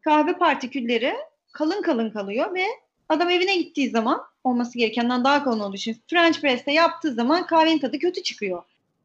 kahve 0.02 0.34
partikülleri 0.34 1.14
kalın 1.52 1.82
kalın 1.82 2.10
kalıyor 2.10 2.56
ve 2.56 2.66
adam 3.10 3.30
evine 3.30 3.56
gittiği 3.56 3.90
zaman 3.90 4.22
olması 4.44 4.78
gerekenden 4.78 5.24
daha 5.24 5.44
kalın 5.44 5.60
olduğu 5.60 5.76
için 5.76 5.98
French 6.08 6.42
press'te 6.42 6.72
yaptığı 6.72 7.14
zaman 7.14 7.46
kahvenin 7.46 7.80
tadı 7.80 8.00
kötü 8.00 8.24
çıkıyor. 8.24 8.64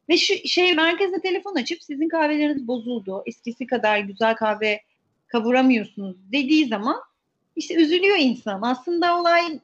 Ve 0.09 0.17
şu 0.17 0.33
şey 0.47 0.73
merkeze 0.73 1.21
telefon 1.21 1.55
açıp 1.55 1.83
sizin 1.83 2.09
kahveleriniz 2.09 2.67
bozuldu. 2.67 3.23
Eskisi 3.25 3.67
kadar 3.67 3.99
güzel 3.99 4.35
kahve 4.35 4.81
kavuramıyorsunuz 5.27 6.15
dediği 6.31 6.67
zaman 6.67 7.01
işte 7.55 7.75
üzülüyor 7.75 8.17
insan. 8.19 8.61
Aslında 8.61 9.19
olay 9.19 9.59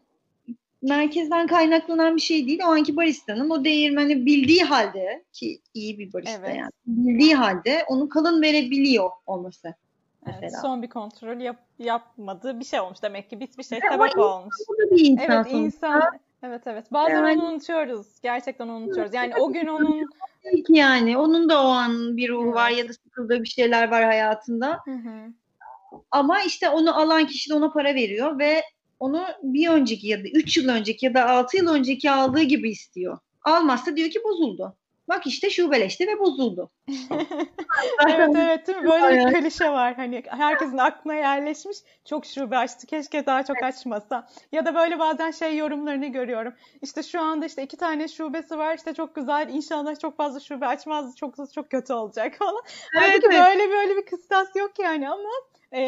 merkezden 0.83 1.47
kaynaklanan 1.47 2.15
bir 2.15 2.21
şey 2.21 2.47
değil. 2.47 2.59
O 2.63 2.67
anki 2.67 2.95
baristanın 2.95 3.49
o 3.49 3.63
değirmeni 3.63 4.25
bildiği 4.25 4.63
halde 4.63 5.23
ki 5.33 5.61
iyi 5.73 5.99
bir 5.99 6.13
barista 6.13 6.39
Evet. 6.39 6.55
yani 6.57 6.71
bildiği 6.87 7.35
halde 7.35 7.85
onu 7.87 8.09
kalın 8.09 8.41
verebiliyor 8.41 9.09
olması. 9.25 9.73
Evet, 10.39 10.51
son 10.61 10.81
bir 10.81 10.89
kontrol 10.89 11.39
yap, 11.39 11.57
yapmadığı 11.79 12.59
bir 12.59 12.65
şey 12.65 12.79
olmuş 12.79 13.03
demek 13.03 13.29
ki 13.29 13.39
bitmiş 13.39 13.67
şey 13.67 13.79
sebep 13.91 14.17
olmuş. 14.17 14.55
Bu 14.69 14.73
da 14.77 14.95
bir 14.95 15.05
insan 15.05 15.25
Evet 15.31 15.47
sonuçta. 15.51 15.57
insan 15.87 16.01
evet 16.43 16.61
evet 16.65 16.85
bazen 16.91 17.13
Yani- 17.15 17.41
onu 17.41 17.49
unutuyoruz 17.49 18.07
gerçekten 18.23 18.67
onu 18.67 18.77
unutuyoruz 18.77 19.13
yani 19.13 19.35
o 19.35 19.51
gün 19.53 19.67
onun 19.67 20.07
ki 20.47 20.73
yani 20.73 21.17
onun 21.17 21.49
da 21.49 21.63
o 21.63 21.67
an 21.67 22.17
bir 22.17 22.29
ruhu 22.29 22.45
Evet. 22.45 22.55
var 22.55 22.69
ya 22.69 22.89
da 22.89 22.93
sıkıldığı 22.93 23.43
bir 23.43 23.47
şeyler 23.49 23.91
var 23.91 24.03
hayatında. 24.03 24.79
Hı 24.85 24.91
hı. 24.91 25.33
Ama 26.11 26.41
işte 26.41 26.69
onu 26.69 26.99
alan 26.99 27.25
kişi 27.27 27.49
de 27.49 27.53
ona 27.53 27.71
para 27.71 27.95
veriyor 27.95 28.39
ve 28.39 28.61
onu 29.03 29.23
bir 29.43 29.67
önceki 29.67 30.07
ya 30.07 30.23
da 30.23 30.27
3 30.33 30.57
yıl 30.57 30.69
önceki 30.69 31.05
ya 31.05 31.13
da 31.13 31.29
6 31.29 31.57
yıl 31.57 31.67
önceki 31.67 32.11
aldığı 32.11 32.41
gibi 32.41 32.71
istiyor. 32.71 33.17
Almazsa 33.41 33.95
diyor 33.95 34.09
ki 34.09 34.19
bozuldu. 34.23 34.77
Bak 35.07 35.27
işte 35.27 35.49
şubeleşti 35.49 36.07
ve 36.07 36.19
bozuldu. 36.19 36.71
evet 38.07 38.29
evet 38.35 38.67
değil 38.67 38.77
mi? 38.77 38.91
Böyle 38.91 39.15
bir 39.15 39.21
Evet. 39.21 39.39
klişe 39.39 39.69
var. 39.69 39.95
Hani 39.95 40.23
herkesin 40.27 40.77
aklına 40.77 41.15
yerleşmiş. 41.15 41.77
Çok 42.05 42.25
şube 42.25 42.57
açtı. 42.57 42.87
Keşke 42.87 43.25
daha 43.25 43.43
çok 43.43 43.63
açmasa. 43.63 44.27
Ya 44.51 44.65
da 44.65 44.75
böyle 44.75 44.99
bazen 44.99 45.31
şey 45.31 45.57
yorumlarını 45.57 46.07
görüyorum. 46.07 46.53
İşte 46.81 47.03
şu 47.03 47.21
anda 47.21 47.45
işte 47.45 47.63
iki 47.63 47.77
tane 47.77 48.07
şubesi 48.07 48.57
var. 48.57 48.75
İşte 48.75 48.93
çok 48.93 49.15
güzel. 49.15 49.49
İnşallah 49.49 49.99
çok 49.99 50.17
fazla 50.17 50.39
şube 50.39 50.65
açmaz. 50.65 51.15
Çok 51.15 51.53
çok 51.53 51.69
kötü 51.69 51.93
olacak 51.93 52.35
falan. 52.39 52.63
Halbuki 52.93 53.27
evet. 53.31 53.47
böyle 53.47 53.69
böyle 53.69 53.95
bir 53.97 54.05
kıstas 54.05 54.55
yok 54.55 54.71
yani 54.79 55.09
ama 55.09 55.29
e, 55.73 55.79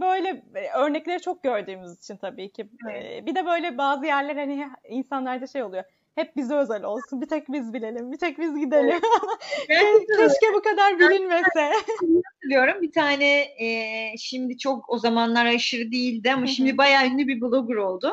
böyle 0.00 0.42
e, 0.54 0.70
örnekleri 0.78 1.20
çok 1.20 1.42
gördüğümüz 1.42 1.98
için 1.98 2.16
tabii 2.16 2.52
ki. 2.52 2.68
E, 2.94 3.26
bir 3.26 3.34
de 3.34 3.46
böyle 3.46 3.78
bazı 3.78 4.06
yerler 4.06 4.36
hani 4.36 4.68
insanlarda 4.88 5.46
şey 5.46 5.62
oluyor. 5.62 5.84
Hep 6.14 6.36
bize 6.36 6.54
özel 6.54 6.84
olsun. 6.84 7.20
Bir 7.20 7.26
tek 7.26 7.52
biz 7.52 7.72
bilelim. 7.72 8.12
Bir 8.12 8.18
tek 8.18 8.38
biz 8.38 8.58
gidelim. 8.58 9.00
Keşke 10.16 10.54
bu 10.54 10.62
kadar 10.62 10.98
bilinmese. 10.98 11.72
hatırlıyorum. 12.24 12.82
Bir 12.82 12.92
tane 12.92 13.40
e, 13.40 14.14
şimdi 14.18 14.58
çok 14.58 14.90
o 14.90 14.98
zamanlar 14.98 15.46
aşırı 15.46 15.92
değildi 15.92 16.32
ama 16.32 16.46
şimdi 16.46 16.78
bayağı 16.78 17.06
ünlü 17.06 17.28
bir 17.28 17.40
blogger 17.40 17.76
oldu. 17.76 18.12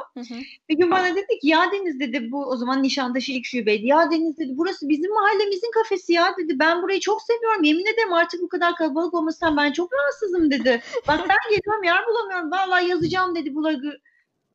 Bir 0.69 0.77
gün 0.77 0.91
bana 0.91 1.15
dedi 1.15 1.39
ki 1.41 1.47
ya 1.47 1.71
Deniz 1.71 1.99
dedi 1.99 2.31
bu 2.31 2.45
o 2.45 2.55
zaman 2.55 2.83
Nişantaşı 2.83 3.31
ilk 3.31 3.45
şubeydi. 3.45 3.87
Ya 3.87 4.11
Deniz 4.11 4.37
dedi 4.37 4.51
burası 4.57 4.89
bizim 4.89 5.13
mahallemizin 5.13 5.71
kafesi 5.71 6.13
ya 6.13 6.35
dedi. 6.37 6.59
Ben 6.59 6.81
burayı 6.81 6.99
çok 6.99 7.21
seviyorum. 7.21 7.63
Yemin 7.63 7.93
ederim 7.93 8.13
artık 8.13 8.41
bu 8.41 8.49
kadar 8.49 8.75
kalabalık 8.75 9.13
olmasından 9.13 9.57
ben 9.57 9.71
çok 9.71 9.93
rahatsızım 9.93 10.51
dedi. 10.51 10.81
Bak 11.07 11.19
ben 11.29 11.37
geliyorum 11.49 11.83
yer 11.83 12.07
bulamıyorum. 12.07 12.51
Vallahi 12.51 12.87
yazacağım 12.87 13.35
dedi 13.35 13.55
blogger 13.55 13.97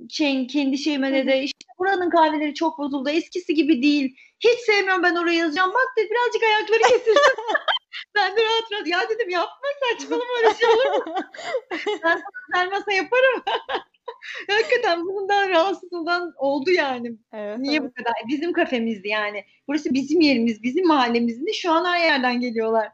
şey, 0.09 0.47
kendi 0.47 0.79
şeyime 0.79 1.13
dedi. 1.13 1.33
İşte 1.45 1.59
buranın 1.83 2.11
kahveleri 2.11 2.55
çok 2.55 2.79
bozuldu. 2.79 3.11
Eskisi 3.11 3.55
gibi 3.55 3.83
değil. 3.83 4.17
Hiç 4.41 4.59
sevmiyorum 4.61 5.03
ben 5.03 5.17
orayı 5.17 5.39
yazacağım. 5.39 5.71
Bak 5.75 5.89
dedi 5.97 6.09
birazcık 6.11 6.43
ayakları 6.43 6.83
kesilsin. 6.83 7.37
ben 8.15 8.37
de 8.37 8.45
rahat 8.45 8.73
rahat 8.73 8.87
ya 8.87 9.09
dedim 9.11 9.31
yapma 9.31 9.69
saçmalama 9.81 10.31
öyle 10.39 10.55
şey 10.55 10.69
olur 10.69 11.07
mu? 11.07 11.17
ben 12.05 12.23
sana 12.55 12.71
masa 12.71 12.93
yaparım. 12.93 13.43
Hakikaten 14.51 15.07
bundan 15.07 15.49
rahatsızlığından 15.49 16.33
oldu 16.37 16.71
yani. 16.71 17.13
Evet, 17.33 17.59
Niye 17.59 17.79
evet. 17.81 17.91
bu 17.91 17.95
kadar? 17.95 18.13
Bizim 18.29 18.53
kafemizdi 18.53 19.09
yani. 19.09 19.45
Burası 19.69 19.95
bizim 19.95 20.21
yerimiz, 20.21 20.63
bizim 20.63 20.87
mahallemizdi. 20.87 21.55
Şu 21.55 21.73
an 21.73 21.85
her 21.85 22.05
yerden 22.05 22.41
geliyorlar. 22.41 22.93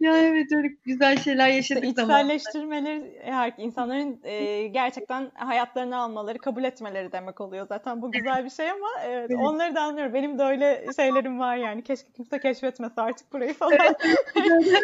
Ya 0.00 0.16
evet 0.16 0.52
öyle 0.52 0.68
güzel 0.84 1.18
şeyler 1.18 1.48
yaşadık 1.48 1.84
işte 1.84 2.02
içselleştirmeleri 2.02 3.20
her 3.22 3.52
insanların 3.58 4.20
e, 4.24 4.66
gerçekten 4.66 5.30
hayatlarını 5.34 5.96
almaları, 5.98 6.38
kabul 6.38 6.64
etmeleri 6.64 7.12
demek 7.12 7.40
oluyor. 7.40 7.66
Zaten 7.68 8.02
bu 8.02 8.12
güzel 8.12 8.44
bir 8.44 8.50
şey 8.50 8.70
ama 8.70 8.88
evet, 9.04 9.30
evet. 9.30 9.40
onları 9.42 9.74
da 9.74 9.80
anlıyorum. 9.80 10.14
Benim 10.14 10.38
de 10.38 10.42
öyle 10.42 10.86
şeylerim 10.96 11.38
var 11.38 11.56
yani. 11.56 11.82
Keşke 11.82 12.12
kimse 12.12 12.40
keşfetmese 12.40 13.00
artık 13.00 13.32
burayı 13.32 13.54
falan. 13.54 13.78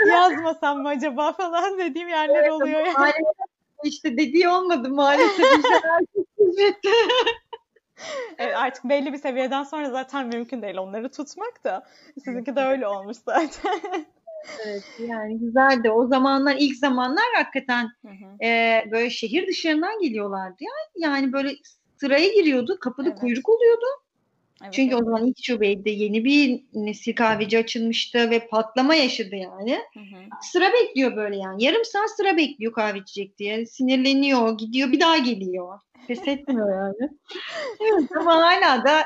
Yazmasam 0.08 0.82
mı 0.82 0.88
acaba 0.88 1.32
falan 1.32 1.78
dediğim 1.78 2.08
yerler 2.08 2.42
evet, 2.42 2.52
oluyor 2.52 2.80
yani 2.86 3.12
işte 3.84 4.16
dediği 4.16 4.48
olmadı 4.48 4.88
maalesef. 4.88 5.46
İşte 6.38 6.74
evet, 8.38 8.56
artık 8.56 8.84
belli 8.84 9.12
bir 9.12 9.18
seviyeden 9.18 9.62
sonra 9.62 9.90
zaten 9.90 10.26
mümkün 10.26 10.62
değil 10.62 10.76
onları 10.76 11.10
tutmak 11.10 11.64
da. 11.64 11.86
Sizinki 12.24 12.56
de 12.56 12.60
öyle 12.60 12.86
olmuş 12.86 13.16
zaten. 13.16 13.80
evet 14.66 14.84
yani 15.08 15.38
güzeldi. 15.38 15.90
O 15.90 16.06
zamanlar 16.06 16.56
ilk 16.58 16.76
zamanlar 16.76 17.24
hakikaten 17.36 17.88
hı 18.06 18.08
hı. 18.08 18.44
E, 18.44 18.84
böyle 18.90 19.10
şehir 19.10 19.46
dışarından 19.48 20.00
geliyorlardı 20.00 20.56
ya. 20.60 21.08
Yani 21.08 21.32
böyle 21.32 21.52
sıraya 21.96 22.28
giriyordu. 22.28 22.78
Kapıda 22.80 23.08
evet. 23.08 23.20
kuyruk 23.20 23.48
oluyordu. 23.48 23.86
Evet, 24.62 24.72
Çünkü 24.72 24.94
evet. 24.94 25.02
o 25.02 25.04
zaman 25.04 25.26
ilk 25.26 25.44
şubeyde 25.44 25.90
yeni 25.90 26.24
bir 26.24 26.64
nesil 26.74 27.14
kahveci 27.14 27.58
açılmıştı 27.58 28.30
ve 28.30 28.46
patlama 28.46 28.94
yaşadı 28.94 29.36
yani. 29.36 29.78
Hı 29.94 30.00
hı. 30.00 30.22
Sıra 30.42 30.72
bekliyor 30.72 31.16
böyle 31.16 31.36
yani. 31.36 31.64
Yarım 31.64 31.84
saat 31.84 32.10
sıra 32.10 32.36
bekliyor 32.36 32.72
kahve 32.72 32.98
içecek 32.98 33.38
diye. 33.38 33.66
Sinirleniyor, 33.66 34.58
gidiyor, 34.58 34.92
bir 34.92 35.00
daha 35.00 35.18
geliyor. 35.18 35.78
Pes 36.06 36.28
etmiyor 36.28 36.76
yani. 36.76 37.10
evet, 37.80 38.10
ama 38.16 38.34
hala 38.36 38.84
da 38.84 39.02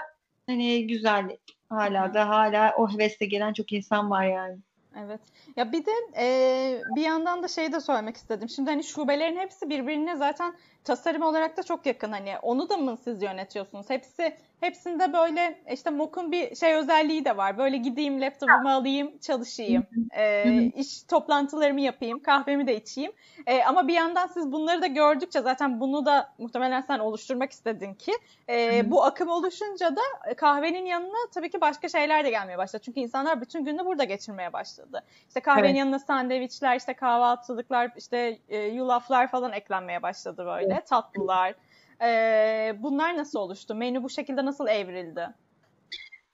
hani 0.47 0.87
güzel. 0.87 1.37
Hala 1.69 2.15
da 2.15 2.29
hala 2.29 2.75
o 2.79 2.93
hevesle 2.93 3.27
gelen 3.27 3.53
çok 3.53 3.73
insan 3.73 4.11
var 4.11 4.27
yani. 4.27 4.59
Evet. 4.97 5.21
Ya 5.57 5.73
bir 5.73 5.87
de 5.87 5.91
e, 6.17 6.83
bir 6.97 7.03
yandan 7.03 7.43
da 7.43 7.49
şey 7.49 7.73
de 7.73 7.81
söylemek 7.81 8.17
istedim. 8.17 8.49
Şimdi 8.49 8.71
hani 8.71 8.85
şubelerin 8.85 9.37
hepsi 9.37 9.71
birbirine 9.71 10.17
zaten 10.17 10.55
tasarım 10.85 11.23
olarak 11.23 11.57
da 11.57 11.63
çok 11.63 11.87
yakın. 11.87 12.13
Hani 12.13 12.39
onu 12.43 12.69
da 12.69 12.77
mı 12.77 12.97
siz 13.05 13.23
yönetiyorsunuz? 13.23 13.91
Hepsi 13.91 14.37
hepsinde 14.61 15.13
böyle 15.13 15.59
işte 15.73 15.91
MOOC'un 15.91 16.33
bir 16.33 16.57
şey 16.57 16.75
özelliği 16.75 17.25
de 17.25 17.37
var. 17.37 17.59
Böyle 17.59 17.77
gideyim 17.77 18.21
laptopumu 18.21 18.71
alayım, 18.71 19.19
çalışayım. 19.19 19.87
E, 20.17 20.63
iş 20.77 21.03
toplantılarımı 21.03 21.81
yapayım, 21.81 22.23
kahvemi 22.23 22.67
de 22.67 22.77
içeyim. 22.77 23.13
E, 23.47 23.63
ama 23.63 23.89
bir 23.89 23.95
yandan 23.95 24.27
siz 24.27 24.53
bunları 24.53 24.83
da 24.83 24.87
gördükçe 24.87 25.41
zaten 25.41 25.81
bunu 25.81 26.07
da 26.07 26.35
muhtemelen 26.39 26.81
sen 26.81 26.99
oluşturmak 26.99 27.53
istedin 27.53 27.95
ki 27.95 28.13
e, 28.49 28.91
bu 28.91 29.05
akım 29.05 29.29
oluşunca 29.29 29.97
da 29.97 30.35
kahvenin 30.37 30.87
yanına 30.87 31.29
tabii 31.35 31.51
ki 31.51 31.61
başka 31.61 31.89
şeyler 31.89 32.25
de 32.25 32.31
gelmeye 32.31 32.59
başladı. 32.59 32.83
Çünkü 32.85 33.01
insanlar 33.01 33.41
bütün 33.41 33.65
günü 33.65 33.87
burada 33.87 34.05
geçirmeye 34.05 34.53
başladı. 34.53 35.03
İşte 35.29 35.41
kahvenin 35.41 35.69
evet. 35.69 35.79
yanına 35.79 35.99
sandviçler, 35.99 36.77
işte 36.77 36.95
kahvaltılıklar, 36.95 37.91
işte 37.97 38.39
e, 38.49 38.59
yulaflar 38.59 39.31
falan 39.31 39.53
eklenmeye 39.53 40.03
başladı 40.03 40.47
böyle. 40.47 40.74
Evet. 40.75 40.87
Tatlılar. 40.87 41.55
E, 42.03 42.77
bunlar 42.79 43.17
nasıl 43.17 43.39
oluştu? 43.39 43.75
Menü 43.75 44.03
bu 44.03 44.11
şekilde 44.11 44.45
nasıl 44.45 44.67
evrildi? 44.67 45.29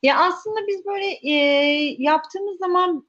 Ya 0.03 0.18
aslında 0.18 0.66
biz 0.68 0.86
böyle 0.86 1.07
e, 1.07 1.34
yaptığımız 1.99 2.59
zaman 2.59 3.07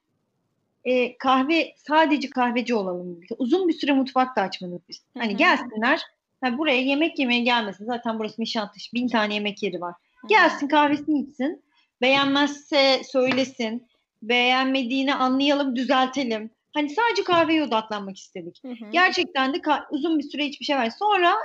e, 0.83 1.17
kahve 1.17 1.73
sadece 1.77 2.29
kahveci 2.29 2.75
olalım. 2.75 3.19
Uzun 3.37 3.67
bir 3.67 3.73
süre 3.73 3.93
mutfak 3.93 4.35
da 4.35 4.41
açmadık 4.41 4.89
biz. 4.89 5.03
Hani 5.17 5.35
gelsinler 5.35 6.01
yani 6.43 6.57
buraya 6.57 6.81
yemek 6.81 7.19
yemeye 7.19 7.41
gelmesin. 7.41 7.85
Zaten 7.85 8.19
burası 8.19 8.41
Nişantaşı. 8.41 8.93
Bin 8.93 9.07
tane 9.07 9.33
yemek 9.33 9.63
yeri 9.63 9.81
var. 9.81 9.95
Gelsin 10.27 10.67
kahvesini 10.67 11.19
içsin. 11.19 11.63
Beğenmezse 12.01 13.01
söylesin. 13.03 13.87
Beğenmediğini 14.23 15.15
anlayalım, 15.15 15.75
düzeltelim. 15.75 16.51
Hani 16.73 16.89
sadece 16.89 17.23
kahveye 17.23 17.63
odaklanmak 17.63 18.17
istedik. 18.17 18.59
Hı 18.63 18.71
hı. 18.71 18.91
Gerçekten 18.91 19.53
de 19.53 19.61
uzun 19.91 20.19
bir 20.19 20.23
süre 20.23 20.45
hiçbir 20.45 20.65
şey 20.65 20.75
var. 20.75 20.89
Sonra 20.99 21.35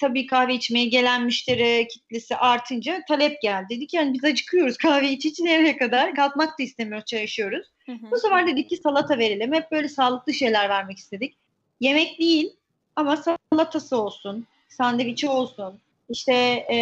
tabii 0.00 0.26
kahve 0.26 0.54
içmeye 0.54 0.86
gelen 0.86 1.24
müşteri 1.24 1.88
kitlesi 1.88 2.36
artınca 2.36 3.02
talep 3.08 3.42
geldi. 3.42 3.66
Dedik 3.70 3.94
yani 3.94 4.14
biz 4.14 4.24
acıkıyoruz 4.24 4.76
kahve 4.76 5.10
iç 5.10 5.26
iç 5.26 5.40
nereye 5.40 5.76
kadar 5.76 6.14
kalkmak 6.14 6.58
da 6.58 6.62
istemiyoruz 6.62 7.06
çay 7.06 7.24
içiyoruz. 7.24 7.66
Hı 7.86 7.92
hı. 7.92 8.10
Bu 8.10 8.18
sefer 8.18 8.46
dedik 8.46 8.70
ki 8.70 8.76
salata 8.76 9.18
verelim. 9.18 9.52
Hep 9.52 9.70
böyle 9.70 9.88
sağlıklı 9.88 10.34
şeyler 10.34 10.68
vermek 10.68 10.98
istedik. 10.98 11.36
Yemek 11.80 12.18
değil 12.18 12.52
ama 12.96 13.16
salatası 13.16 13.96
olsun, 13.96 14.46
sandviçi 14.68 15.28
olsun. 15.28 15.78
İşte 16.08 16.32
e, 16.72 16.76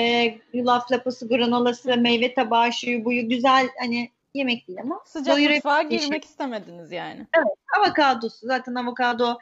yulaf 0.52 0.92
lapası, 0.92 1.28
granolası, 1.28 1.96
meyve 1.96 2.34
tabağı, 2.34 2.72
şuyu 2.72 3.04
buyu 3.04 3.28
güzel 3.28 3.68
hani 3.80 4.10
yemek 4.34 4.68
değil 4.68 4.78
ama. 4.82 5.00
Sıcak 5.06 5.38
mutfağa 5.38 5.82
girmek 5.82 6.24
istemediniz 6.24 6.92
yani. 6.92 7.26
Evet. 7.36 7.54
Avokadosu. 7.78 8.46
Zaten 8.46 8.74
avokado 8.74 9.38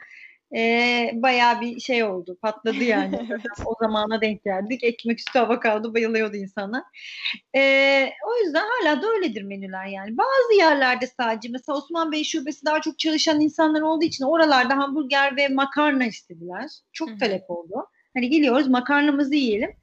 e, 0.55 1.11
bayağı 1.13 1.61
bir 1.61 1.79
şey 1.79 2.03
oldu. 2.03 2.37
Patladı 2.41 2.83
yani. 2.83 3.15
evet. 3.29 3.65
O 3.65 3.75
zamana 3.81 4.21
denk 4.21 4.43
geldik. 4.43 4.83
Ekmek 4.83 5.19
üstü 5.19 5.39
avokado 5.39 5.93
bayılıyordu 5.93 6.35
insana. 6.35 6.85
E, 7.55 7.61
o 8.27 8.43
yüzden 8.43 8.65
hala 8.69 9.01
da 9.01 9.07
öyledir 9.07 9.41
menüler 9.41 9.85
yani. 9.85 10.17
Bazı 10.17 10.59
yerlerde 10.59 11.07
sadece 11.07 11.49
mesela 11.49 11.77
Osman 11.77 12.11
Bey 12.11 12.23
şubesi 12.23 12.65
daha 12.65 12.81
çok 12.81 12.99
çalışan 12.99 13.41
insanlar 13.41 13.81
olduğu 13.81 14.05
için 14.05 14.25
oralarda 14.25 14.77
hamburger 14.77 15.37
ve 15.37 15.47
makarna 15.47 16.05
istediler. 16.05 16.69
Çok 16.93 17.19
talep 17.19 17.43
oldu. 17.49 17.87
Hani 18.13 18.29
geliyoruz 18.29 18.67
makarnamızı 18.67 19.35
yiyelim. 19.35 19.75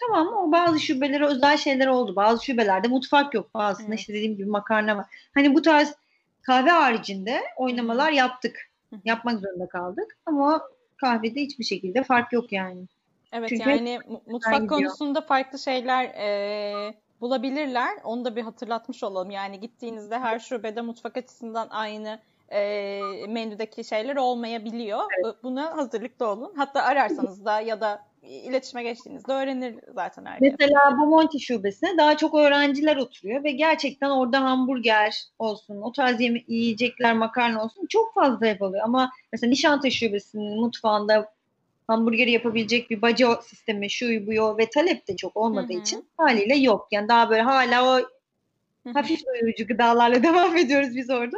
Tamam 0.00 0.34
o 0.34 0.52
bazı 0.52 0.80
şubelere 0.80 1.26
özel 1.26 1.56
şeyler 1.56 1.86
oldu. 1.86 2.16
Bazı 2.16 2.44
şubelerde 2.44 2.88
mutfak 2.88 3.34
yok. 3.34 3.54
Bazısında 3.54 3.88
evet. 3.88 4.00
işte 4.00 4.14
dediğim 4.14 4.36
gibi 4.36 4.50
makarna 4.50 4.96
var. 4.96 5.06
Hani 5.34 5.54
bu 5.54 5.62
tarz 5.62 5.94
kahve 6.42 6.70
haricinde 6.70 7.42
oynamalar 7.56 8.12
yaptık. 8.12 8.56
Yapmak 9.04 9.40
zorunda 9.40 9.68
kaldık. 9.68 10.16
Ama 10.26 10.62
kahvede 10.96 11.40
hiçbir 11.40 11.64
şekilde 11.64 12.02
fark 12.02 12.32
yok 12.32 12.52
yani. 12.52 12.86
Evet 13.32 13.48
Çünkü 13.48 13.70
yani 13.70 14.00
mutfak 14.26 14.68
konusunda 14.68 15.20
farklı 15.20 15.58
şeyler 15.58 16.04
e, 16.04 16.94
bulabilirler. 17.20 17.90
Onu 18.04 18.24
da 18.24 18.36
bir 18.36 18.42
hatırlatmış 18.42 19.02
olalım. 19.02 19.30
Yani 19.30 19.60
gittiğinizde 19.60 20.18
her 20.18 20.38
şubede 20.38 20.80
mutfak 20.80 21.16
açısından 21.16 21.68
aynı 21.70 22.20
e, 22.48 23.00
menüdeki 23.28 23.84
şeyler 23.84 24.16
olmayabiliyor. 24.16 25.00
Evet. 25.24 25.34
Buna 25.42 25.76
hazırlıklı 25.76 26.28
olun. 26.28 26.52
Hatta 26.56 26.82
ararsanız 26.82 27.44
da 27.44 27.60
ya 27.60 27.80
da 27.80 28.07
iletişime 28.22 28.82
geçtiğinizde 28.82 29.32
öğrenir 29.32 29.74
zaten 29.94 30.24
her 30.24 30.40
Mesela 30.40 30.98
Bomonti 30.98 31.40
şubesine 31.40 31.98
daha 31.98 32.16
çok 32.16 32.34
öğrenciler 32.34 32.96
oturuyor 32.96 33.44
ve 33.44 33.50
gerçekten 33.50 34.10
orada 34.10 34.40
hamburger 34.40 35.24
olsun, 35.38 35.82
o 35.82 35.92
tarz 35.92 36.20
yeme- 36.20 36.44
yiyecekler, 36.48 37.16
makarna 37.16 37.64
olsun 37.64 37.86
çok 37.88 38.14
fazla 38.14 38.46
yapılıyor. 38.46 38.84
Ama 38.84 39.10
mesela 39.32 39.50
Nişantaşı 39.50 39.96
şubesinin 39.96 40.60
mutfağında 40.60 41.32
hamburgeri 41.86 42.30
yapabilecek 42.30 42.90
bir 42.90 43.02
baca 43.02 43.36
sistemi, 43.42 43.90
şu 43.90 44.26
bu 44.26 44.58
ve 44.58 44.70
talep 44.70 45.08
de 45.08 45.16
çok 45.16 45.36
olmadığı 45.36 45.72
Hı-hı. 45.72 45.80
için 45.80 46.08
haliyle 46.16 46.56
yok. 46.56 46.88
Yani 46.90 47.08
daha 47.08 47.30
böyle 47.30 47.42
hala 47.42 47.98
o 47.98 48.08
hafif 48.94 49.26
doyurucu 49.26 49.66
gıdalarla 49.66 50.22
devam 50.22 50.56
ediyoruz 50.56 50.96
biz 50.96 51.10
orada. 51.10 51.36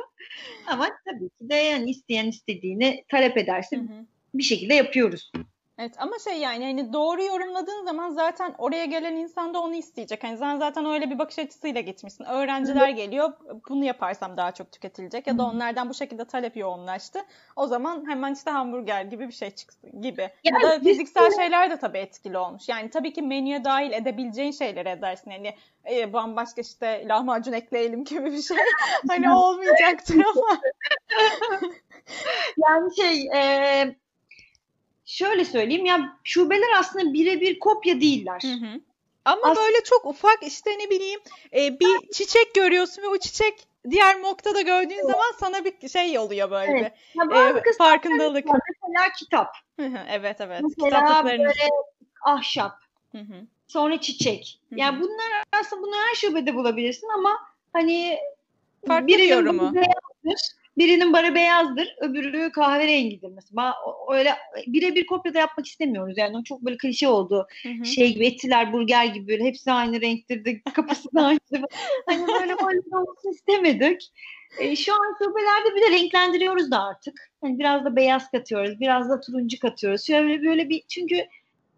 Ama 0.67 0.89
tabii 1.05 1.29
ki 1.29 1.51
de 1.51 1.55
yani 1.55 1.91
isteyen 1.91 2.27
istediğini 2.27 3.05
talep 3.09 3.37
ederse 3.37 3.77
Hı-hı. 3.77 4.07
bir 4.35 4.43
şekilde 4.43 4.75
yapıyoruz. 4.75 5.33
Evet 5.81 5.95
ama 5.99 6.19
şey 6.19 6.39
yani 6.39 6.65
hani 6.65 6.93
doğru 6.93 7.23
yorumladığın 7.23 7.85
zaman 7.85 8.11
zaten 8.11 8.55
oraya 8.59 8.85
gelen 8.85 9.17
insan 9.17 9.55
da 9.55 9.61
onu 9.61 9.75
isteyecek. 9.75 10.25
Hani 10.25 10.39
sen 10.39 10.59
zaten 10.59 10.87
öyle 10.87 11.11
bir 11.11 11.19
bakış 11.19 11.39
açısıyla 11.39 11.81
gitmişsin. 11.81 12.25
Öğrenciler 12.25 12.89
geliyor 12.89 13.33
bunu 13.69 13.85
yaparsam 13.85 14.37
daha 14.37 14.53
çok 14.53 14.73
tüketilecek 14.73 15.27
ya 15.27 15.39
da 15.39 15.43
onlardan 15.43 15.89
bu 15.89 15.95
şekilde 15.95 16.25
talep 16.25 16.57
yoğunlaştı. 16.57 17.19
O 17.57 17.67
zaman 17.67 18.09
hemen 18.09 18.35
işte 18.35 18.51
hamburger 18.51 19.05
gibi 19.05 19.29
bir 19.29 19.33
şey 19.33 19.51
çıksın 19.51 20.03
gibi. 20.03 20.31
Yani, 20.45 20.65
ya 20.65 20.71
da 20.71 20.81
fiziksel 20.81 21.31
şeyler 21.37 21.71
de 21.71 21.77
tabii 21.77 21.99
etkili 21.99 22.39
olmuş. 22.39 22.69
Yani 22.69 22.91
tabii 22.91 23.13
ki 23.13 23.23
menüye 23.23 23.65
dahil 23.65 23.93
edebileceğin 23.93 24.53
şeyleri 24.53 24.89
edersin. 24.89 25.31
Yani 25.31 25.55
e, 25.91 26.13
bambaşka 26.13 26.61
işte 26.61 27.05
lahmacun 27.09 27.53
ekleyelim 27.53 28.05
gibi 28.05 28.25
bir 28.25 28.43
şey. 28.43 28.57
hani 29.09 29.33
olmayacaktır 29.33 30.15
ama. 30.15 30.61
yani 32.69 32.97
şey 32.97 33.29
e, 33.35 33.95
şöyle 35.11 35.45
söyleyeyim 35.45 35.87
ya 35.87 36.17
şubeler 36.25 36.79
aslında 36.79 37.13
birebir 37.13 37.59
kopya 37.59 38.01
değiller. 38.01 38.43
Hı 38.43 38.67
hı. 38.67 38.81
Ama 39.25 39.43
As- 39.43 39.59
böyle 39.59 39.85
çok 39.85 40.05
ufak 40.07 40.43
işte 40.43 40.71
ne 40.71 40.91
bileyim 40.91 41.21
e, 41.57 41.81
bir 41.81 42.11
çiçek 42.13 42.55
görüyorsun 42.55 43.03
ve 43.03 43.09
o 43.09 43.19
çiçek 43.19 43.67
diğer 43.91 44.23
noktada 44.23 44.61
gördüğün 44.61 44.95
evet. 44.95 45.11
zaman 45.11 45.33
sana 45.41 45.65
bir 45.65 45.89
şey 45.89 46.19
oluyor 46.19 46.51
böyle 46.51 46.73
evet. 46.73 46.93
bir 47.15 47.37
ya 47.37 47.49
e, 47.49 47.73
farkındalık. 47.79 48.45
Mesela 48.45 49.13
kitap. 49.19 49.57
evet 50.09 50.41
evet. 50.41 50.63
Mesela 50.79 51.25
böyle 51.25 51.53
ahşap. 52.25 52.73
Hı 53.13 53.19
hı. 53.19 53.47
Sonra 53.69 54.01
çiçek. 54.01 54.61
Hı 54.69 54.75
hı. 54.75 54.79
Yani 54.79 55.01
bunlar 55.01 55.45
aslında 55.61 55.83
bunlar 55.83 56.01
her 56.09 56.15
şubede 56.15 56.55
bulabilirsin 56.55 57.09
ama 57.09 57.39
hani 57.73 58.19
Farklı 58.87 59.07
biri 59.07 59.29
yorumu. 59.29 59.73
Birinin 60.79 61.13
barı 61.13 61.35
beyazdır, 61.35 61.97
öbürü 62.01 62.53
kahverengidir 62.53 63.29
mesela. 63.29 63.75
Öyle 64.13 64.35
birebir 64.67 65.07
kopya 65.07 65.35
da 65.35 65.39
yapmak 65.39 65.67
istemiyoruz. 65.67 66.19
Yani 66.19 66.37
o 66.37 66.43
çok 66.43 66.63
böyle 66.63 66.77
klişe 66.77 67.09
oldu. 67.09 67.47
Hı 67.63 67.69
hı. 67.69 67.87
Şey 67.87 68.15
gibi 68.15 68.27
etiler, 68.27 68.73
burger 68.73 69.05
gibi 69.05 69.29
böyle 69.29 69.45
hepsi 69.45 69.73
aynı 69.73 70.01
renktir 70.01 70.45
de 70.45 70.61
kapısı 70.75 71.15
da 71.15 71.23
aynı. 71.23 71.41
hani 72.07 72.27
böyle 72.29 72.57
böyle 72.67 72.81
olmasını 72.93 73.33
istemedik. 73.33 74.13
E, 74.59 74.77
şu 74.77 74.93
an 74.95 75.17
şubelerde 75.19 75.77
bir 75.77 75.83
de 75.83 75.99
renklendiriyoruz 75.99 76.71
da 76.71 76.83
artık. 76.83 77.31
Hani 77.41 77.59
biraz 77.59 77.85
da 77.85 77.97
beyaz 77.97 78.31
katıyoruz, 78.31 78.81
biraz 78.81 79.11
da 79.11 79.21
turuncu 79.21 79.59
katıyoruz. 79.59 80.07
Şöyle 80.07 80.43
böyle 80.43 80.69
bir 80.69 80.83
çünkü 80.89 81.17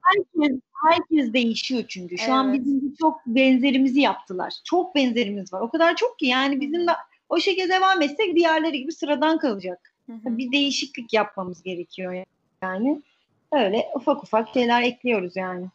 herkes 0.03 0.59
herkes 0.91 1.33
değişiyor 1.33 1.85
çünkü. 1.89 2.19
Şu 2.19 2.25
evet. 2.25 2.35
an 2.35 2.53
bizim 2.53 2.95
çok 3.01 3.27
benzerimizi 3.27 4.01
yaptılar. 4.01 4.53
Çok 4.65 4.95
benzerimiz 4.95 5.53
var. 5.53 5.61
O 5.61 5.71
kadar 5.71 5.97
çok 5.97 6.19
ki 6.19 6.27
yani 6.27 6.61
bizim 6.61 6.87
de 6.87 6.91
o 7.33 7.41
şekilde 7.41 7.69
devam 7.69 8.03
etsek 8.03 8.37
diğerleri 8.37 8.79
gibi 8.79 8.93
sıradan 8.93 9.39
kalacak. 9.39 9.93
Hı 10.07 10.13
hı. 10.13 10.39
Bir 10.39 10.53
değişiklik 10.53 11.13
yapmamız 11.13 11.63
gerekiyor 11.63 12.25
yani. 12.63 13.03
Öyle 13.53 13.89
ufak 13.95 14.25
ufak 14.25 14.49
şeyler 14.55 14.83
ekliyoruz 14.83 15.37
yani. 15.37 15.67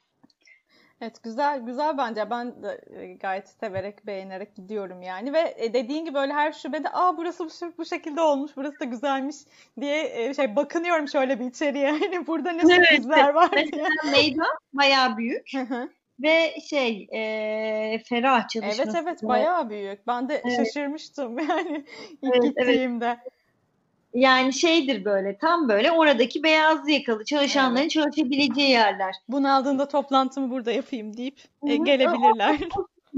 Evet 1.01 1.23
güzel 1.23 1.59
güzel 1.59 1.97
bence 1.97 2.29
ben 2.29 2.63
de 2.63 2.81
e, 3.01 3.13
gayet 3.13 3.49
severek 3.49 4.07
beğenerek 4.07 4.55
gidiyorum 4.55 5.01
yani 5.01 5.33
ve 5.33 5.55
e, 5.57 5.73
dediğin 5.73 6.05
gibi 6.05 6.13
böyle 6.15 6.33
her 6.33 6.51
şubede 6.51 6.89
aa 6.89 7.17
burası 7.17 7.45
bu, 7.45 7.49
bu 7.77 7.85
şekilde 7.85 8.21
olmuş 8.21 8.51
burası 8.55 8.79
da 8.79 8.85
güzelmiş 8.85 9.35
diye 9.79 10.11
e, 10.13 10.33
şey 10.33 10.55
bakınıyorum 10.55 11.07
şöyle 11.07 11.39
bir 11.39 11.45
içeriye 11.45 11.85
yani 12.01 12.27
burada 12.27 12.51
ne 12.51 12.61
evet, 12.61 12.87
sürprizler 12.87 13.33
var 13.33 13.51
diye. 13.51 13.87
meydan 14.11 14.57
bayağı 14.73 15.17
büyük 15.17 15.51
ve 16.19 16.55
şey 16.69 17.07
e, 17.13 18.03
ferah 18.03 18.47
çalışması. 18.47 18.83
Evet 18.83 18.95
evet 19.03 19.23
bayağı 19.23 19.69
büyük 19.69 20.07
ben 20.07 20.29
de 20.29 20.41
evet. 20.45 20.57
şaşırmıştım 20.57 21.39
yani 21.49 21.85
ilk 22.21 22.33
evet, 22.33 22.43
gittiğimde. 22.43 23.05
Evet. 23.05 23.33
Yani 24.13 24.53
şeydir 24.53 25.05
böyle 25.05 25.37
tam 25.37 25.69
böyle 25.69 25.91
oradaki 25.91 26.43
beyaz 26.43 26.89
yakalı 26.89 27.25
çalışanların 27.25 27.81
evet. 27.81 27.91
çalışabileceği 27.91 28.69
yerler. 28.69 29.15
Bunu 29.29 29.55
aldığında 29.55 29.87
toplantımı 29.87 30.51
burada 30.51 30.71
yapayım 30.71 31.17
deyip 31.17 31.39
e, 31.67 31.75
gelebilirler. 31.75 32.59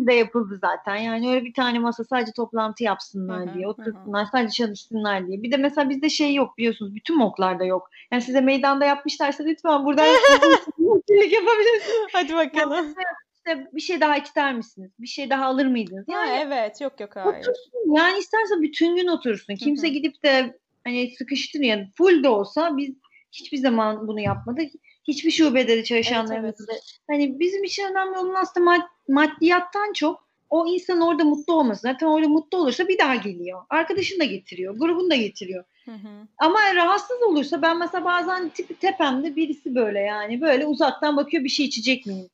De 0.08 0.14
yapıldı 0.14 0.60
zaten. 0.62 0.96
Yani 0.96 1.30
öyle 1.30 1.46
bir 1.46 1.54
tane 1.54 1.80
masa 1.80 2.04
sadece 2.04 2.32
toplantı 2.32 2.84
yapsınlar 2.84 3.54
diye, 3.54 3.68
otursunlar, 3.68 4.26
sadece 4.32 4.52
çalışsınlar 4.52 5.28
diye. 5.28 5.44
Bir 5.44 5.52
de 5.52 5.58
mesela 5.58 5.90
bizde 5.90 6.10
şey 6.10 6.34
yok 6.34 6.58
biliyorsunuz, 6.58 6.96
bütün 6.96 7.18
moklarda 7.18 7.66
yok. 7.66 7.90
Yani 8.12 8.22
size 8.22 8.42
meydanda 8.42 8.86
yapmışlarsa 8.86 9.44
lütfen 9.44 9.86
buradan 9.86 10.06
yapabilirsiniz. 11.08 12.08
Hadi 12.14 12.36
bakalım. 12.36 12.86
Yani 12.86 12.96
işte 13.36 13.68
bir 13.74 13.82
şey 13.82 14.02
daha 14.02 14.18
ister 14.18 14.56
misiniz? 14.56 14.92
Bir 15.00 15.08
şey 15.08 15.30
daha 15.30 15.46
alır 15.46 15.66
mıydınız? 15.66 16.06
Yani, 16.08 16.30
ha, 16.30 16.36
evet, 16.36 16.82
yok 16.82 17.00
yok 17.00 17.16
hayır. 17.16 17.28
Otursun. 17.28 17.96
Yani 17.96 18.20
isterse 18.20 18.62
bütün 18.62 18.96
gün 18.96 19.08
otursun. 19.08 19.56
Kimse 19.56 19.90
gidip 19.90 20.24
de 20.24 20.58
hani 20.84 21.12
sıkıştın 21.18 21.64
yani 21.64 21.88
full 21.98 22.24
de 22.24 22.30
olsa 22.30 22.78
biz 22.78 22.96
hiçbir 23.32 23.58
zaman 23.58 24.08
bunu 24.08 24.20
yapmadık. 24.20 24.72
Hiçbir 25.10 25.32
şubede 25.32 25.78
de 25.78 25.84
çalışanlarımızda. 25.84 26.74
Evet, 26.74 26.84
evet. 26.84 27.00
Hani 27.08 27.40
bizim 27.40 27.64
için 27.64 27.84
önemli 27.84 28.18
olan 28.18 28.36
aslında 28.42 28.72
mad- 28.72 28.90
maddiyattan 29.08 29.94
çok 29.94 30.30
o 30.50 30.68
insan 30.68 31.02
orada 31.02 31.24
mutlu 31.24 31.54
olması. 31.54 31.82
Zaten 31.82 32.08
orada 32.08 32.28
mutlu 32.28 32.58
olursa 32.58 32.88
bir 32.88 32.98
daha 32.98 33.16
geliyor. 33.16 33.62
Arkadaşını 33.70 34.20
da 34.20 34.24
getiriyor. 34.24 34.78
Grubunu 34.78 35.10
da 35.10 35.16
getiriyor. 35.16 35.64
Hı 35.86 35.92
hı. 35.92 36.28
Ama 36.38 36.76
rahatsız 36.76 37.22
olursa 37.28 37.62
ben 37.62 37.80
mesela 37.80 38.06
bazen 38.06 38.50
tipi 38.50 38.76
tepemde 38.76 39.36
birisi 39.36 39.76
böyle 39.76 40.00
yani 40.00 40.42
böyle 40.42 40.66
uzaktan 40.66 41.18
bakıyor 41.18 41.44
bir 41.44 41.50
şey 41.50 41.66
içecek 41.66 42.06
miyim? 42.06 42.30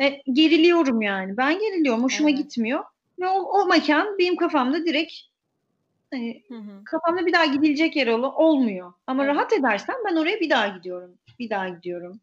E, 0.00 0.22
geriliyorum 0.32 1.02
yani. 1.02 1.36
Ben 1.36 1.58
geriliyorum. 1.58 2.02
Hoşuma 2.02 2.30
evet. 2.30 2.38
gitmiyor. 2.38 2.84
Ve 3.20 3.28
o, 3.28 3.40
o 3.40 3.66
mekan 3.66 4.18
benim 4.18 4.36
kafamda 4.36 4.84
direkt 4.84 5.12
Hani 6.12 6.42
hı 6.48 6.54
hı. 6.54 6.84
kafamda 6.84 7.26
bir 7.26 7.32
daha 7.32 7.44
gidilecek 7.44 7.96
yer 7.96 8.06
ol- 8.06 8.32
olmuyor. 8.36 8.92
Ama 9.06 9.24
evet. 9.24 9.34
rahat 9.34 9.52
edersen 9.52 9.96
ben 10.08 10.16
oraya 10.16 10.40
bir 10.40 10.50
daha 10.50 10.68
gidiyorum. 10.68 11.18
Bir 11.42 11.50
daha 11.50 11.68
gidiyorum. 11.68 12.20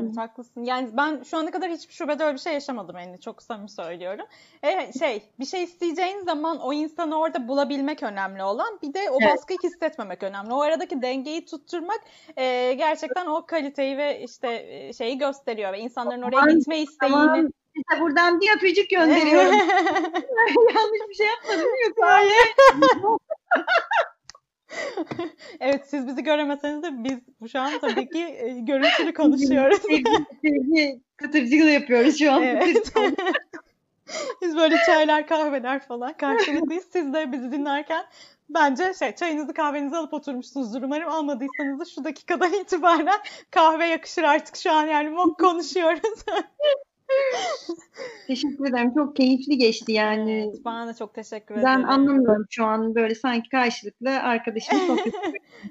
Evet 0.00 0.16
haklısın. 0.16 0.64
Yani 0.64 0.88
ben 0.92 1.22
şu 1.22 1.36
ana 1.36 1.50
kadar 1.50 1.70
hiçbir 1.70 1.94
şubede 1.94 2.24
öyle 2.24 2.34
bir 2.34 2.40
şey 2.40 2.52
yaşamadım 2.52 2.96
yani 2.98 3.20
çok 3.20 3.42
samimi 3.42 3.70
söylüyorum. 3.70 4.26
E, 4.62 4.92
şey 4.98 5.22
bir 5.40 5.44
şey 5.44 5.62
isteyeceğin 5.62 6.24
zaman 6.24 6.60
o 6.60 6.72
insanı 6.72 7.18
orada 7.18 7.48
bulabilmek 7.48 8.02
önemli 8.02 8.42
olan 8.42 8.78
bir 8.82 8.94
de 8.94 9.10
o 9.10 9.18
evet. 9.22 9.32
baskıyı 9.32 9.58
hissetmemek 9.64 10.22
önemli. 10.22 10.54
O 10.54 10.60
aradaki 10.60 11.02
dengeyi 11.02 11.44
tutturmak 11.44 12.00
e, 12.36 12.72
gerçekten 12.72 13.26
o 13.26 13.46
kaliteyi 13.46 13.98
ve 13.98 14.22
işte 14.22 14.66
e, 14.68 14.92
şeyi 14.92 15.18
gösteriyor 15.18 15.72
ve 15.72 15.78
insanların 15.78 16.22
oraya 16.22 16.40
tamam, 16.40 16.56
gitme 16.56 16.80
isteğini 16.80 17.14
tamam. 17.14 17.48
Size 17.74 18.00
buradan 18.00 18.40
bir 18.40 18.56
öpücük 18.56 18.90
gönderiyorum. 18.90 19.54
Yanlış 20.74 21.08
bir 21.08 21.14
şey 21.14 21.26
yapmadım 21.26 21.70
yok. 21.86 21.96
Hayır. 22.00 22.54
evet 25.60 25.88
siz 25.88 26.06
bizi 26.06 26.22
göremeseniz 26.22 26.82
de 26.82 27.04
biz 27.04 27.50
şu 27.52 27.60
an 27.60 27.72
tabii 27.80 28.08
ki 28.08 28.18
e, 28.18 28.60
görüntülü 28.60 29.14
konuşuyoruz. 29.14 29.78
Sevgi 30.42 31.00
katırcılığı 31.16 31.70
yapıyoruz 31.70 32.18
şu 32.18 32.32
an. 32.32 32.42
Evet. 32.42 32.92
biz 34.42 34.56
böyle 34.56 34.76
çaylar 34.86 35.26
kahveler 35.26 35.86
falan 35.86 36.12
karşılıklıyız. 36.12 36.84
Siz 36.92 37.12
de 37.12 37.32
bizi 37.32 37.52
dinlerken 37.52 38.04
bence 38.48 38.94
şey 38.98 39.14
çayınızı 39.14 39.54
kahvenizi 39.54 39.96
alıp 39.96 40.14
oturmuşsunuzdur. 40.14 40.82
Umarım 40.82 41.08
almadıysanız 41.08 41.80
da 41.80 41.84
şu 41.84 42.04
dakikadan 42.04 42.52
itibaren 42.52 43.20
kahve 43.50 43.86
yakışır 43.86 44.22
artık 44.22 44.56
şu 44.56 44.72
an 44.72 44.86
yani 44.86 45.10
mok 45.10 45.38
konuşuyoruz. 45.38 46.24
teşekkür 48.26 48.68
ederim. 48.68 48.94
Çok 48.94 49.16
keyifli 49.16 49.58
geçti 49.58 49.92
yani. 49.92 50.48
Evet, 50.50 50.64
bana 50.64 50.86
da 50.86 50.94
çok 50.94 51.14
teşekkür 51.14 51.54
ederim. 51.54 51.66
Ben 51.66 51.82
anlamıyorum 51.82 52.46
şu 52.50 52.64
an 52.64 52.94
böyle 52.94 53.14
sanki 53.14 53.48
karşılıklı 53.48 54.10
arkadaşım 54.10 54.78
sohbet 54.86 55.14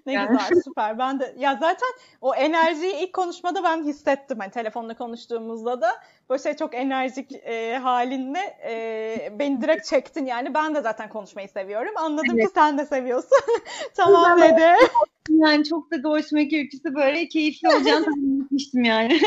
Ne 0.06 0.14
yani. 0.14 0.38
güzel 0.38 0.62
süper. 0.64 0.98
Ben 0.98 1.20
de 1.20 1.36
ya 1.38 1.54
zaten 1.54 1.89
o 2.22 2.36
enerjiyi 2.36 2.96
ilk 2.96 3.14
konuşmada 3.14 3.64
ben 3.64 3.84
hissettim. 3.84 4.38
Hani 4.39 4.52
telefonla 4.52 4.94
konuştuğumuzda 4.94 5.82
da 5.82 5.89
böyle 6.30 6.43
şey 6.43 6.53
çok 6.53 6.76
enerjik 6.76 7.32
e, 7.32 7.78
halinle 7.78 8.57
e, 8.65 9.39
beni 9.39 9.61
direkt 9.61 9.86
çektin 9.86 10.26
yani. 10.26 10.53
Ben 10.53 10.76
de 10.76 10.82
zaten 10.82 11.09
konuşmayı 11.09 11.49
seviyorum. 11.49 11.93
Anladım 11.97 12.39
evet. 12.39 12.45
ki 12.45 12.51
sen 12.53 12.78
de 12.78 12.86
seviyorsun. 12.86 13.38
tamam 13.95 14.41
dedi. 14.41 14.63
Yani 15.30 15.63
çok 15.63 15.91
da 15.91 16.03
Doğuşmak 16.03 16.53
öyküsü 16.53 16.95
böyle 16.95 17.28
keyifli 17.28 17.69
olacağını 17.69 18.05
tahmin 18.71 18.84
yani. 18.84 19.19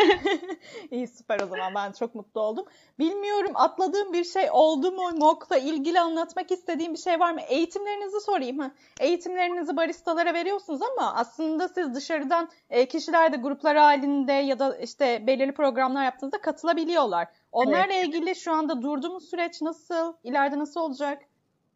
İyi 0.91 1.07
süper 1.07 1.41
o 1.41 1.47
zaman 1.47 1.75
ben 1.75 1.93
çok 1.93 2.15
mutlu 2.15 2.41
oldum. 2.41 2.67
Bilmiyorum 2.99 3.51
atladığım 3.55 4.13
bir 4.13 4.25
şey 4.25 4.49
oldu 4.51 4.93
mu? 4.93 5.11
MOOC'la 5.19 5.57
ilgili 5.59 6.01
anlatmak 6.01 6.51
istediğim 6.51 6.93
bir 6.93 6.99
şey 6.99 7.21
var 7.21 7.33
mı? 7.33 7.41
Eğitimlerinizi 7.41 8.21
sorayım. 8.21 8.59
Ha. 8.59 8.71
Eğitimlerinizi 9.01 9.77
baristalara 9.77 10.35
veriyorsunuz 10.35 10.81
ama 10.83 11.15
aslında 11.15 11.69
siz 11.69 11.95
dışarıdan 11.95 12.49
e, 12.71 12.87
kişiler 12.87 13.33
de 13.33 13.37
gruplar 13.37 13.77
halinde 13.77 14.33
ya 14.33 14.59
da 14.59 14.77
işte 14.77 15.27
belirli 15.27 15.53
programlar 15.53 16.05
yaptığınızda 16.05 16.39
katılabiliyorlar. 16.87 17.29
Onlarla 17.53 17.95
evet. 17.95 18.09
ilgili 18.09 18.35
şu 18.35 18.53
anda 18.53 18.83
durduğumuz 18.83 19.31
süreç 19.31 19.63
nasıl? 19.63 20.13
İleride 20.25 20.59
nasıl 20.59 20.81
olacak? 20.81 21.23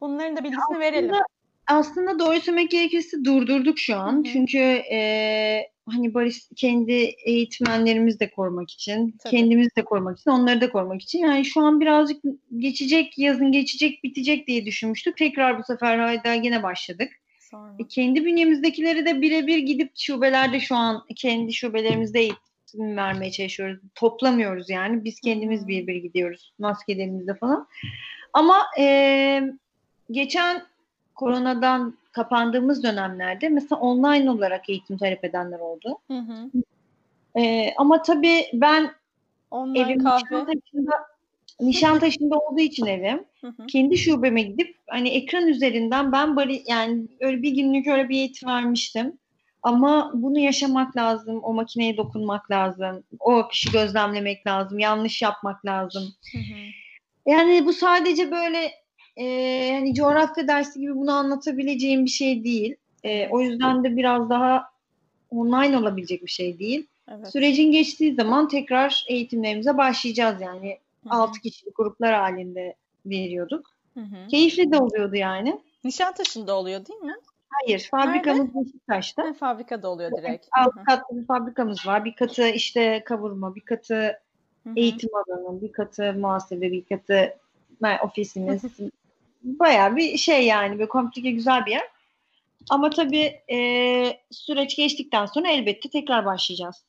Bunların 0.01 0.35
da 0.35 0.43
bilgisini 0.43 0.63
aslında, 0.63 0.79
verelim. 0.79 1.15
Aslında 1.67 2.19
doğru 2.19 2.41
söylemek 2.41 2.71
gerekirse 2.71 3.25
durdurduk 3.25 3.79
şu 3.79 3.95
an. 3.95 4.13
Hı-hı. 4.13 4.23
Çünkü 4.23 4.57
e, 4.91 5.67
hani 5.89 6.13
barış 6.13 6.49
kendi 6.55 6.93
eğitmenlerimizi 7.25 8.19
de 8.19 8.29
korumak 8.29 8.71
için, 8.71 9.15
Tabii. 9.23 9.35
kendimizi 9.35 9.75
de 9.75 9.85
korumak 9.85 10.19
için, 10.19 10.31
onları 10.31 10.61
da 10.61 10.71
korumak 10.71 11.01
için. 11.01 11.19
Yani 11.19 11.45
şu 11.45 11.61
an 11.61 11.79
birazcık 11.79 12.23
geçecek, 12.57 13.17
yazın 13.17 13.51
geçecek, 13.51 14.03
bitecek 14.03 14.47
diye 14.47 14.65
düşünmüştük. 14.65 15.17
Tekrar 15.17 15.59
bu 15.59 15.63
sefer 15.63 15.99
hayda 15.99 16.33
yine 16.33 16.63
başladık. 16.63 17.11
E, 17.79 17.87
kendi 17.87 18.25
bünyemizdekileri 18.25 19.05
de 19.05 19.21
birebir 19.21 19.57
gidip 19.57 19.91
şubelerde 19.97 20.59
şu 20.59 20.75
an 20.75 21.03
kendi 21.15 21.53
şubelerimizde 21.53 22.29
eğitim 22.73 22.97
vermeye 22.97 23.31
çalışıyoruz. 23.31 23.79
Toplamıyoruz 23.95 24.69
yani. 24.69 25.03
Biz 25.03 25.19
kendimiz 25.19 25.67
bir 25.67 25.87
bir 25.87 25.95
gidiyoruz 25.95 26.53
maskelerimizde 26.59 27.33
falan. 27.33 27.67
Ama 28.33 28.57
e, 28.79 29.41
geçen 30.11 30.63
koronadan 31.15 31.97
kapandığımız 32.11 32.83
dönemlerde 32.83 33.49
mesela 33.49 33.81
online 33.81 34.31
olarak 34.31 34.69
eğitim 34.69 34.97
talep 34.97 35.23
edenler 35.23 35.59
oldu. 35.59 35.97
Hı 36.07 36.17
hı. 36.17 36.51
Ee, 37.39 37.73
ama 37.77 38.01
tabii 38.01 38.45
ben 38.53 38.91
online 39.51 39.79
evim. 39.79 39.97
Nişantaşı'nda, 39.99 40.91
Nişantaşı'nda 41.59 42.37
olduğu 42.37 42.59
için 42.59 42.85
evim. 42.85 43.23
Hı 43.41 43.47
hı. 43.47 43.67
Kendi 43.67 43.97
şubeme 43.97 44.41
gidip 44.41 44.75
hani 44.87 45.09
ekran 45.09 45.47
üzerinden 45.47 46.11
ben 46.11 46.35
bari 46.35 46.63
yani 46.67 47.07
öyle 47.19 47.41
bir 47.41 47.51
günlük 47.51 47.87
öyle 47.87 48.09
bir 48.09 48.15
eğitim 48.15 48.49
vermiştim. 48.49 49.17
Ama 49.63 50.11
bunu 50.13 50.39
yaşamak 50.39 50.97
lazım, 50.97 51.39
o 51.43 51.53
makineye 51.53 51.97
dokunmak 51.97 52.51
lazım, 52.51 53.03
o 53.19 53.33
akışı 53.33 53.71
gözlemlemek 53.71 54.47
lazım, 54.47 54.79
yanlış 54.79 55.21
yapmak 55.21 55.65
lazım. 55.65 56.03
Hı 56.31 56.37
hı. 56.37 56.57
Yani 57.25 57.65
bu 57.65 57.73
sadece 57.73 58.31
böyle 58.31 58.71
e, 59.17 59.25
hani 59.73 59.93
coğrafya 59.93 60.47
dersi 60.47 60.79
gibi 60.79 60.95
bunu 60.95 61.11
anlatabileceğim 61.11 62.05
bir 62.05 62.09
şey 62.09 62.43
değil. 62.43 62.75
E, 63.03 63.27
o 63.29 63.41
yüzden 63.41 63.83
de 63.83 63.97
biraz 63.97 64.29
daha 64.29 64.71
online 65.29 65.77
olabilecek 65.77 66.25
bir 66.25 66.31
şey 66.31 66.59
değil. 66.59 66.87
Evet. 67.07 67.31
Sürecin 67.31 67.71
geçtiği 67.71 68.15
zaman 68.15 68.47
tekrar 68.47 69.05
eğitimlerimize 69.07 69.77
başlayacağız 69.77 70.41
yani. 70.41 70.77
6 71.09 71.41
kişilik 71.41 71.75
gruplar 71.75 72.13
halinde 72.13 72.75
veriyorduk. 73.05 73.65
Hı-hı. 73.93 74.27
Keyifli 74.27 74.71
de 74.71 74.77
oluyordu 74.77 75.15
yani. 75.15 75.59
Nişantaşı'nda 75.83 76.55
oluyor 76.55 76.85
değil 76.85 76.99
mi? 76.99 77.15
Hayır, 77.51 77.87
fabrikamız 77.91 78.55
Beşiktaş'ta. 78.55 79.23
Ha, 79.23 79.33
fabrikada 79.33 79.89
oluyor 79.89 80.11
direkt. 80.17 80.47
Alt 80.57 80.85
katlı 80.85 81.17
bir 81.17 81.25
fabrikamız 81.25 81.87
var. 81.87 82.05
Bir 82.05 82.15
katı 82.15 82.47
işte 82.47 83.03
kavurma, 83.03 83.55
bir 83.55 83.61
katı 83.61 83.95
Hı 84.63 84.69
hı. 84.69 84.73
eğitim 84.75 85.09
alanı, 85.15 85.61
bir 85.61 85.71
katı 85.71 86.13
muhasebe, 86.13 86.71
bir 86.71 86.85
katı 86.85 87.37
ofisimiz. 88.03 88.63
Bayağı 89.43 89.95
bir 89.95 90.17
şey 90.17 90.45
yani 90.45 90.73
böyle 90.73 90.89
komplike 90.89 91.31
güzel 91.31 91.65
bir 91.65 91.71
yer. 91.71 91.87
Ama 92.69 92.89
tabii 92.89 93.41
e, 93.51 93.57
süreç 94.31 94.75
geçtikten 94.75 95.25
sonra 95.25 95.51
elbette 95.51 95.89
tekrar 95.89 96.25
başlayacağız. 96.25 96.83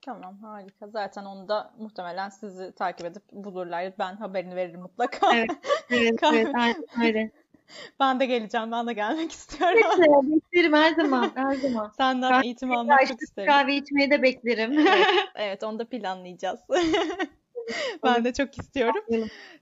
Tamam 0.00 0.38
harika. 0.38 0.88
Zaten 0.88 1.24
onu 1.24 1.48
da 1.48 1.72
muhtemelen 1.78 2.28
sizi 2.28 2.72
takip 2.72 3.06
edip 3.06 3.22
bulurlar. 3.32 3.92
Ben 3.98 4.16
haberini 4.16 4.56
veririm 4.56 4.80
mutlaka. 4.80 5.36
Evet. 5.36 5.50
Evet, 5.90 6.18
evet 6.32 6.54
aynen 6.54 6.84
öyle. 7.04 7.30
Ben 8.00 8.20
de 8.20 8.26
geleceğim. 8.26 8.72
Ben 8.72 8.86
de 8.86 8.92
gelmek 8.92 9.32
istiyorum. 9.38 9.76
Beklerim, 9.76 10.32
beklerim 10.32 10.72
her 10.72 10.94
zaman, 10.94 11.30
her 11.34 11.54
zaman. 11.54 11.92
Senden 11.96 12.32
Ben 12.32 12.42
eğitim 12.42 12.72
almak 12.72 13.06
çok 13.08 13.22
isterim. 13.22 13.50
Kahve 13.52 13.76
içmeye 13.76 14.10
de 14.10 14.22
beklerim. 14.22 14.78
Evet, 14.78 15.06
evet 15.34 15.64
onu 15.64 15.78
da 15.78 15.84
planlayacağız. 15.88 16.60
ben 18.04 18.24
de 18.24 18.32
çok 18.32 18.58
istiyorum. 18.58 19.04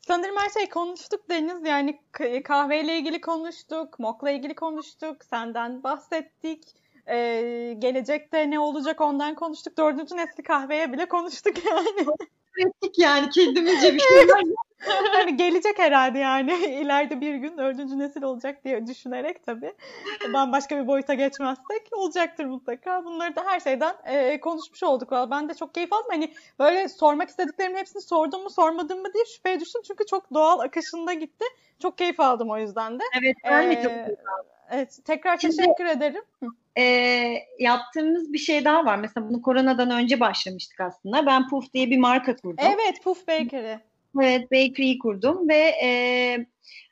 Sanırım 0.06 0.36
her 0.36 0.50
şey 0.50 0.68
konuştuk 0.68 1.30
Deniz. 1.30 1.66
Yani 1.66 2.00
k- 2.12 2.42
kahveyle 2.42 2.98
ilgili 2.98 3.20
konuştuk, 3.20 3.98
mokla 3.98 4.30
ilgili 4.30 4.54
konuştuk, 4.54 5.24
senden 5.24 5.82
bahsettik. 5.82 6.62
Ee, 7.08 7.76
gelecekte 7.78 8.50
ne 8.50 8.60
olacak 8.60 9.00
ondan 9.00 9.34
konuştuk. 9.34 9.78
Dördüncü 9.78 10.16
nesli 10.16 10.42
kahveye 10.42 10.92
bile 10.92 11.08
konuştuk 11.08 11.54
yani. 11.66 12.06
Ettik 12.58 12.98
yani 12.98 13.30
kendimizce 13.30 13.94
bir 13.94 14.00
şeyler. 14.00 14.42
Hani 15.12 15.36
gelecek 15.36 15.78
herhalde 15.78 16.18
yani. 16.18 16.52
İleride 16.66 17.20
bir 17.20 17.34
gün 17.34 17.58
dördüncü 17.58 17.98
nesil 17.98 18.22
olacak 18.22 18.64
diye 18.64 18.86
düşünerek 18.86 19.46
tabii. 19.46 19.74
Bambaşka 20.32 20.82
bir 20.82 20.86
boyuta 20.86 21.14
geçmezsek 21.14 21.88
olacaktır 21.92 22.44
mutlaka. 22.44 23.04
Bunları 23.04 23.36
da 23.36 23.44
her 23.46 23.60
şeyden 23.60 23.94
e, 24.04 24.40
konuşmuş 24.40 24.82
olduk. 24.82 25.12
Valla 25.12 25.30
Ben 25.30 25.48
de 25.48 25.54
çok 25.54 25.74
keyif 25.74 25.92
aldım. 25.92 26.06
Hani 26.10 26.32
böyle 26.58 26.88
sormak 26.88 27.28
istediklerimin 27.28 27.78
hepsini 27.78 28.02
sordum 28.02 28.42
mu 28.42 28.50
sormadım 28.50 29.00
mı 29.02 29.14
diye 29.14 29.24
şüpheye 29.24 29.60
düştüm. 29.60 29.82
Çünkü 29.86 30.06
çok 30.06 30.34
doğal 30.34 30.58
akışında 30.60 31.12
gitti. 31.12 31.44
Çok 31.82 31.98
keyif 31.98 32.20
aldım 32.20 32.50
o 32.50 32.58
yüzden 32.58 33.00
de. 33.00 33.04
Evet 33.20 33.36
ben 33.44 33.70
de 33.70 33.72
Ee, 33.74 33.82
çok 33.82 33.92
Evet, 34.70 34.98
tekrar 35.04 35.38
Şimdi- 35.38 35.56
teşekkür 35.56 35.84
ederim. 35.86 36.22
E, 36.78 36.82
yaptığımız 37.58 38.32
bir 38.32 38.38
şey 38.38 38.64
daha 38.64 38.84
var. 38.84 38.96
Mesela 38.96 39.28
bunu 39.28 39.42
koronadan 39.42 39.90
önce 39.90 40.20
başlamıştık 40.20 40.80
aslında. 40.80 41.26
Ben 41.26 41.48
Puff 41.48 41.72
diye 41.72 41.90
bir 41.90 41.98
marka 41.98 42.36
kurdum. 42.36 42.56
Evet, 42.58 43.02
Puff 43.04 43.28
Bakery. 43.28 43.76
Evet, 44.22 44.52
bakery 44.52 44.98
kurdum 44.98 45.48
ve 45.48 45.74
e, 45.84 45.90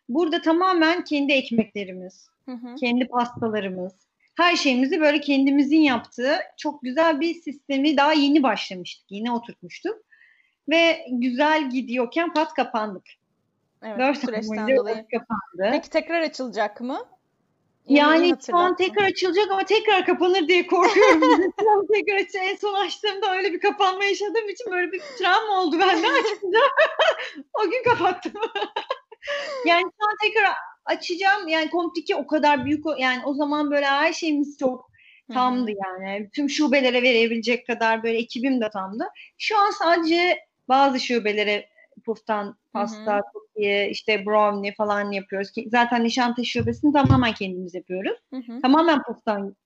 burada 0.09 0.43
tamamen 0.43 1.05
kendi 1.05 1.33
ekmeklerimiz, 1.33 2.29
Hı 2.49 2.53
hı. 2.53 2.75
kendi 2.75 3.07
pastalarımız, 3.07 3.93
her 4.37 4.57
şeyimizi 4.57 5.01
böyle 5.01 5.21
kendimizin 5.21 5.81
yaptığı 5.81 6.37
çok 6.57 6.83
güzel 6.83 7.21
bir 7.21 7.35
sistemi 7.35 7.97
daha 7.97 8.13
yeni 8.13 8.43
başlamıştık, 8.43 9.11
yeni 9.11 9.33
oturtmuştuk. 9.33 9.97
Ve 10.69 11.07
güzel 11.11 11.71
gidiyorken 11.71 12.33
pat 12.33 12.55
kapandık. 12.55 13.05
Evet, 13.83 13.99
Dört 13.99 14.19
süreçten 14.19 14.77
dolayı. 14.77 15.07
kapandı. 15.11 15.71
Peki 15.73 15.91
tekrar 15.91 16.21
açılacak 16.21 16.81
mı? 16.81 16.99
Yani 17.89 18.35
şu 18.47 18.57
an 18.57 18.77
tekrar 18.77 19.05
açılacak 19.05 19.51
ama 19.51 19.65
tekrar 19.65 20.07
kapanır 20.07 20.49
diye 20.49 20.67
korkuyorum. 20.67 21.21
Tekrar 21.95 22.17
aç- 22.17 22.35
en 22.35 22.57
son 22.57 22.75
açtığımda 22.75 23.37
öyle 23.37 23.53
bir 23.53 23.61
kapanma 23.61 24.05
yaşadığım 24.05 24.49
için 24.49 24.73
böyle 24.73 24.93
bir 24.93 25.01
travma 25.19 25.61
oldu 25.63 25.79
bende 25.79 26.07
açınca. 26.09 26.59
o 27.55 27.71
gün 27.71 27.83
kapattım. 27.85 28.33
yani 29.67 29.83
şu 29.83 30.09
an 30.09 30.17
tekrar 30.23 30.53
açacağım. 30.85 31.49
Yani 31.49 31.71
komplike 31.71 32.17
o 32.17 32.27
kadar 32.27 32.65
büyük. 32.65 32.85
Yani 32.99 33.23
o 33.25 33.35
zaman 33.35 33.71
böyle 33.71 33.87
her 33.87 34.13
şeyimiz 34.13 34.59
çok 34.59 34.91
tamdı 35.33 35.71
yani. 35.71 36.31
Tüm 36.35 36.51
şubelere 36.51 37.03
verebilecek 37.03 37.67
kadar 37.67 38.03
böyle 38.03 38.19
ekibim 38.19 38.61
de 38.61 38.71
tamdı. 38.71 39.09
Şu 39.39 39.59
an 39.59 39.71
sadece 39.71 40.39
bazı 40.69 41.01
şubelere 41.01 41.74
puftan 42.05 42.57
pasta, 42.73 43.21
cookie, 43.33 43.89
işte 43.91 44.27
brownie 44.27 44.75
falan 44.75 45.13
yapıyoruz. 45.13 45.51
Ki 45.51 45.69
Zaten 45.71 46.05
Nişantaşı 46.05 46.51
şubesini 46.51 46.93
tamamen 46.93 47.33
kendimiz 47.33 47.75
yapıyoruz. 47.75 48.19
Hı 48.31 48.37
hı. 48.37 48.61
Tamamen 48.63 49.03
puftan 49.03 49.57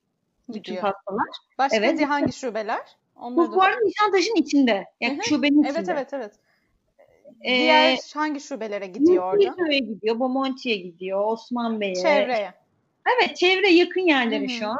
bütün 0.49 0.61
Gidiyor. 0.61 0.83
pastalar. 0.83 1.26
Başka 1.59 1.76
Evet. 1.76 2.03
hangi 2.09 2.33
şubeler? 2.33 2.81
Onları 3.16 3.37
Puf 3.47 3.53
da- 3.53 3.57
bu 3.57 3.62
arada 3.62 3.81
Nişantaşı'nın 3.81 4.37
içinde. 4.43 4.85
Yani 5.01 5.14
Hı 5.16 5.18
hı. 5.20 5.24
şubenin 5.29 5.62
Evet 5.62 5.72
içinde. 5.76 5.93
evet 5.93 6.12
evet. 6.12 6.33
Ee, 7.43 7.59
Diğer 7.59 7.99
hangi 8.14 8.41
şubelere 8.41 8.87
gidiyor 8.87 9.24
orada? 9.24 9.45
Multiköy'e 9.51 9.79
gidiyor, 9.79 10.18
Bomonti'ye 10.20 10.76
gidiyor, 10.76 11.24
Osman 11.33 11.81
Bey'e. 11.81 11.95
Çevreye. 11.95 12.55
Evet 13.16 13.37
çevre 13.37 13.68
yakın 13.70 14.01
yerlere 14.01 14.41
Hı 14.41 14.45
hı. 14.45 14.49
şu 14.49 14.66
an. 14.68 14.79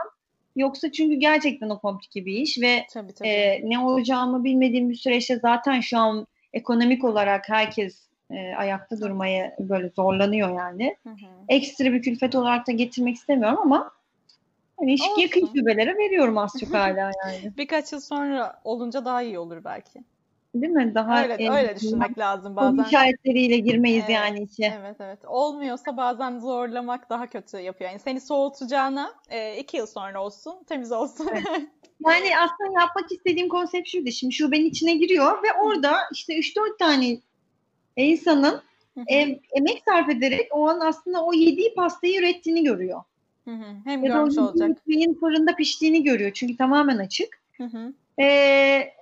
Yoksa 0.57 0.93
çünkü 0.93 1.15
gerçekten 1.17 1.71
o 1.71 1.79
komplike 1.79 2.27
bir 2.27 2.33
iş 2.33 2.59
ve 2.61 2.87
Tabii 2.93 3.15
tabii. 3.15 3.29
e, 3.29 3.61
ne 3.65 3.79
olacağımı 3.79 4.45
bilmediğim 4.45 4.91
bir 4.91 4.95
süreçte 4.95 5.39
zaten 5.39 5.81
şu 5.81 5.99
an 5.99 6.27
ekonomik 6.53 7.05
olarak 7.05 7.49
herkes 7.49 8.09
e, 8.31 8.55
ayakta 8.55 9.01
durmaya 9.01 9.57
böyle 9.59 9.89
zorlanıyor 9.89 10.57
yani. 10.57 10.97
Hı 11.03 11.11
hı. 11.11 11.27
Ekstra 11.49 11.85
bir 11.85 12.03
külfet 12.03 12.35
olarak 12.35 12.67
da 12.67 12.73
getirmek 12.73 13.17
istemiyorum 13.17 13.59
ama 13.63 13.91
hani 14.79 14.95
iş- 14.95 15.19
yakın 15.19 15.47
şubelere 15.57 15.97
veriyorum 15.99 16.39
az 16.39 16.53
çok 16.61 16.71
hala 16.75 17.13
yani. 17.25 17.53
Birkaç 17.57 17.93
yıl 17.93 18.01
sonra 18.01 18.61
olunca 18.65 19.05
daha 19.05 19.23
iyi 19.23 19.39
olur 19.39 19.65
belki. 19.65 20.01
Değil 20.63 20.73
mi? 20.73 20.93
Daha 20.95 21.23
öyle 21.23 21.35
en- 21.35 21.53
öyle 21.53 21.77
düşünmek 21.77 22.19
lazım 22.19 22.57
bazen. 22.57 22.83
işaretleriyle 22.85 23.57
girmeyiz 23.59 24.05
Evet, 24.05 24.15
yani 24.15 24.43
içe. 24.43 24.75
Evet 24.81 24.97
evet. 25.01 25.19
Olmuyorsa 25.27 25.97
bazen 25.97 26.39
zorlamak 26.39 27.11
daha 27.11 27.27
kötü 27.27 27.57
yapıyor. 27.59 27.91
Yani 27.91 28.01
seni 28.01 28.21
soğutacağına 28.21 29.15
e, 29.31 29.57
iki 29.57 29.77
yıl 29.77 29.87
sonra 29.87 30.25
olsun, 30.25 30.65
temiz 30.69 30.93
olsun. 30.93 31.31
Yani 32.07 32.39
aslında 32.39 32.81
yapmak 32.81 33.13
istediğim 33.13 33.49
konsept 33.49 33.89
şuydu. 33.89 34.11
Şimdi 34.11 34.35
şubenin 34.35 34.65
içine 34.67 34.95
giriyor 34.95 35.43
ve 35.43 35.53
orada 35.63 35.97
işte 36.13 36.39
3-4 36.39 36.79
tane 36.79 37.19
insanın 37.97 38.61
em- 39.07 39.39
emek 39.57 39.83
sarf 39.89 40.09
ederek 40.09 40.49
o 40.51 40.69
an 40.69 40.81
aslında 40.81 41.25
o 41.25 41.33
yediği 41.33 41.75
pastayı 41.75 42.19
ürettiğini 42.21 42.65
görüyor. 42.65 43.03
hı 43.45 43.51
hı. 43.51 43.65
Hem 43.85 44.05
Ya 44.05 44.15
görmüş 44.15 44.39
olacak. 44.39 44.71
fırında 45.21 45.55
piştiğini 45.57 46.05
görüyor. 46.05 46.31
Çünkü 46.35 46.57
tamamen 46.57 46.99
açık. 46.99 47.41
Hı 47.57 47.65
hı, 47.65 47.93
Ee, 48.21 48.93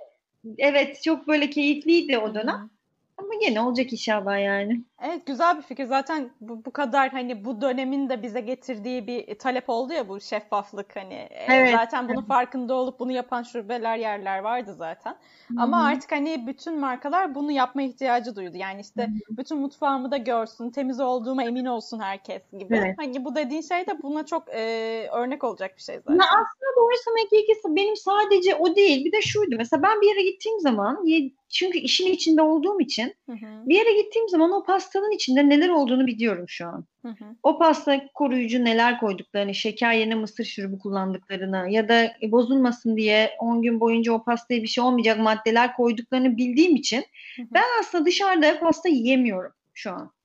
evet 0.59 1.03
çok 1.03 1.29
böyle 1.29 1.51
keyifliydi 1.51 2.17
hı 2.17 2.19
o 2.19 2.35
hı. 2.35 2.35
dönem. 2.35 2.71
Ama 3.17 3.29
yine 3.43 3.61
olacak 3.61 3.93
inşallah 3.93 4.45
yani. 4.45 4.85
Evet 5.03 5.27
güzel 5.27 5.57
bir 5.57 5.63
fikir. 5.63 5.85
Zaten 5.85 6.31
bu, 6.41 6.65
bu 6.65 6.71
kadar 6.71 7.11
hani 7.11 7.45
bu 7.45 7.61
dönemin 7.61 8.09
de 8.09 8.23
bize 8.23 8.41
getirdiği 8.41 9.07
bir 9.07 9.39
talep 9.39 9.71
oldu 9.71 9.93
ya 9.93 10.09
bu 10.09 10.21
şeffaflık 10.21 10.97
hani. 10.97 11.15
E, 11.15 11.47
Evet, 11.49 11.71
zaten 11.73 12.09
bunun 12.09 12.23
farkında 12.23 12.75
olup 12.75 13.01
bunu 13.01 13.13
yapan 13.13 13.43
şubeler 13.43 13.97
yerler 13.97 14.39
vardı 14.39 14.75
zaten. 14.79 15.17
Ama 15.59 15.79
Hı 15.79 15.83
hı. 15.83 15.87
artık 15.87 16.13
hani 16.13 16.47
bütün 16.47 16.81
markalar 16.81 17.35
bunu 17.35 17.53
yapma 17.53 17.83
ihtiyacı 17.83 18.37
duydu. 18.37 18.57
Yani 18.57 18.81
işte 18.81 19.09
bütün 19.31 19.59
mutfağımı 19.59 20.11
da 20.11 20.17
görsün, 20.17 20.71
temiz 20.71 21.01
olduğuma 21.01 21.45
emin 21.45 21.65
olsun 21.65 22.01
herkes 22.01 22.43
gibi. 22.59 22.77
Evet. 22.77 22.95
Hani 22.99 23.25
bu 23.25 23.35
dediğin 23.35 23.63
şey 23.63 23.87
de 23.87 24.03
buna 24.03 24.27
çok 24.27 24.49
e, 24.49 25.09
örnek 25.13 25.45
olacak 25.45 25.77
bir 25.77 25.83
şey 25.83 25.97
zaten. 25.97 26.15
Ya 26.15 26.25
aslında 26.25 26.77
doğru 26.77 26.95
söylemek 27.05 27.31
gerekirse 27.31 27.77
benim 27.77 27.97
sadece 27.97 28.55
o 28.55 28.77
değil. 28.77 29.05
Bir 29.05 29.13
de 29.13 29.23
şuydu. 29.23 29.55
Mesela 29.59 29.83
ben 29.83 30.01
bir 30.01 30.09
yere 30.09 30.23
gittiğim 30.23 30.61
zaman 30.61 31.05
çünkü 31.49 31.79
işin 31.79 32.13
içinde 32.13 32.43
olduğum 32.43 32.81
için 32.81 33.15
Hı 33.27 33.33
hı, 33.33 33.67
bir 33.67 33.75
yere 33.75 34.03
gittiğim 34.03 34.29
zaman 34.29 34.53
o 34.53 34.63
pastanın 34.87 35.14
içinde 35.14 35.49
neler 35.49 35.68
olduğunu 35.68 36.07
biliyorum 36.07 36.45
şu 36.49 36.66
an. 36.66 36.84
hı 37.03 37.09
hı, 37.09 37.24
O 37.43 37.59
pasta 37.59 38.07
koruyucu 38.14 38.64
neler 38.64 39.01
koyduklarını, 39.01 39.55
şeker 39.55 39.93
yerine 39.93 40.14
mısır 40.14 40.45
şurubu 40.45 40.78
kullandıklarını 40.78 41.66
ya 41.70 41.89
da 41.89 42.12
bozulmasın 42.22 42.97
diye 42.97 43.30
10 43.39 43.62
gün 43.62 43.80
boyunca 43.80 44.12
o 44.12 44.24
pastaya 44.24 44.62
bir 44.62 44.68
şey 44.68 44.84
olmayacak 44.84 45.18
maddeler 45.18 45.76
koyduklarını 45.76 46.37
bildiğim 46.37 46.76
için 46.76 47.05
hı 47.37 47.43
hı. 47.43 47.47
ben 47.55 47.64
aslında 47.80 48.07
dışarıda 48.07 48.61
pasta 48.61 48.89
yiyemiyorum 48.89 49.53
şu 49.74 49.91
an. 49.91 50.16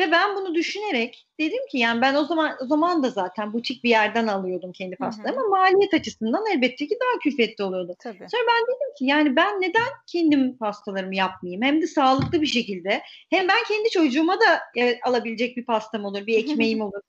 Ve 0.00 0.12
ben 0.12 0.36
bunu 0.36 0.54
düşünerek 0.54 1.26
dedim 1.40 1.66
ki 1.70 1.78
yani 1.78 2.00
ben 2.00 2.14
o 2.14 2.24
zaman 2.24 2.56
o 2.62 2.66
zaman 2.66 3.02
da 3.02 3.10
zaten 3.10 3.52
butik 3.52 3.84
bir 3.84 3.90
yerden 3.90 4.26
alıyordum 4.26 4.72
kendi 4.72 4.96
pastalarımı 4.96 5.40
ama 5.40 5.58
maliyet 5.58 5.94
açısından 5.94 6.44
elbette 6.54 6.86
ki 6.86 6.98
daha 7.00 7.18
külfetli 7.18 7.64
oluyordu. 7.64 7.96
Tabii. 7.98 8.18
Sonra 8.18 8.42
ben 8.48 8.62
dedim 8.62 8.94
ki 8.98 9.04
yani 9.04 9.36
ben 9.36 9.60
neden 9.60 9.88
kendim 10.06 10.56
pastalarımı 10.56 11.14
yapmayayım? 11.16 11.62
Hem 11.62 11.82
de 11.82 11.86
sağlıklı 11.86 12.42
bir 12.42 12.46
şekilde. 12.46 13.02
Hem 13.30 13.48
ben 13.48 13.64
kendi 13.68 13.90
çocuğuma 13.90 14.40
da 14.40 14.60
e, 14.80 15.00
alabilecek 15.00 15.56
bir 15.56 15.64
pastam 15.64 16.04
olur, 16.04 16.26
bir 16.26 16.38
ekmeğim 16.44 16.80
olur. 16.80 17.00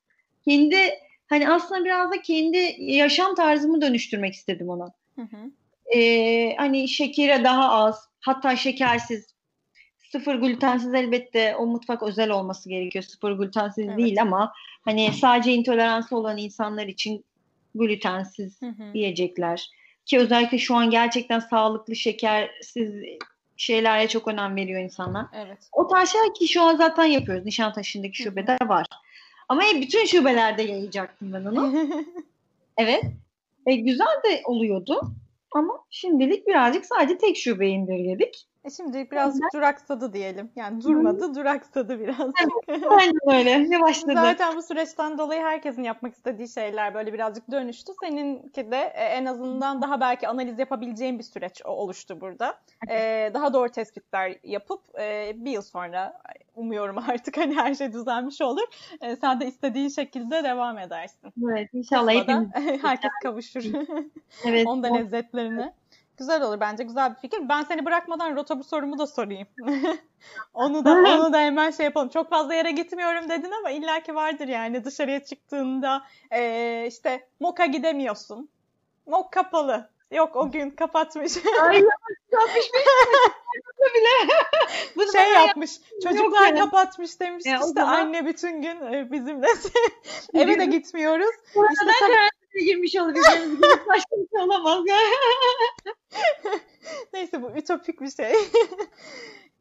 Kendi 0.45 0.77
hani 1.27 1.49
aslında 1.49 1.85
biraz 1.85 2.11
da 2.11 2.21
kendi 2.21 2.75
yaşam 2.79 3.35
tarzımı 3.35 3.81
dönüştürmek 3.81 4.33
istedim 4.33 4.69
ona. 4.69 4.93
Hı 5.15 5.21
hı, 5.21 5.51
Ee, 5.95 6.55
hani 6.57 6.87
şekere 6.87 7.43
daha 7.43 7.69
az, 7.69 8.09
hatta 8.19 8.55
şekersiz, 8.55 9.30
sıfır 10.11 10.35
glutensiz 10.35 10.93
elbette 10.93 11.55
o 11.55 11.65
mutfak 11.65 12.03
özel 12.03 12.29
olması 12.29 12.69
gerekiyor. 12.69 13.03
Sıfır 13.03 13.31
glutensiz 13.31 13.87
Evet. 13.87 13.97
değil 13.97 14.21
ama 14.21 14.53
hani 14.85 15.13
sadece 15.13 15.53
intoleransı 15.53 16.17
olan 16.17 16.37
insanlar 16.37 16.87
için 16.87 17.25
glutensiz 17.75 18.61
hı 18.61 18.65
hı. 18.65 18.83
yiyecekler. 18.93 19.69
Ki 20.05 20.19
özellikle 20.19 20.57
şu 20.57 20.75
an 20.75 20.89
gerçekten 20.89 21.39
sağlıklı, 21.39 21.95
şekersiz 21.95 22.93
şeylere 23.57 24.07
çok 24.07 24.27
önem 24.27 24.55
veriyor 24.55 24.81
insanlar. 24.81 25.25
Evet. 25.33 25.57
O 25.71 25.87
tarz 25.87 26.09
şeyler 26.09 26.33
ki 26.33 26.47
şu 26.47 26.61
an 26.61 26.75
zaten 26.75 27.05
yapıyoruz. 27.05 27.45
Nişantaşı'ndaki 27.45 28.23
Hı 28.23 28.29
hı. 28.29 28.31
şubede 28.31 28.57
var. 28.65 28.85
Ama 29.49 29.61
bütün 29.75 30.05
şubelerde 30.05 30.61
yayacaktım 30.61 31.33
ben 31.33 31.45
onu. 31.45 31.87
evet. 32.77 33.03
E, 33.65 33.75
güzel 33.75 34.21
de 34.25 34.41
oluyordu. 34.45 35.01
Ama 35.51 35.73
şimdilik 35.89 36.47
birazcık 36.47 36.85
sadece 36.85 37.17
tek 37.17 37.37
şubeye 37.37 37.71
indirgedik. 37.71 38.47
E 38.63 38.69
şimdi 38.69 39.11
birazcık 39.11 39.41
evet. 39.43 39.53
duraksadı 39.53 40.13
diyelim. 40.13 40.51
Yani 40.55 40.83
durmadı, 40.83 41.25
Hı. 41.25 41.35
duraksadı 41.35 41.99
biraz. 41.99 42.31
Aynen 42.89 43.37
öyle. 43.39 43.69
Ne 43.69 43.81
başladı? 43.81 44.13
Zaten 44.15 44.57
bu 44.57 44.61
süreçten 44.61 45.17
dolayı 45.17 45.41
herkesin 45.41 45.83
yapmak 45.83 46.13
istediği 46.13 46.47
şeyler 46.49 46.93
böyle 46.93 47.13
birazcık 47.13 47.51
dönüştü. 47.51 47.91
Seninki 48.01 48.71
de 48.71 48.77
e, 48.95 49.03
en 49.03 49.25
azından 49.25 49.81
daha 49.81 50.01
belki 50.01 50.27
analiz 50.27 50.59
yapabileceğin 50.59 51.19
bir 51.19 51.23
süreç 51.23 51.65
oluştu 51.65 52.21
burada. 52.21 52.57
Ee, 52.89 53.31
daha 53.33 53.53
doğru 53.53 53.69
tespitler 53.69 54.37
yapıp 54.43 54.81
e, 54.99 55.33
bir 55.35 55.51
yıl 55.51 55.61
sonra 55.61 56.21
umuyorum 56.55 56.97
artık 56.97 57.37
hani 57.37 57.55
her 57.55 57.75
şey 57.75 57.93
düzelmiş 57.93 58.41
olur. 58.41 58.67
E, 59.01 59.15
sen 59.15 59.39
de 59.39 59.47
istediğin 59.47 59.89
şekilde 59.89 60.43
devam 60.43 60.77
edersin. 60.77 61.33
Evet 61.51 61.69
inşallah 61.73 62.11
hepimiz. 62.11 62.49
herkes 62.83 63.11
kavuşur. 63.23 63.63
evet. 64.45 64.67
Onda 64.67 64.93
lezzetlerine. 64.93 65.73
Güzel 66.21 66.41
olur 66.41 66.59
bence 66.59 66.83
güzel 66.83 67.15
bir 67.15 67.19
fikir. 67.19 67.49
Ben 67.49 67.63
seni 67.63 67.85
bırakmadan 67.85 68.35
rota 68.35 68.59
bu 68.59 68.63
sorumu 68.63 68.99
da 68.99 69.07
sorayım. 69.07 69.47
onu 70.53 70.85
da 70.85 70.91
onu 70.91 71.33
da 71.33 71.39
hemen 71.39 71.71
şey 71.71 71.83
yapalım. 71.83 72.09
Çok 72.09 72.29
fazla 72.29 72.53
yere 72.53 72.71
gitmiyorum 72.71 73.29
dedin 73.29 73.51
ama 73.51 73.69
illaki 73.69 74.15
vardır 74.15 74.47
yani 74.47 74.83
dışarıya 74.83 75.23
çıktığında 75.23 76.03
e, 76.31 76.85
işte 76.87 77.27
Moka 77.39 77.65
gidemiyorsun. 77.65 78.49
Mok 79.05 79.31
kapalı. 79.31 79.89
Yok 80.11 80.35
o 80.35 80.51
gün 80.51 80.69
kapatmış. 80.69 81.37
Ay 81.61 81.83
kapatmış 82.31 82.65
bile. 83.95 84.33
Bunu 84.95 85.11
şey 85.11 85.31
yapmış. 85.31 85.71
Çocuklar 86.03 86.49
yok 86.49 86.59
kapatmış 86.59 87.19
demiş. 87.19 87.45
Ya, 87.45 87.55
işte 87.55 87.67
zaman... 87.67 87.93
anne 87.93 88.25
bütün 88.25 88.61
gün 88.61 89.11
bizimle. 89.11 89.47
Eve 90.33 90.59
de 90.59 90.65
gitmiyoruz. 90.65 91.35
İşte 91.71 91.91
sen 91.99 92.40
girmiş 92.59 92.95
olabiliriz. 92.95 93.61
Başka 93.61 94.15
bir 94.15 94.27
şey 94.37 94.41
olamaz. 94.41 94.83
Neyse 97.13 97.41
bu 97.41 97.51
ütopik 97.51 98.01
bir 98.01 98.11
şey. 98.11 98.33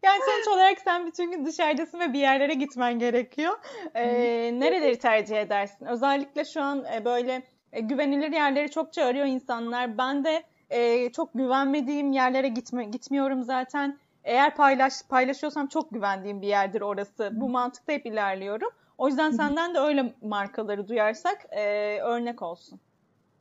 Yani 0.02 0.20
sonuç 0.26 0.48
olarak 0.48 0.78
sen 0.78 1.06
bütün 1.06 1.30
gün 1.30 1.46
dışarıdasın 1.46 2.00
ve 2.00 2.12
bir 2.12 2.18
yerlere 2.18 2.54
gitmen 2.54 2.98
gerekiyor. 2.98 3.58
Ee, 3.94 4.50
nereleri 4.54 4.98
tercih 4.98 5.36
edersin? 5.36 5.86
Özellikle 5.86 6.44
şu 6.44 6.62
an 6.62 6.84
e, 6.94 7.04
böyle 7.04 7.42
e, 7.72 7.80
güvenilir 7.80 8.32
yerleri 8.32 8.70
çokça 8.70 9.04
arıyor 9.04 9.26
insanlar. 9.26 9.98
Ben 9.98 10.24
de 10.24 10.42
e, 10.70 11.12
çok 11.12 11.34
güvenmediğim 11.34 12.12
yerlere 12.12 12.48
gitme, 12.48 12.84
gitmiyorum 12.84 13.42
zaten. 13.42 13.98
Eğer 14.24 14.54
paylaş 14.54 14.92
paylaşıyorsam 15.08 15.66
çok 15.66 15.90
güvendiğim 15.90 16.42
bir 16.42 16.48
yerdir 16.48 16.80
orası. 16.80 17.30
Bu 17.32 17.48
mantıkta 17.48 17.92
hep 17.92 18.06
ilerliyorum. 18.06 18.70
O 19.00 19.08
yüzden 19.08 19.30
senden 19.30 19.74
de 19.74 19.78
öyle 19.78 20.14
markaları 20.22 20.88
duyarsak 20.88 21.46
e, 21.50 21.62
örnek 21.98 22.42
olsun. 22.42 22.80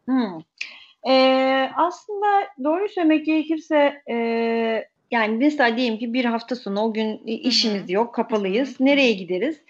Hmm. 0.06 0.42
Ee, 1.10 1.70
aslında 1.76 2.28
doğru 2.64 2.90
söylemek 2.90 3.26
gerekirse 3.26 3.94
e, 4.10 4.16
yani 5.12 5.38
mesela 5.38 5.78
diyelim 5.78 6.00
ki 6.00 6.14
bir 6.14 6.26
hafta 6.26 6.56
sonu 6.56 6.82
o 6.82 6.94
gün 6.94 7.18
işimiz 7.26 7.82
Hı-hı. 7.82 7.92
yok, 7.92 8.16
kapalıyız. 8.16 8.80
Hı-hı. 8.80 8.86
Nereye 8.88 9.14
gideriz? 9.14 9.62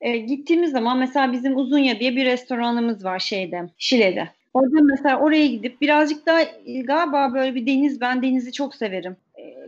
E, 0.00 0.16
gittiğimiz 0.16 0.72
zaman 0.72 0.98
mesela 0.98 1.32
bizim 1.32 1.56
Uzunya 1.56 2.00
diye 2.00 2.16
bir 2.16 2.24
restoranımız 2.24 3.04
var 3.04 3.18
şeyde, 3.18 3.62
Şile'de. 3.78 4.28
Orada 4.54 4.82
mesela 4.82 5.20
oraya 5.20 5.46
gidip 5.46 5.80
birazcık 5.80 6.26
daha 6.26 6.42
galiba 6.84 7.34
böyle 7.34 7.54
bir 7.54 7.66
deniz, 7.66 8.00
ben 8.00 8.22
denizi 8.22 8.52
çok 8.52 8.74
severim 8.74 9.16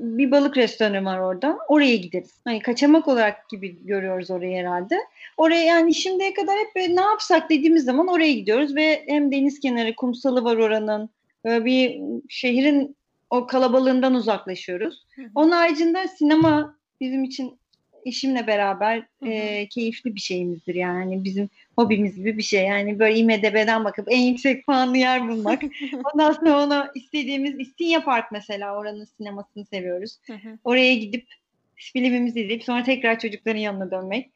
bir 0.01 0.31
balık 0.31 0.57
restoranı 0.57 1.05
var 1.05 1.19
orada. 1.19 1.59
Oraya 1.69 1.97
gideriz. 1.97 2.41
Hani 2.45 2.61
kaçamak 2.61 3.09
olarak 3.09 3.49
gibi 3.49 3.87
görüyoruz 3.87 4.31
orayı 4.31 4.57
herhalde. 4.57 4.99
Oraya 5.37 5.65
yani 5.65 5.95
şimdiye 5.95 6.35
kadar 6.35 6.57
hep 6.59 6.89
ne 6.91 7.01
yapsak 7.01 7.51
dediğimiz 7.51 7.85
zaman 7.85 8.09
oraya 8.09 8.33
gidiyoruz 8.33 8.77
ve 8.77 9.05
hem 9.07 9.33
deniz 9.33 9.61
kenarı, 9.61 9.97
kumsalı 9.97 10.45
var 10.45 10.57
oranın. 10.57 11.11
Böyle 11.45 11.65
bir 11.65 12.01
şehrin 12.29 12.97
o 13.31 13.47
kalabalığından 13.47 14.15
uzaklaşıyoruz. 14.15 15.07
Onun 15.35 15.51
haricinde 15.51 16.09
sinema 16.09 16.77
bizim 17.01 17.25
için 17.25 17.59
eşimle 18.07 18.47
beraber 18.47 19.07
e, 19.27 19.69
keyifli 19.69 20.15
bir 20.15 20.21
şeyimizdir 20.21 20.75
yani. 20.75 21.25
Bizim 21.25 21.49
hobimiz 21.77 22.17
gibi 22.17 22.39
bir 22.39 22.43
şey. 22.43 22.65
Yani 22.65 22.99
böyle 22.99 23.19
IMDB'den 23.19 23.85
bakıp 23.85 24.07
en 24.11 24.21
yüksek 24.21 24.67
puanlı 24.67 24.99
yer 24.99 25.29
bulmak. 25.29 25.63
Ondan 26.15 26.33
sonra 26.33 26.65
ona 26.65 26.91
istediğimiz 26.95 27.61
İstinye 27.61 28.01
Park 28.01 28.33
mesela 28.33 28.77
oranın 28.77 29.05
sinemasını 29.05 29.65
seviyoruz. 29.65 30.19
Oraya 30.65 30.95
gidip 30.95 31.27
filmimizi 31.75 32.41
izleyip 32.41 32.65
sonra 32.65 32.83
tekrar 32.83 33.19
çocukların 33.19 33.61
yanına 33.61 33.91
dönmek. 33.91 34.31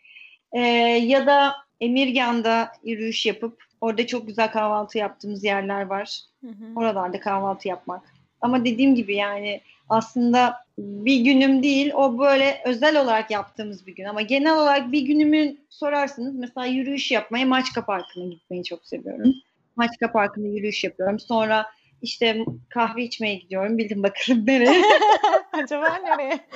E, 0.53 0.61
ya 0.61 1.27
da 1.27 1.55
Emirgan'da 1.81 2.73
yürüyüş 2.85 3.27
yapıp 3.27 3.65
orada 3.81 4.07
çok 4.07 4.27
güzel 4.27 4.51
kahvaltı 4.51 4.99
yaptığımız 4.99 5.45
yerler 5.45 5.83
var. 5.83 6.21
Oralarda 6.77 7.21
kahvaltı 7.21 7.69
yapmak. 7.69 8.15
Ama 8.41 8.65
dediğim 8.65 8.95
gibi 8.95 9.15
yani 9.15 9.61
aslında 9.91 10.57
bir 10.79 11.21
günüm 11.21 11.63
değil 11.63 11.93
o 11.95 12.19
böyle 12.19 12.63
özel 12.65 13.03
olarak 13.03 13.31
yaptığımız 13.31 13.87
bir 13.87 13.95
gün 13.95 14.05
ama 14.05 14.23
genel 14.23 14.55
olarak 14.55 14.93
bir 14.93 15.01
günümün 15.01 15.61
sorarsınız 15.71 16.35
mesela 16.35 16.67
yürüyüş 16.67 17.11
yapmayı 17.11 17.47
Maçka 17.47 17.85
Parkı'na 17.85 18.25
gitmeyi 18.25 18.65
çok 18.65 18.87
seviyorum. 18.87 19.35
Maçka 19.77 20.13
Parkı'nda 20.13 20.49
yürüyüş 20.49 20.85
yapıyorum. 20.85 21.19
Sonra 21.19 21.67
işte 22.03 22.45
kahve 22.69 23.03
içmeye 23.03 23.35
gidiyorum. 23.35 23.79
Bildim 23.79 24.03
bakalım 24.03 24.47
nereye. 24.47 24.83
Acaba 25.53 25.97
nereye? 25.97 26.41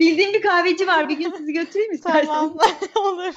Bildiğim 0.00 0.32
bir 0.32 0.42
kahveci 0.42 0.86
var. 0.86 1.08
Bir 1.08 1.18
gün 1.18 1.32
sizi 1.36 1.52
götüreyim 1.52 1.92
isterseniz. 1.92 2.26
Tamam. 2.26 2.56
Olur. 2.96 3.34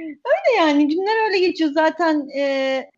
öyle 0.00 0.56
yani 0.56 0.88
günler 0.88 1.26
öyle 1.26 1.38
geçiyor 1.38 1.70
zaten 1.70 2.28
e, 2.36 2.90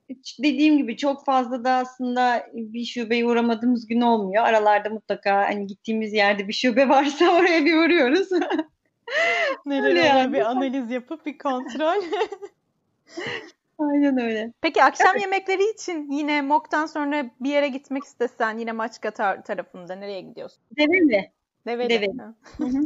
dediğim 0.43 0.77
gibi 0.77 0.97
çok 0.97 1.25
fazla 1.25 1.65
da 1.65 1.71
aslında 1.71 2.47
bir 2.55 2.85
şubeye 2.85 3.27
uğramadığımız 3.27 3.87
gün 3.87 4.01
olmuyor. 4.01 4.45
Aralarda 4.45 4.91
mutlaka 4.91 5.37
hani 5.37 5.67
gittiğimiz 5.67 6.13
yerde 6.13 6.49
bir 6.49 6.53
şube 6.53 6.89
varsa 6.89 7.31
oraya 7.41 7.65
bir 7.65 7.77
uğruyoruz. 7.77 8.29
Nereye 9.67 10.05
yani. 10.05 10.33
bir 10.33 10.41
analiz 10.41 10.91
yapıp 10.91 11.27
bir 11.27 11.39
kontrol. 11.39 12.03
Aynen 13.79 14.19
öyle. 14.19 14.53
Peki 14.61 14.85
akşam 14.85 15.17
yemekleri 15.17 15.71
için 15.71 16.11
yine 16.11 16.43
Mok'tan 16.43 16.87
sonra 16.87 17.31
bir 17.41 17.51
yere 17.51 17.69
gitmek 17.69 18.05
istesen 18.05 18.59
yine 18.59 18.73
Maçka 18.73 19.09
tar- 19.09 19.45
tarafında 19.45 19.95
nereye 19.95 20.21
gidiyorsun? 20.21 20.63
Develi. 20.77 21.31
Develi. 21.67 21.91
Develi. 21.91 22.13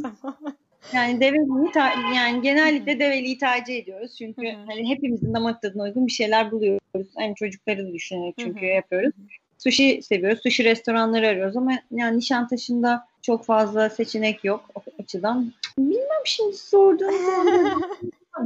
tamam. 0.03 0.57
Yani 0.93 1.20
Develi'yi 1.20 2.16
yani 2.16 2.43
genellikle 2.43 2.99
Develi'yi 2.99 3.39
tercih 3.39 3.76
ediyoruz. 3.76 4.14
Çünkü 4.18 4.43
Hı-hı. 4.43 4.64
hani 4.66 4.89
hepimizin 4.89 5.35
damak 5.35 5.62
tadına 5.62 5.82
uygun 5.82 6.07
bir 6.07 6.12
şeyler 6.12 6.51
buluyoruz. 6.51 7.09
Hani 7.16 7.35
çocukları 7.35 7.89
da 7.89 7.93
düşünerek 7.93 8.35
çünkü 8.39 8.61
Hı-hı. 8.61 8.74
yapıyoruz. 8.74 9.12
Sushi 9.59 10.03
seviyoruz. 10.03 10.43
Sushi 10.43 10.64
restoranları 10.64 11.28
arıyoruz 11.28 11.57
ama 11.57 11.72
yani 11.91 12.18
Nişantaşı'nda 12.18 13.07
çok 13.22 13.45
fazla 13.45 13.91
seçenek 13.91 14.45
yok 14.45 14.64
o 14.74 14.80
açıdan. 15.03 15.53
Bilmem 15.78 16.22
şimdi 16.24 16.57
sorduğunuz 16.57 17.22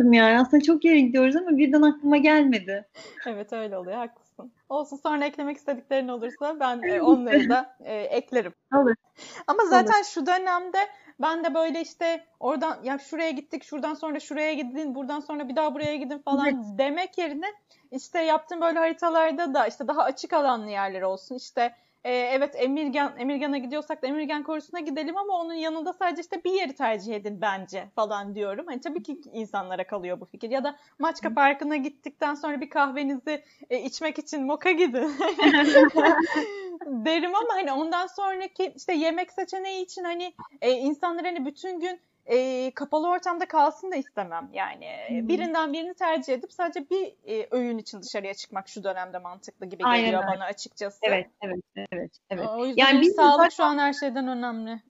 yani. 0.13 0.41
Aslında 0.41 0.63
çok 0.63 0.85
yere 0.85 1.01
gidiyoruz 1.01 1.37
ama 1.37 1.59
birden 1.59 1.83
aklıma 1.83 2.17
gelmedi. 2.17 2.87
Evet 3.27 3.53
öyle 3.53 3.79
oluyor. 3.79 3.97
Haklısın. 3.97 4.53
Olsun 4.69 4.97
sonra 4.97 5.27
eklemek 5.27 5.57
istediklerin 5.57 6.09
olursa 6.09 6.61
ben 6.61 6.83
e, 6.83 7.03
onları 7.03 7.49
da 7.49 7.77
e, 7.85 7.95
eklerim. 7.97 8.53
Olur. 8.75 8.95
Ama 9.47 9.65
zaten 9.65 9.99
Olur. 9.99 10.09
şu 10.15 10.27
dönemde 10.27 10.79
ben 11.21 11.45
de 11.45 11.55
böyle 11.55 11.81
işte 11.81 12.25
oradan 12.41 12.83
ya 12.83 12.99
şuraya 12.99 13.31
gittik, 13.31 13.65
şuradan 13.65 13.95
sonra 13.95 14.21
şuraya 14.21 14.53
gidin, 14.53 14.95
buradan 14.95 15.21
sonra 15.21 15.49
bir 15.49 15.57
daha 15.57 15.75
buraya 15.75 15.97
gidin 15.97 16.19
falan 16.19 16.47
evet. 16.47 16.79
demek 16.79 17.19
yerine 17.19 17.47
işte 17.91 18.21
yaptığım 18.21 18.61
böyle 18.61 18.79
haritalarda 18.79 19.55
da 19.55 19.67
işte 19.67 19.89
daha 19.89 20.03
açık 20.03 20.33
alanlı 20.33 20.71
yerler 20.71 21.03
olsun. 21.03 21.37
İşte 21.37 21.75
e, 22.09 22.13
evet 22.13 22.55
Emirgan 22.57 23.15
Emirgan'a 23.19 23.59
gidiyorsak 23.59 24.03
da 24.03 24.07
Emirgan 24.07 24.43
korusuna 24.43 24.81
gidelim 24.81 25.17
ama 25.17 25.33
onun 25.33 25.55
yanında 25.55 25.93
sadece 25.93 26.23
işte 26.23 26.45
bir 26.45 26.53
yeri 26.53 26.75
tercih 26.75 27.15
edin 27.15 27.41
bence 27.41 27.89
falan 27.95 28.35
diyorum. 28.35 28.67
Hani 28.67 28.81
tabii 28.81 29.03
ki 29.03 29.21
insanlara 29.33 29.87
kalıyor 29.87 30.21
bu 30.21 30.25
fikir. 30.25 30.51
Ya 30.51 30.65
da 30.65 30.77
Maçka 30.99 31.35
Parkı'na 31.35 31.77
gittikten 31.77 32.35
sonra 32.35 32.61
bir 32.61 32.71
kahvenizi 32.71 33.45
e, 33.71 33.83
içmek 33.83 34.19
için 34.19 34.47
Moka 34.47 34.71
gidin. 34.71 35.13
derim 36.87 37.35
ama 37.35 37.55
hani 37.55 37.73
ondan 37.73 38.07
sonraki 38.07 38.73
işte 38.77 38.95
yemek 38.95 39.33
seçeneği 39.33 39.85
için 39.85 40.05
hani 40.05 40.35
e, 40.61 40.71
insanlar 40.71 41.25
hani 41.25 41.47
bütün 41.47 41.81
gün 41.81 42.01
e, 42.29 42.71
kapalı 42.75 43.09
ortamda 43.09 43.49
kalsın 43.49 43.93
da 43.93 43.97
istemem. 43.97 44.49
Yani 44.53 44.89
hmm. 45.09 45.29
birinden 45.29 45.73
birini 45.73 45.95
tercih 45.95 46.33
edip 46.33 46.53
sadece 46.53 46.91
bir 46.91 47.15
e, 47.27 47.49
öğün 47.51 47.79
için 47.79 48.03
dışarıya 48.03 48.35
çıkmak 48.35 48.69
şu 48.69 48.85
dönemde 48.85 49.19
mantıklı 49.19 49.67
gibi 49.67 49.85
Aynen 49.85 50.05
geliyor 50.05 50.23
öyle. 50.23 50.37
bana 50.37 50.45
açıkçası. 50.45 50.99
Evet, 51.03 51.27
evet, 51.43 51.61
evet, 51.93 52.11
evet. 52.31 52.47
O 52.49 52.67
yüzden 52.67 52.85
yani 52.87 53.01
bir 53.01 53.11
sağlık 53.11 53.37
zaten... 53.37 53.49
şu 53.49 53.65
an 53.65 53.79
her 53.79 53.93
şeyden 53.93 54.29
önemli. 54.29 54.81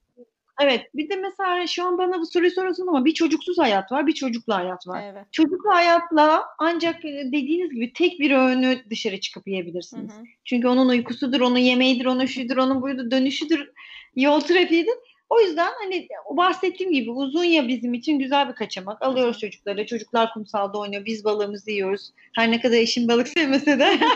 Evet. 0.60 0.86
Bir 0.94 1.08
de 1.08 1.16
mesela 1.16 1.66
şu 1.66 1.86
an 1.86 1.98
bana 1.98 2.20
bu 2.20 2.26
soruyu 2.26 2.50
soruyorsun 2.50 2.86
ama 2.86 3.04
bir 3.04 3.14
çocuksuz 3.14 3.58
hayat 3.58 3.92
var, 3.92 4.06
bir 4.06 4.12
çocuklu 4.12 4.54
hayat 4.54 4.86
var. 4.86 5.02
Evet. 5.12 5.32
Çocuklu 5.32 5.70
hayatla 5.70 6.44
ancak 6.58 7.02
dediğiniz 7.02 7.70
gibi 7.70 7.92
tek 7.92 8.20
bir 8.20 8.30
öğünü 8.30 8.90
dışarı 8.90 9.20
çıkıp 9.20 9.48
yiyebilirsiniz. 9.48 10.14
Hı 10.14 10.20
hı. 10.20 10.24
Çünkü 10.44 10.68
onun 10.68 10.88
uykusudur, 10.88 11.40
onun 11.40 11.58
yemeğidir, 11.58 12.06
onun 12.06 12.26
şudur, 12.26 12.56
onun 12.56 12.82
buydu, 12.82 13.10
dönüşüdür, 13.10 13.70
yol 14.16 14.40
trafiğidir. 14.40 14.94
O 15.30 15.40
yüzden 15.40 15.70
hani 15.82 16.08
bahsettiğim 16.30 16.92
gibi 16.92 17.10
uzun 17.10 17.44
ya 17.44 17.68
bizim 17.68 17.94
için 17.94 18.18
güzel 18.18 18.48
bir 18.48 18.54
kaçamak. 18.54 19.02
Alıyoruz 19.02 19.38
çocukları. 19.38 19.86
Çocuklar 19.86 20.32
kumsalda 20.32 20.78
oynuyor. 20.78 21.04
Biz 21.04 21.24
balığımızı 21.24 21.70
yiyoruz. 21.70 22.12
Her 22.34 22.50
ne 22.50 22.60
kadar 22.60 22.76
eşim 22.76 23.08
balık 23.08 23.28
sevmese 23.28 23.78
de. 23.78 23.98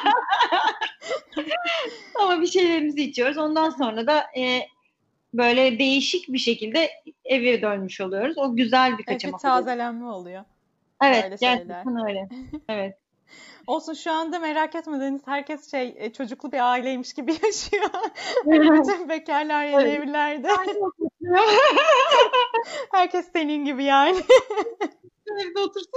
Ama 2.21 2.41
bir 2.41 2.47
şeylerimizi 2.47 3.03
içiyoruz. 3.03 3.39
Ondan 3.39 3.71
sonra 3.71 4.07
da 4.07 4.25
e, 4.37 4.61
böyle 5.35 5.79
değişik 5.79 6.29
bir 6.29 6.39
şekilde 6.39 6.91
eve 7.25 7.63
dönmüş 7.63 8.01
oluyoruz. 8.01 8.39
O 8.39 8.57
güzel 8.57 8.99
bir 8.99 9.05
kaçamak. 9.05 9.41
Evet, 9.45 9.55
tazelenme 9.55 10.07
oluyor. 10.07 10.45
Evet, 11.05 11.41
gerçekten 11.41 12.09
öyle. 12.09 12.29
Evet. 12.69 13.02
Olsun 13.67 13.95
şu 13.95 14.13
anda 14.13 14.39
merak 14.39 14.75
etmediniz. 14.75 15.23
Herkes 15.27 15.71
şey 15.71 15.95
e, 15.99 16.13
çocuklu 16.13 16.53
bir 16.53 16.71
aileymiş 16.71 17.13
gibi 17.13 17.33
yaşıyor. 17.43 17.91
Bütün 18.45 19.09
bekarlar 19.09 19.65
yeni 19.65 19.83
evet. 19.83 19.99
evlerde. 19.99 20.49
Herkes 22.93 23.33
senin 23.33 23.65
gibi 23.65 23.85
yani. 23.85 24.19
Evde 25.41 25.61
otursun. 25.61 25.91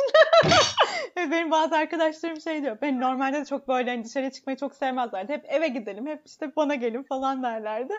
Benim 1.31 1.51
bazı 1.51 1.75
arkadaşlarım 1.75 2.41
şey 2.41 2.61
diyor. 2.61 2.77
Ben 2.81 3.01
normalde 3.01 3.39
de 3.41 3.45
çok 3.45 3.67
böyle 3.67 3.89
hani 3.89 4.05
dışarı 4.05 4.31
çıkmayı 4.31 4.57
çok 4.57 4.75
sevmezlerdi. 4.75 5.33
Hep 5.33 5.45
eve 5.47 5.67
gidelim, 5.67 6.07
hep 6.07 6.21
işte 6.25 6.55
bana 6.55 6.75
gelin 6.75 7.03
falan 7.03 7.43
derlerdi. 7.43 7.93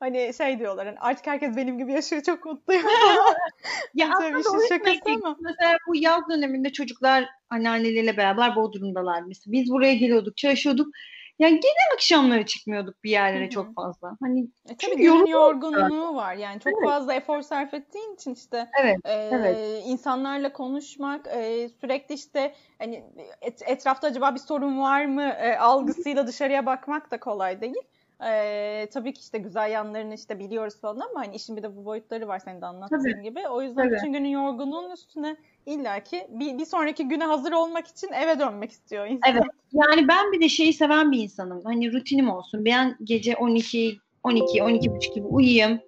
Hani 0.00 0.34
şey 0.36 0.58
diyorlar 0.58 0.86
hani 0.86 0.98
artık 0.98 1.26
herkes 1.26 1.56
benim 1.56 1.78
gibi 1.78 1.92
yaşıyor 1.92 2.22
çok 2.22 2.44
mutluyum. 2.44 2.82
ya 3.94 4.10
aslında 4.12 4.38
işin 4.38 4.68
şakası 4.68 5.00
ama. 5.06 5.36
Mesela 5.40 5.76
bu 5.88 5.96
yaz 5.96 6.22
döneminde 6.30 6.72
çocuklar 6.72 7.28
anneanneleriyle 7.50 8.16
beraber 8.16 8.56
Bodrum'dalar 8.56 9.22
mesela. 9.22 9.52
Biz 9.52 9.70
buraya 9.70 9.94
geliyorduk, 9.94 10.36
çalışıyorduk. 10.36 10.94
Yani 11.38 11.60
gene 11.60 11.94
akşamları 11.94 12.46
çıkmıyorduk 12.46 13.04
bir 13.04 13.10
yerlere 13.10 13.42
Hı-hı. 13.42 13.50
çok 13.50 13.74
fazla. 13.74 14.16
Hani 14.20 14.48
e, 14.68 14.76
tabii 14.76 14.96
günün 14.96 15.26
yorgunluğu 15.26 16.14
var. 16.14 16.34
Yani 16.34 16.60
çok 16.60 16.72
evet. 16.72 16.84
fazla 16.84 17.14
efor 17.14 17.42
sarf 17.42 17.74
ettiğin 17.74 18.14
için 18.14 18.34
işte 18.34 18.70
evet, 18.82 18.98
e, 19.04 19.30
evet. 19.32 19.82
insanlarla 19.86 20.52
konuşmak, 20.52 21.26
e, 21.26 21.68
sürekli 21.80 22.14
işte 22.14 22.54
hani 22.78 23.04
et, 23.40 23.62
etrafta 23.66 24.06
acaba 24.06 24.34
bir 24.34 24.40
sorun 24.40 24.80
var 24.80 25.04
mı 25.04 25.22
e, 25.22 25.56
algısıyla 25.56 26.26
dışarıya 26.26 26.66
bakmak 26.66 27.10
da 27.10 27.20
kolay 27.20 27.60
değil. 27.60 27.82
Ee, 28.26 28.88
tabii 28.92 29.12
ki 29.12 29.20
işte 29.20 29.38
güzel 29.38 29.70
yanlarını 29.70 30.14
işte 30.14 30.38
biliyoruz 30.38 30.80
falan 30.80 31.00
ama 31.00 31.20
hani 31.20 31.36
işin 31.36 31.56
bir 31.56 31.62
de 31.62 31.76
bu 31.76 31.84
boyutları 31.84 32.28
var 32.28 32.38
senin 32.38 32.60
de 32.60 32.66
anlattığın 32.66 33.12
tabii. 33.12 33.22
gibi. 33.22 33.48
O 33.48 33.62
yüzden 33.62 33.82
tabii. 33.82 33.94
bütün 33.96 34.12
günün 34.12 34.28
yorgunluğun 34.28 34.90
üstüne 34.90 35.36
illaki 35.66 36.26
bir, 36.28 36.58
bir 36.58 36.64
sonraki 36.64 37.08
güne 37.08 37.24
hazır 37.24 37.52
olmak 37.52 37.86
için 37.86 38.12
eve 38.12 38.38
dönmek 38.38 38.72
istiyor 38.72 39.06
insan. 39.06 39.32
Evet. 39.32 39.42
Yani 39.72 40.08
ben 40.08 40.32
bir 40.32 40.40
de 40.40 40.48
şeyi 40.48 40.72
seven 40.72 41.12
bir 41.12 41.18
insanım. 41.18 41.60
Hani 41.64 41.92
rutinim 41.92 42.30
olsun. 42.30 42.64
Ben 42.64 42.96
gece 43.04 43.36
12 43.36 43.98
12 44.22 44.62
12 44.62 44.90
buçuk 44.90 45.14
gibi 45.14 45.26
uyuyayım. 45.26 45.80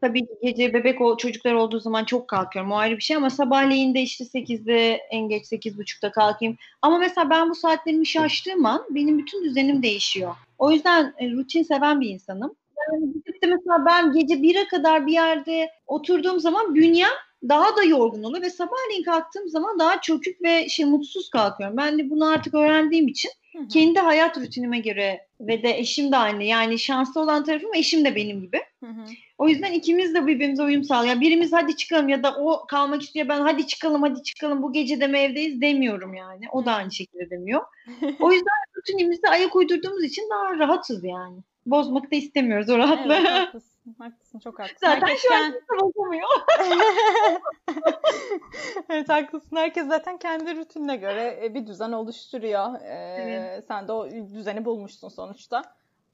Tabii 0.00 0.26
gece 0.42 0.74
bebek 0.74 1.00
o 1.00 1.16
çocuklar 1.16 1.52
olduğu 1.52 1.80
zaman 1.80 2.04
çok 2.04 2.28
kalkıyorum. 2.28 2.72
O 2.72 2.76
ayrı 2.76 2.96
bir 2.96 3.02
şey 3.02 3.16
ama 3.16 3.30
sabahleyin 3.30 3.94
de 3.94 4.02
işte 4.02 4.24
8'de 4.24 5.00
en 5.10 5.28
geç 5.28 5.52
8.30'da 5.52 6.12
kalkayım. 6.12 6.56
Ama 6.82 6.98
mesela 6.98 7.30
ben 7.30 7.50
bu 7.50 7.54
saatlerimi 7.54 8.06
şaştığım 8.06 8.66
an 8.66 8.84
benim 8.90 9.18
bütün 9.18 9.44
düzenim 9.44 9.82
değişiyor. 9.82 10.34
O 10.58 10.70
yüzden 10.70 11.14
e, 11.18 11.30
rutin 11.30 11.62
seven 11.62 12.00
bir 12.00 12.08
insanım. 12.08 12.54
Yani 12.92 13.14
mesela 13.42 13.86
ben 13.86 14.12
gece 14.12 14.34
1'e 14.34 14.68
kadar 14.68 15.06
bir 15.06 15.12
yerde 15.12 15.70
oturduğum 15.86 16.40
zaman 16.40 16.74
bünyem 16.74 17.12
daha 17.48 17.76
da 17.76 17.82
yorgun 17.84 18.22
oluyor 18.22 18.42
ve 18.42 18.50
sabahleyin 18.50 19.02
kalktığım 19.02 19.48
zaman 19.48 19.78
daha 19.78 20.00
çökük 20.00 20.42
ve 20.42 20.68
şey 20.68 20.84
mutsuz 20.84 21.30
kalkıyorum. 21.30 21.76
Ben 21.76 21.98
de 21.98 22.10
bunu 22.10 22.28
artık 22.28 22.54
öğrendiğim 22.54 23.08
için 23.08 23.30
Hı-hı. 23.52 23.68
kendi 23.68 23.98
hayat 23.98 24.38
rutinime 24.38 24.78
göre 24.78 25.26
ve 25.40 25.62
de 25.62 25.78
eşim 25.78 26.12
de 26.12 26.16
aynı. 26.16 26.44
Yani 26.44 26.78
şanslı 26.78 27.20
olan 27.20 27.44
tarafım 27.44 27.74
eşim 27.74 28.04
de 28.04 28.16
benim 28.16 28.40
gibi. 28.40 28.60
Hı-hı. 28.84 29.04
O 29.38 29.48
yüzden 29.48 29.72
ikimiz 29.72 30.14
de 30.14 30.26
birbirimize 30.26 30.62
uyum 30.62 30.84
sağlıyor. 30.84 31.20
Birimiz 31.20 31.52
hadi 31.52 31.76
çıkalım 31.76 32.08
ya 32.08 32.22
da 32.22 32.36
o 32.36 32.66
kalmak 32.66 33.02
istiyor 33.02 33.28
ben 33.28 33.40
hadi 33.40 33.66
çıkalım 33.66 34.02
hadi 34.02 34.22
çıkalım 34.22 34.62
bu 34.62 34.72
gece 34.72 35.00
de 35.00 35.06
mi 35.06 35.18
evdeyiz 35.18 35.60
demiyorum 35.60 36.14
yani. 36.14 36.44
O 36.52 36.66
da 36.66 36.72
aynı 36.72 36.92
şekilde 36.92 37.30
demiyor. 37.30 37.60
o 38.20 38.32
yüzden 38.32 38.54
rutinimizde 38.76 39.28
ayak 39.28 39.56
uydurduğumuz 39.56 40.04
için 40.04 40.28
daha 40.30 40.58
rahatız 40.58 41.04
yani. 41.04 41.36
Bozmak 41.66 42.12
da 42.12 42.16
istemiyoruz 42.16 42.70
o 42.70 42.78
rahatlığı. 42.78 43.14
Evet, 43.14 43.62
haklısın, 43.84 44.04
haklısın 44.04 44.38
çok 44.38 44.58
haklısın. 44.58 44.76
Zaten 44.80 45.06
Herkes 45.06 45.22
şu 45.22 45.34
an 45.34 45.52
kimse 45.52 45.80
bozamıyor. 45.80 46.28
evet 48.88 49.08
haklısın. 49.08 49.56
Herkes 49.56 49.86
zaten 49.86 50.18
kendi 50.18 50.56
rutinine 50.56 50.96
göre 50.96 51.40
e, 51.42 51.54
bir 51.54 51.66
düzen 51.66 51.92
oluşturuyor. 51.92 52.80
Ee, 52.80 53.22
evet. 53.22 53.64
Sen 53.68 53.88
de 53.88 53.92
o 53.92 54.10
düzeni 54.10 54.64
bulmuşsun 54.64 55.08
sonuçta. 55.08 55.62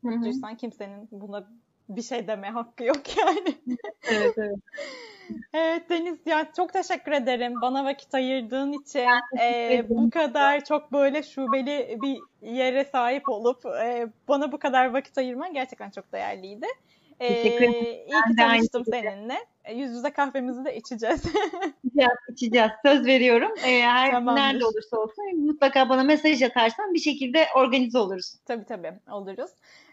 Mutluysan 0.02 0.56
kimsenin 0.56 1.08
buna 1.12 1.48
bir 1.88 2.02
şey 2.02 2.28
deme 2.28 2.50
hakkı 2.50 2.84
yok 2.84 3.16
yani. 3.16 3.54
evet 4.10 4.38
evet. 4.38 4.56
Evet 5.54 5.90
Deniz 5.90 6.18
ya 6.26 6.52
çok 6.56 6.72
teşekkür 6.72 7.12
ederim 7.12 7.54
bana 7.62 7.84
vakit 7.84 8.14
ayırdığın 8.14 8.72
için. 8.72 9.06
Ee, 9.40 9.84
bu 9.88 10.10
kadar 10.10 10.64
çok 10.64 10.92
böyle 10.92 11.22
şubeli 11.22 11.98
bir 12.02 12.18
yere 12.48 12.84
sahip 12.84 13.28
olup 13.28 13.66
e, 13.66 14.08
bana 14.28 14.52
bu 14.52 14.58
kadar 14.58 14.92
vakit 14.92 15.18
ayırman 15.18 15.52
gerçekten 15.52 15.90
çok 15.90 16.12
değerliydi. 16.12 16.66
Teşekkür 17.28 17.64
ederim. 17.64 17.74
Ee, 17.74 18.04
iyi 18.04 18.22
ki 18.28 18.36
tanıştım 18.38 18.84
seninle. 18.84 19.38
E, 19.64 19.74
yüz 19.74 19.90
yüze 19.90 20.10
kahvemizi 20.10 20.64
de 20.64 20.76
içeceğiz. 20.76 21.24
içeceğiz, 21.84 22.18
içeceğiz. 22.32 22.70
Söz 22.84 23.06
veriyorum. 23.06 23.50
Ee, 23.66 23.82
her 23.82 24.10
Tamamdır. 24.10 24.40
nerede 24.40 24.64
olursa 24.64 24.96
olsun 24.96 25.46
mutlaka 25.46 25.88
bana 25.88 26.02
mesaj 26.02 26.42
atarsan 26.42 26.94
bir 26.94 26.98
şekilde 26.98 27.46
organize 27.56 27.98
oluruz. 27.98 28.34
Tabii 28.46 28.64
tabii 28.64 28.92
oluruz. 29.10 29.50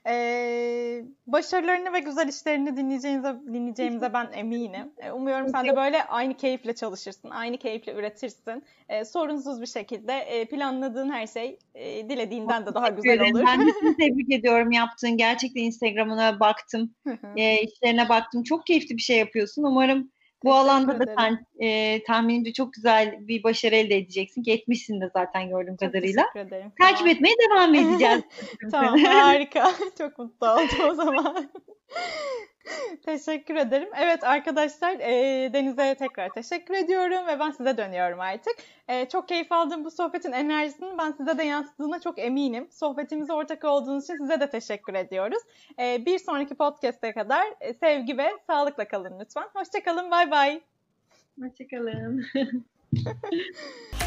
Ee, 0.10 1.04
başarılarını 1.28 1.94
ve 1.94 2.00
güzel 2.00 2.28
işlerini 2.28 2.78
dinleyeceğinize, 2.78 3.36
dinleyeceğimize 3.48 4.14
ben 4.14 4.30
eminim. 4.34 4.92
Ee, 4.98 5.12
umuyorum 5.12 5.50
sen 5.50 5.66
de 5.66 5.76
böyle 5.76 6.04
aynı 6.04 6.38
keyifle 6.38 6.76
çalışırsın, 6.76 7.30
aynı 7.30 7.58
keyifle 7.58 7.94
üretirsin. 7.94 8.64
Ee, 8.90 9.06
sorunsuz 9.06 9.62
bir 9.62 9.68
şekilde 9.68 10.14
e, 10.14 10.46
planladığın 10.46 11.10
her 11.10 11.28
şey 11.28 11.60
e, 11.76 12.10
dilediğinden 12.10 12.66
de 12.66 12.74
daha 12.74 12.90
güzel 12.90 13.22
olur. 13.22 13.44
Ben 13.48 13.68
de 13.68 13.72
seni 13.82 13.98
tebrik 13.98 14.32
ediyorum 14.32 14.72
yaptığın. 14.72 15.18
Gerçekten 15.18 15.62
Instagram'ına 15.62 16.40
baktım, 16.40 16.96
e, 17.36 17.62
işlerine 17.62 18.10
baktım. 18.10 18.44
Çok 18.44 18.66
keyifli 18.66 18.98
bir 18.98 19.02
şey 19.02 19.18
yapıyorsun. 19.18 19.64
Umarım 19.64 20.12
bu 20.44 20.54
alanda 20.54 21.00
da 21.00 21.16
sen 21.18 21.46
e, 21.60 22.04
tahminimce 22.04 22.54
çok 22.54 22.74
güzel 22.74 23.28
bir 23.28 23.44
başarı 23.44 23.76
elde 23.76 23.98
edeceksin 23.98 24.44
ki 24.44 24.52
etmişsin 24.52 25.02
de 25.02 25.10
zaten 25.14 25.50
gördüğüm 25.50 25.78
çok 25.78 25.80
kadarıyla. 25.80 26.24
Teşekkür 26.34 26.48
ederim. 26.50 26.72
Takip 26.82 26.98
tamam. 26.98 27.14
etmeye 27.14 27.36
devam 27.50 27.76
edeceğiz. 27.76 28.22
tamam 28.72 29.00
harika. 29.00 29.72
Çok 29.98 30.20
mutlu 30.20 30.48
oldum 30.48 30.90
o 30.90 30.94
zaman. 30.94 31.50
teşekkür 33.06 33.56
ederim. 33.56 33.90
Evet 34.02 34.24
arkadaşlar 34.24 35.00
e, 35.00 35.54
Deniz'e 35.54 35.96
tekrar 35.96 36.30
teşekkür 36.30 36.74
ediyorum 36.74 37.28
ve 37.28 37.40
ben 37.40 37.52
size 37.52 37.78
dönüyorum 37.78 38.20
artık. 38.20 38.56
E, 38.88 39.10
çok 39.10 39.28
keyif 39.28 39.52
aldığım 39.52 39.86
bu 39.86 39.92
sohbetin 39.92 40.32
enerjisinin 40.32 40.98
ben 40.98 41.12
size 41.12 41.38
de 41.38 41.44
yansıdığına 41.44 42.00
çok 42.02 42.20
eminim. 42.20 42.68
Sohbetimize 42.72 43.34
ortak 43.34 43.64
olduğunuz 43.64 44.04
için 44.04 44.18
size 44.18 44.40
de 44.40 44.50
teşekkür 44.50 44.94
ediyoruz. 44.94 45.42
E, 45.80 46.06
bir 46.06 46.20
sonraki 46.20 46.56
podcast'e 46.56 47.14
kadar 47.14 47.46
e, 47.62 47.74
sevgi 47.74 48.18
ve 48.18 48.30
sağlıkla 48.48 48.88
kalın 48.88 49.20
lütfen. 49.20 49.48
Hoşçakalın, 49.54 50.12
bay 50.12 50.32
bay. 50.32 50.62
Hoşçakalın. 51.42 52.26